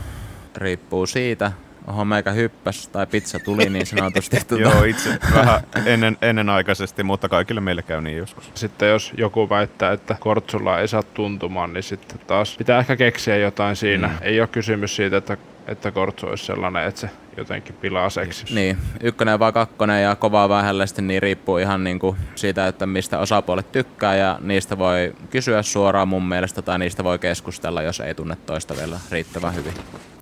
riippuu 0.56 1.06
siitä, 1.06 1.52
ohon 1.88 2.08
meikä 2.08 2.32
hyppäs 2.32 2.88
tai 2.88 3.08
pizza 3.08 3.40
tuli 3.40 3.70
niin 3.70 3.86
sanotusti. 3.86 4.38
tuota, 4.48 4.62
Joo, 4.62 4.84
itse 4.84 5.20
vähän 5.36 5.62
ennen, 5.86 6.18
ennenaikaisesti, 6.22 7.04
mutta 7.04 7.30
kaikille 7.30 7.62
meille 7.62 7.82
käy 7.84 8.02
niin 8.02 8.18
joskus. 8.18 8.52
Sitten 8.54 8.90
jos 8.90 9.14
joku 9.18 9.50
väittää, 9.50 9.92
että 9.92 10.16
kortsulla 10.20 10.80
ei 10.80 10.88
saa 10.88 11.04
tuntumaan, 11.04 11.74
niin 11.74 11.84
sitten 11.84 12.20
taas 12.28 12.58
pitää 12.58 12.80
ehkä 12.80 12.96
keksiä 12.96 13.38
jotain 13.38 13.76
siinä. 13.76 14.08
Mm. 14.08 14.18
Ei 14.22 14.40
ole 14.40 14.48
kysymys 14.48 14.96
siitä, 14.96 15.18
että 15.18 15.38
että 15.68 15.92
kortsu 15.92 16.28
olisi 16.28 16.46
sellainen, 16.46 16.88
että 16.88 17.02
se 17.02 17.10
jotenkin 17.38 17.76
pilaa 17.76 18.10
seksin. 18.10 18.56
Niin, 18.56 18.78
ykkönen 19.02 19.40
vai 19.40 19.52
kakkonen 19.52 20.04
ja 20.04 20.16
kovaa 20.16 20.50
vähällisesti, 20.50 21.02
niin 21.02 21.22
riippuu 21.22 21.58
ihan 21.58 21.84
niin 21.84 22.00
kuin 22.00 22.18
siitä, 22.36 22.68
että 22.68 22.86
mistä 22.86 23.20
osapuolet 23.20 23.72
tykkää 23.72 24.16
ja 24.16 24.40
niistä 24.42 24.78
voi 24.78 25.16
kysyä 25.30 25.62
suoraan 25.62 26.08
mun 26.08 26.28
mielestä 26.28 26.62
tai 26.62 26.80
niistä 26.80 27.04
voi 27.04 27.20
keskustella, 27.20 27.82
jos 27.82 28.00
ei 28.00 28.16
tunne 28.16 28.36
toista 28.36 28.76
vielä 28.78 29.00
riittävän 29.12 29.56
hyvin. 29.56 29.74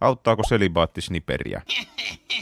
Auttaako 0.02 0.44
selibaatti 0.48 1.02
sniperiä? 1.02 1.62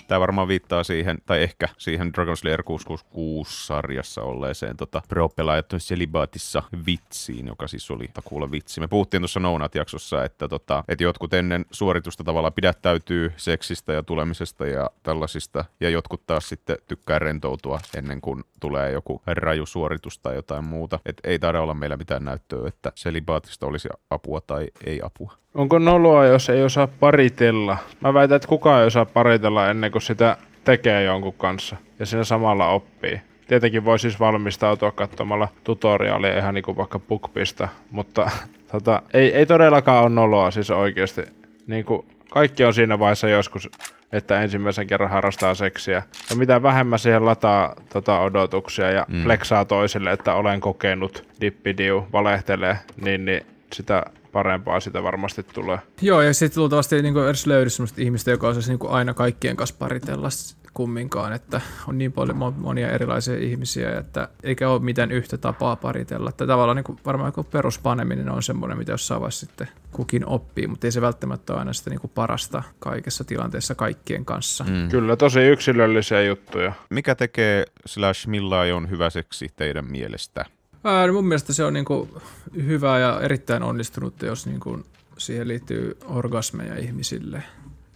Tämä 0.08 0.20
varmaan 0.20 0.48
viittaa 0.48 0.84
siihen, 0.84 1.18
tai 1.26 1.44
ehkä 1.44 1.68
siihen 1.78 2.14
Dragon 2.14 2.38
Slayer 2.38 2.62
666-sarjassa 2.62 4.22
olleeseen 4.22 4.78
tota, 4.78 5.02
pro-pelaajat 5.08 5.66
selibaatissa 5.78 6.64
vitsiin, 6.86 7.48
joka 7.48 7.68
siis 7.68 7.92
oli 7.92 8.06
takuulla 8.14 8.52
vitsi. 8.52 8.80
Me 8.80 8.88
puhuttiin 8.88 9.22
tuossa 9.22 9.40
Nounat-jaksossa, 9.40 10.24
että, 10.24 10.48
tota, 10.48 10.84
että 10.88 11.04
jotkut 11.04 11.34
ennen 11.34 11.66
suoritusta 11.72 12.24
tavallaan 12.24 12.54
pidättäytyy 12.92 13.34
seksistä 13.38 13.94
ja 13.94 14.04
tulemisesta 14.04 14.68
ja 14.68 14.90
tällaisista, 15.04 15.66
ja 15.80 15.90
jotkut 15.90 16.22
taas 16.28 16.50
sitten 16.50 16.78
tykkää 16.88 17.20
rentoutua 17.20 17.80
ennen 17.98 18.22
kuin 18.22 18.44
tulee 18.60 18.92
joku 18.92 19.22
raju 19.28 19.66
suoritus 19.66 20.20
tai 20.20 20.36
jotain 20.36 20.64
muuta. 20.64 21.00
Et 21.06 21.22
ei 21.24 21.40
taida 21.40 21.62
olla 21.62 21.74
meillä 21.74 21.98
mitään 21.98 22.26
näyttöä, 22.26 22.68
että 22.68 22.92
selibaatista 22.96 23.66
olisi 23.66 23.90
apua 24.10 24.42
tai 24.42 24.68
ei 24.86 25.02
apua. 25.04 25.34
Onko 25.54 25.80
noloa, 25.80 26.26
jos 26.26 26.50
ei 26.50 26.64
osaa 26.64 26.88
paritella? 26.88 27.78
Mä 28.02 28.14
väitän, 28.14 28.36
että 28.36 28.48
kukaan 28.48 28.82
ei 28.82 28.88
osaa 28.88 29.06
paritella 29.06 29.70
ennen 29.70 29.92
kuin 29.92 30.02
sitä 30.02 30.38
tekee 30.64 31.04
jonkun 31.04 31.34
kanssa 31.34 31.76
ja 32.00 32.06
siinä 32.06 32.24
samalla 32.24 32.68
oppii. 32.68 33.22
Tietenkin 33.48 33.86
voi 33.86 34.00
siis 34.00 34.20
valmistautua 34.20 34.92
katsomalla 34.92 35.48
tutoriaalia 35.64 36.38
ihan 36.38 36.54
niin 36.54 36.64
kuin 36.64 36.78
vaikka 36.78 37.00
BookBista, 37.00 37.68
mutta 37.92 38.32
tota, 38.72 39.02
ei, 39.14 39.34
ei 39.34 39.46
todellakaan 39.46 40.04
ole 40.04 40.10
noloa 40.10 40.52
siis 40.52 40.72
oikeasti. 40.72 41.22
Niin 41.68 41.86
kuin 41.86 42.06
kaikki 42.32 42.64
on 42.64 42.74
siinä 42.74 43.00
vaiheessa 43.00 43.30
joskus, 43.30 43.70
että 44.12 44.42
ensimmäisen 44.42 44.88
kerran 44.88 45.10
harrastaa 45.10 45.56
seksiä. 45.56 46.04
Ja 46.30 46.36
mitä 46.36 46.64
vähemmän 46.64 47.00
siihen 47.00 47.26
lataa 47.26 47.76
tota, 47.94 48.20
odotuksia 48.20 48.92
ja 48.92 49.06
mm. 49.08 49.24
flexaa 49.24 49.66
toiselle, 49.66 50.12
että 50.12 50.34
olen 50.34 50.62
kokenut, 50.62 51.28
dippidiu, 51.42 52.08
valehtelee, 52.14 52.78
niin, 53.02 53.26
niin 53.26 53.46
sitä 53.74 54.04
parempaa 54.32 54.80
sitä 54.80 55.04
varmasti 55.04 55.44
tulee. 55.44 55.78
Joo, 56.02 56.22
ja 56.22 56.34
sitten 56.34 56.62
luultavasti 56.62 57.02
niin 57.02 57.28
edes 57.28 57.48
löydy 57.48 57.70
sellaista 57.70 58.02
ihmistä, 58.02 58.32
joka 58.32 58.48
osaisi 58.48 58.72
niin 58.72 58.90
aina 58.90 59.14
kaikkien 59.14 59.56
kanssa 59.56 59.76
paritella 59.80 60.30
kumminkaan, 60.74 61.34
että 61.34 61.62
on 61.88 61.98
niin 61.98 62.12
paljon 62.12 62.38
mo- 62.38 62.60
monia 62.60 62.92
erilaisia 62.92 63.38
ihmisiä, 63.38 64.00
että 64.00 64.30
eikä 64.44 64.70
ole 64.70 64.82
mitään 64.82 65.12
yhtä 65.12 65.38
tapaa 65.38 65.76
paritella. 65.76 66.30
Että 66.30 66.48
tavallaan 66.48 66.76
niin 66.76 66.84
kuin 66.84 67.00
varmaan 67.06 67.28
joku 67.28 67.44
peruspaneminen 67.44 68.30
on 68.30 68.44
semmoinen, 68.44 68.78
mitä 68.78 68.92
jossain 68.92 69.22
vaiheessa 69.22 69.46
sitten 69.46 69.68
kukin 69.92 70.26
oppii, 70.26 70.68
mutta 70.68 70.88
ei 70.88 70.92
se 70.92 71.02
välttämättä 71.02 71.54
ole 71.54 71.60
aina 71.60 71.74
sitä 71.74 71.90
niin 71.90 72.02
kuin 72.02 72.12
parasta 72.16 72.64
kaikessa 72.80 73.24
tilanteessa 73.24 73.76
kaikkien 73.76 74.26
kanssa. 74.26 74.64
Mm. 74.64 74.90
Kyllä, 74.90 75.16
tosi 75.16 75.40
yksilöllisiä 75.40 76.22
juttuja. 76.22 76.74
Mikä 76.90 77.16
tekee 77.16 77.66
slash 77.86 78.28
on 78.76 78.90
hyvä 78.90 79.10
seksi 79.10 79.48
teidän 79.56 79.86
mielestä? 79.92 80.46
Ää, 80.84 81.08
no 81.08 81.14
mun 81.14 81.26
mielestä 81.26 81.54
se 81.54 81.64
on 81.64 81.74
niin 81.74 81.86
kuin 81.86 82.10
hyvä 82.56 83.00
ja 83.00 83.22
erittäin 83.22 83.64
onnistunut, 83.64 84.22
jos 84.22 84.46
niin 84.46 84.60
kuin 84.60 84.84
siihen 85.18 85.48
liittyy 85.48 85.98
orgasmeja 86.06 86.78
ihmisille. 86.78 87.44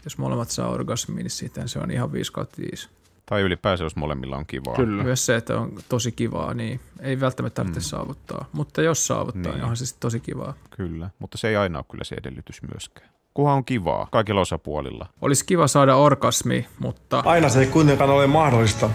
Jos 0.06 0.18
molemmat 0.18 0.50
saa 0.50 0.70
orgasmiin, 0.70 1.24
niin 1.24 1.30
sitten 1.32 1.70
se 1.70 1.80
on 1.80 1.92
ihan 1.92 2.12
5 2.14 2.32
kautta 2.32 2.58
5. 2.72 2.90
Tai 3.26 3.42
ylipäänsä, 3.42 3.84
jos 3.84 3.96
molemmilla 3.96 4.38
on 4.38 4.46
kivaa. 4.46 4.76
Kyllä. 4.76 5.04
Myös 5.04 5.26
se, 5.26 5.36
että 5.36 5.60
on 5.60 5.72
tosi 5.90 6.12
kivaa, 6.12 6.54
niin 6.54 6.80
ei 7.00 7.20
välttämättä 7.20 7.56
tarvitse 7.56 7.80
mm. 7.80 7.84
saavuttaa. 7.84 8.46
Mutta 8.54 8.82
jos 8.82 9.08
saavuttaa, 9.08 9.42
niin, 9.42 9.52
Niin. 9.52 9.62
onhan 9.62 9.78
se 9.78 9.86
sitten 9.86 10.02
tosi 10.02 10.20
kivaa. 10.20 10.54
Kyllä, 10.78 11.10
mutta 11.20 11.38
se 11.38 11.48
ei 11.50 11.56
aina 11.56 11.80
ole 11.80 11.86
kyllä 11.92 12.04
se 12.04 12.16
edellytys 12.16 12.62
myöskään. 12.72 13.10
Kuhan 13.34 13.56
on 13.56 13.66
kivaa, 13.66 14.08
kaikilla 14.12 14.42
osapuolilla. 14.42 15.06
Olisi 15.22 15.46
kiva 15.46 15.68
saada 15.68 15.96
orgasmi, 15.96 16.68
mutta 16.80 17.24
Aina 17.26 17.50
se 17.50 17.60
ei 17.60 17.68
kuitenkaan 17.68 18.10
ole 18.10 18.28
mahdollista. 18.28 18.90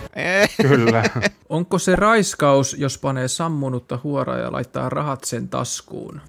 Kyllä. 0.62 1.02
onko 1.48 1.78
se 1.78 1.96
raiskaus, 1.96 2.76
jos 2.78 2.98
panee 2.98 3.28
sammunutta 3.28 3.98
huoraa 4.04 4.38
ja 4.38 4.52
laittaa 4.52 4.88
rahat 4.88 5.24
sen 5.24 5.48
taskuun? 5.48 6.20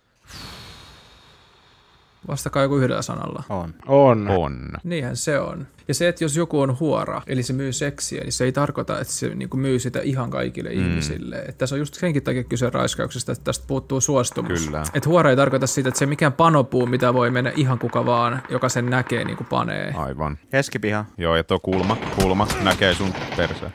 Vastakaa 2.27 2.63
joku 2.63 2.77
yhdellä 2.77 3.01
sanalla. 3.01 3.43
On. 3.49 3.73
On. 3.87 4.27
On. 4.27 4.71
Niinhän 4.83 5.15
se 5.15 5.39
on. 5.39 5.67
Ja 5.87 5.93
se, 5.93 6.07
että 6.07 6.23
jos 6.23 6.35
joku 6.35 6.61
on 6.61 6.79
huora, 6.79 7.21
eli 7.27 7.43
se 7.43 7.53
myy 7.53 7.73
seksiä, 7.73 8.21
niin 8.21 8.31
se 8.31 8.43
ei 8.43 8.51
tarkoita, 8.51 8.99
että 8.99 9.13
se 9.13 9.35
niin 9.35 9.49
myy 9.55 9.79
sitä 9.79 9.99
ihan 9.99 10.29
kaikille 10.29 10.69
mm. 10.69 10.81
ihmisille. 10.81 11.35
Että 11.35 11.53
tässä 11.53 11.75
on 11.75 11.79
just 11.79 11.93
senkin 11.93 12.23
takia 12.23 12.43
kyse 12.43 12.69
raiskauksesta, 12.69 13.31
että 13.31 13.43
tästä 13.43 13.65
puuttuu 13.67 14.01
suostumus. 14.01 14.65
Kyllä. 14.65 14.83
Että 14.93 15.09
huora 15.09 15.29
ei 15.29 15.35
tarkoita 15.35 15.67
sitä, 15.67 15.89
että 15.89 15.99
se 15.99 16.05
mikään 16.05 16.33
panopuu, 16.33 16.85
mitä 16.85 17.13
voi 17.13 17.31
mennä 17.31 17.51
ihan 17.55 17.79
kuka 17.79 18.05
vaan, 18.05 18.41
joka 18.49 18.69
sen 18.69 18.85
näkee, 18.85 19.25
niin 19.25 19.37
kuin 19.37 19.47
panee. 19.47 19.93
Aivan. 19.97 20.37
Keskipiha. 20.49 21.05
Joo, 21.17 21.35
ja 21.35 21.43
tuo 21.43 21.59
kulma, 21.59 21.97
kulma 22.21 22.47
näkee 22.63 22.93
sun 22.93 23.13
perseen. 23.37 23.73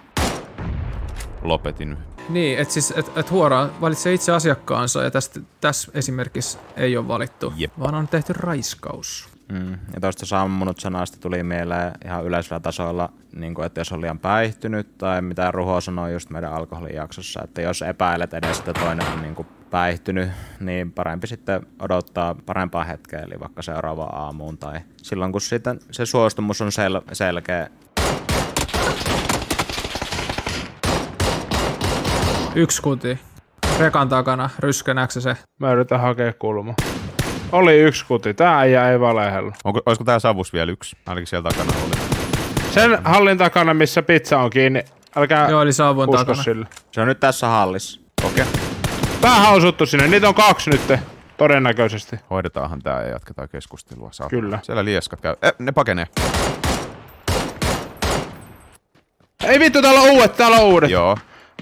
Lopetin. 1.42 1.96
Niin, 2.28 2.58
että 2.58 2.74
siis, 2.74 2.94
et, 2.96 3.12
et 3.16 3.30
huora 3.30 3.68
valitsee 3.80 4.14
itse 4.14 4.32
asiakkaansa 4.32 5.02
ja 5.02 5.10
tästä, 5.10 5.40
tässä 5.60 5.92
esimerkissä 5.94 6.58
ei 6.76 6.96
ole 6.96 7.08
valittu, 7.08 7.52
Jep. 7.56 7.72
vaan 7.78 7.94
on 7.94 8.08
tehty 8.08 8.32
raiskaus. 8.32 9.28
Mm. 9.52 9.70
Ja 9.94 10.00
tuosta 10.00 10.26
sammunut 10.26 10.78
sanasta 10.80 11.18
tuli 11.20 11.42
mieleen 11.42 11.92
ihan 12.04 12.24
yleisellä 12.24 12.60
tasolla, 12.60 13.12
niin 13.32 13.54
kuin, 13.54 13.66
että 13.66 13.80
jos 13.80 13.92
on 13.92 14.00
liian 14.00 14.18
päihtynyt 14.18 14.98
tai 14.98 15.22
mitä 15.22 15.50
Ruho 15.50 15.80
sanoi 15.80 16.12
just 16.12 16.30
meidän 16.30 16.52
alkoholijaksossa, 16.52 17.40
että 17.44 17.62
jos 17.62 17.82
epäilet 17.82 18.34
edes, 18.34 18.58
että 18.58 18.72
toinen 18.72 19.06
on 19.12 19.22
niin 19.22 19.34
kuin 19.34 19.48
päihtynyt, 19.70 20.28
niin 20.60 20.92
parempi 20.92 21.26
sitten 21.26 21.66
odottaa 21.80 22.34
parempaa 22.46 22.84
hetkeä, 22.84 23.20
eli 23.20 23.40
vaikka 23.40 23.62
seuraavaan 23.62 24.14
aamuun 24.14 24.58
tai 24.58 24.80
silloin 25.02 25.32
kun 25.32 25.40
sitten 25.40 25.80
se 25.90 26.06
suostumus 26.06 26.60
on 26.60 26.68
sel- 26.68 27.08
selkeä. 27.12 27.70
Yksi 32.56 32.82
kuti. 32.82 33.18
Rekan 33.78 34.08
takana, 34.08 34.50
ryskänäksä 34.58 35.20
se. 35.20 35.36
Mä 35.58 35.72
yritän 35.72 36.00
hakea 36.00 36.32
kulma. 36.32 36.74
Oli 37.52 37.80
yksi 37.80 38.06
kuti. 38.06 38.34
Tää 38.34 38.58
äijä 38.58 38.90
ei 38.90 39.00
valehellu. 39.00 39.52
Onko, 39.64 39.80
olisiko 39.86 40.04
tää 40.04 40.18
savus 40.18 40.52
vielä 40.52 40.72
yksi? 40.72 40.96
Ainakin 41.06 41.26
siellä 41.26 41.50
takana 41.50 41.72
oli. 41.84 41.92
Sen 42.70 42.98
hallin 43.04 43.38
takana, 43.38 43.74
missä 43.74 44.02
pizza 44.02 44.38
on 44.38 44.50
kiinni. 44.50 44.84
Älkää 45.16 45.48
Joo, 45.48 45.62
eli 45.62 45.72
saavun 45.72 46.08
usko 46.08 46.16
takana. 46.16 46.42
sille. 46.42 46.66
Se 46.92 47.00
on 47.00 47.08
nyt 47.08 47.20
tässä 47.20 47.46
hallissa. 47.46 48.00
Okei. 48.24 48.42
Okay. 48.42 48.60
Päähän 49.20 49.50
on 49.50 49.56
osuttu 49.56 49.86
sinne. 49.86 50.08
Niitä 50.08 50.28
on 50.28 50.34
kaksi 50.34 50.70
nyt. 50.70 51.00
Todennäköisesti. 51.36 52.16
Hoidetaanhan 52.30 52.82
tää 52.82 53.02
ja 53.02 53.08
jatketaan 53.08 53.48
keskustelua. 53.48 54.08
Saat. 54.12 54.30
Kyllä. 54.30 54.58
Siellä 54.62 54.84
lieskat 54.84 55.20
käy. 55.20 55.34
Eh, 55.42 55.52
ne 55.58 55.72
pakenee. 55.72 56.06
Ei 59.44 59.60
vittu, 59.60 59.82
täällä 59.82 60.00
on 60.00 60.10
uudet, 60.10 60.36
täällä 60.36 60.56
on 60.56 60.64
uudet. 60.64 60.90
Joo. 60.90 61.16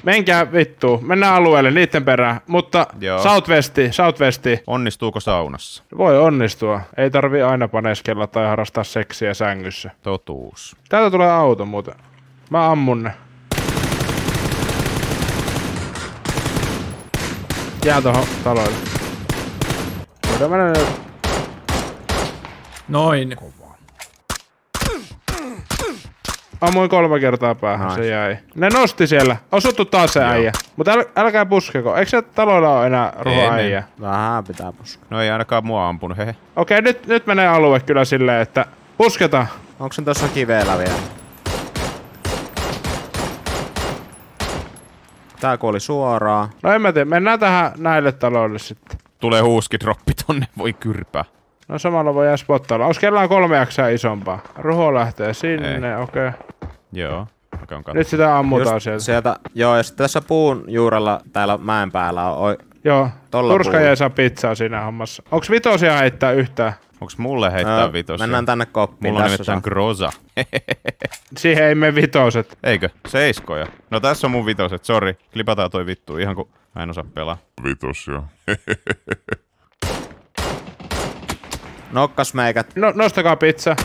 Menkää 0.04 0.52
vittu, 0.52 1.00
mennään 1.02 1.34
alueelle 1.34 1.70
niiden 1.70 2.04
perään. 2.04 2.40
Mutta 2.46 2.86
Joo. 3.00 3.22
Southwesti, 3.22 3.92
Southwesti. 3.92 4.62
Onnistuuko 4.66 5.20
saunassa? 5.20 5.82
Voi 5.98 6.18
onnistua. 6.18 6.80
Ei 6.96 7.10
tarvi 7.10 7.42
aina 7.42 7.68
paneskella 7.68 8.26
tai 8.26 8.46
harrastaa 8.46 8.84
seksiä 8.84 9.34
sängyssä. 9.34 9.90
Totuus. 10.02 10.76
Täältä 10.88 11.10
tulee 11.10 11.30
auto 11.30 11.66
muuten. 11.66 11.94
Mä 12.50 12.70
ammun 12.70 13.02
ne. 13.02 13.12
Jää 17.84 18.02
tohon 18.02 18.26
taloille. 18.44 18.76
Voidaan 20.30 20.50
mennä 20.50 20.66
nyt. 20.66 20.86
Noin. 22.88 23.36
Ammuin 26.66 26.90
kolme 26.90 27.20
kertaa 27.20 27.55
päähän, 27.55 27.90
se 27.90 28.00
Nice. 28.00 28.11
jäi. 28.12 28.37
Ne 28.55 28.68
nosti 28.70 29.07
siellä. 29.07 29.37
Osuttu 29.53 29.85
taas 29.85 30.12
se 30.12 30.24
äijä. 30.24 30.53
Mutta 30.77 30.92
äl, 30.92 31.05
älkää 31.16 31.46
puskeko. 31.46 31.96
Eikö 31.96 32.11
se 32.11 32.22
taloilla 32.22 32.79
ole 32.79 32.87
enää 32.87 33.12
ruho 33.20 33.40
Ei, 33.40 33.48
äijä? 33.48 33.83
Vähän 34.00 34.44
pitää 34.44 34.72
puskaa. 34.72 35.07
No 35.11 35.22
ei 35.22 35.31
ainakaan 35.31 35.66
mua 35.66 35.88
ampunut, 35.88 36.18
hehe. 36.18 36.37
Okei, 36.57 36.83
nyt, 36.83 37.07
nyt 37.07 37.27
menee 37.27 37.48
alue 37.48 37.81
kyllä 37.81 38.05
silleen, 38.05 38.42
että 38.42 38.66
pusketaan. 38.98 39.46
Onko 39.81 39.92
se 39.92 40.03
tuossa 40.03 40.29
kiveellä 40.29 40.79
vielä? 40.79 40.94
Tää 45.40 45.57
kuoli 45.57 45.81
suoraan. 45.81 46.48
No 46.62 46.72
en 46.72 46.83
mä 46.83 46.92
tiedä, 46.92 47.05
mennään 47.05 47.40
tähän 47.40 47.72
näille 47.79 48.12
taloille 48.12 48.59
sitten. 48.59 48.98
Tulee 49.20 49.40
huuskidroppi 49.40 50.12
tonne, 50.27 50.46
voi 50.59 50.72
kyrpää. 50.72 51.24
No 51.68 51.79
samalla 51.79 52.14
voidaan 52.14 52.38
spottailla. 52.38 52.87
Onko 52.87 52.98
kellään 53.00 53.29
kolme 53.29 53.57
jaksaa 53.57 53.88
isompaa? 53.88 54.38
Ruho 54.59 54.94
lähtee 54.94 55.35
sinne, 55.35 55.98
okei. 55.98 56.29
Okay. 56.29 56.40
Joo. 56.92 57.27
Okay, 57.62 57.79
on 57.87 57.96
Nyt 57.96 58.07
sitä 58.07 58.38
ammutaan 58.38 58.77
Just 58.77 58.85
sieltä. 58.85 59.05
sieltä. 59.05 59.37
Joo, 59.55 59.77
ja 59.77 59.83
sitten 59.83 60.05
tässä 60.05 60.20
puun 60.20 60.64
juurella 60.68 61.20
täällä 61.33 61.59
mäen 61.59 61.92
päällä 61.92 62.31
on 62.31 62.38
oi, 62.38 62.59
Joo, 62.85 63.09
Turska 63.31 63.81
ei 63.81 63.96
saa 63.96 64.11
pizzaa 64.11 64.55
siinä 64.55 64.81
hommassa. 64.81 65.22
Onks 65.31 65.50
vitosia 65.50 65.96
heittää 65.96 66.33
yhtään? 66.33 66.72
Onks 67.00 67.18
mulle 67.18 67.53
heittää 67.53 67.85
Öö, 67.85 67.92
vitosia? 67.92 68.27
Mennään 68.27 68.46
tänne 68.46 68.66
koppiin. 68.66 69.12
Mulla 69.12 69.24
on 69.24 69.31
nimittäin 69.31 69.61
groza. 69.64 70.11
Siihen 71.38 71.64
ei 71.64 71.74
mene 71.74 71.94
vitoset. 71.94 72.59
Eikö? 72.62 72.88
Seiskoja. 73.09 73.66
No 73.90 74.00
tässä 74.00 74.27
on 74.27 74.31
mun 74.31 74.46
vitoset, 74.46 74.85
sori. 74.85 75.18
Klipataan 75.33 75.70
toi 75.70 75.87
vittu, 75.87 76.16
ihan 76.16 76.35
kun 76.35 76.48
mä 76.74 76.83
en 76.83 76.90
osaa 76.90 77.05
pelaa. 77.14 77.38
Vitos 77.64 78.07
joo. 78.09 78.24
Nokkas 81.94 82.35
meikät. 82.35 82.66
No, 82.76 82.92
nostakaa 82.94 83.37
pizza. 83.37 83.76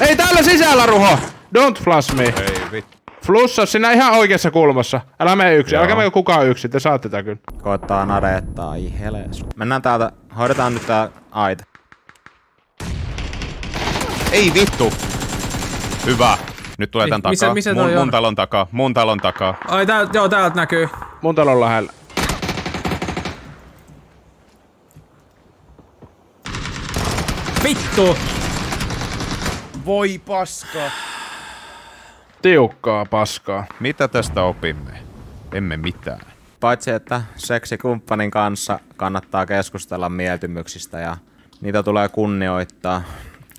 Ei 0.00 0.16
täällä 0.16 0.42
sisällä, 0.42 0.86
Ruho! 0.86 1.18
Don't 1.58 1.82
flush 1.84 2.14
me. 2.14 2.24
Ei 2.24 2.60
vittu. 2.72 2.96
Flussa 3.26 3.66
sinä 3.66 3.92
ihan 3.92 4.12
oikeassa 4.12 4.50
kulmassa. 4.50 5.00
Älä 5.20 5.36
mene 5.36 5.54
yksin. 5.54 5.76
Joo. 5.76 5.82
Älkää 5.82 5.96
mene 5.96 6.10
kukaan 6.10 6.46
yksin. 6.46 6.70
Te 6.70 6.80
saatte 6.80 7.08
tätä 7.08 7.22
kyllä. 7.22 7.38
Koittaa 7.62 8.06
nadettaa, 8.06 8.70
ai 8.70 8.92
helees. 9.00 9.44
Mennään 9.56 9.82
täältä, 9.82 10.12
hoidetaan 10.38 10.74
nyt 10.74 10.86
tää 10.86 11.08
aita. 11.30 11.64
Ei 14.32 14.52
vittu. 14.54 14.92
Hyvä. 16.06 16.38
Nyt 16.78 16.90
tulee 16.90 17.08
tän 17.08 17.22
takaa. 17.22 17.30
missä- 17.32 17.54
missä 17.54 17.74
mun, 17.74 17.86
mun 17.88 17.98
on? 17.98 18.10
talon 18.10 18.34
takaa. 18.34 18.66
Mun 18.72 18.94
talon 18.94 19.18
takaa. 19.18 19.54
Ai 19.68 19.86
tää, 19.86 20.06
joo, 20.12 20.28
täältä 20.28 20.56
näkyy. 20.56 20.88
Mun 21.22 21.34
talon 21.34 21.60
lähellä. 21.60 21.92
Vittu! 27.66 28.16
Voi 29.86 30.18
paska. 30.18 30.90
Tiukkaa 32.42 33.06
paskaa. 33.06 33.66
Mitä 33.80 34.08
tästä 34.08 34.42
opimme? 34.42 34.92
Emme 35.52 35.76
mitään. 35.76 36.20
Paitsi, 36.60 36.90
että 36.90 37.22
seksikumppanin 37.36 38.30
kanssa 38.30 38.80
kannattaa 38.96 39.46
keskustella 39.46 40.08
mieltymyksistä 40.08 41.00
ja 41.00 41.16
niitä 41.60 41.82
tulee 41.82 42.08
kunnioittaa. 42.08 43.02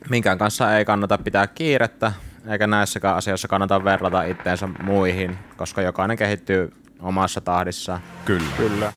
Minkään 0.10 0.38
kanssa 0.38 0.78
ei 0.78 0.86
kannata 0.86 1.18
pitää 1.18 1.48
kiirettä, 1.48 2.12
eikä 2.50 2.68
näissäkään 2.68 3.16
asioissa 3.16 3.48
kannata 3.48 3.84
verrata 3.84 4.24
itteensä 4.24 4.70
muihin, 4.84 5.38
koska 5.58 5.82
jokainen 5.82 6.18
kehittyy 6.18 6.74
omassa 7.00 7.42
tahdissaan. 7.42 8.02
Kyllä. 8.26 8.52
Kyllä. 8.58 8.92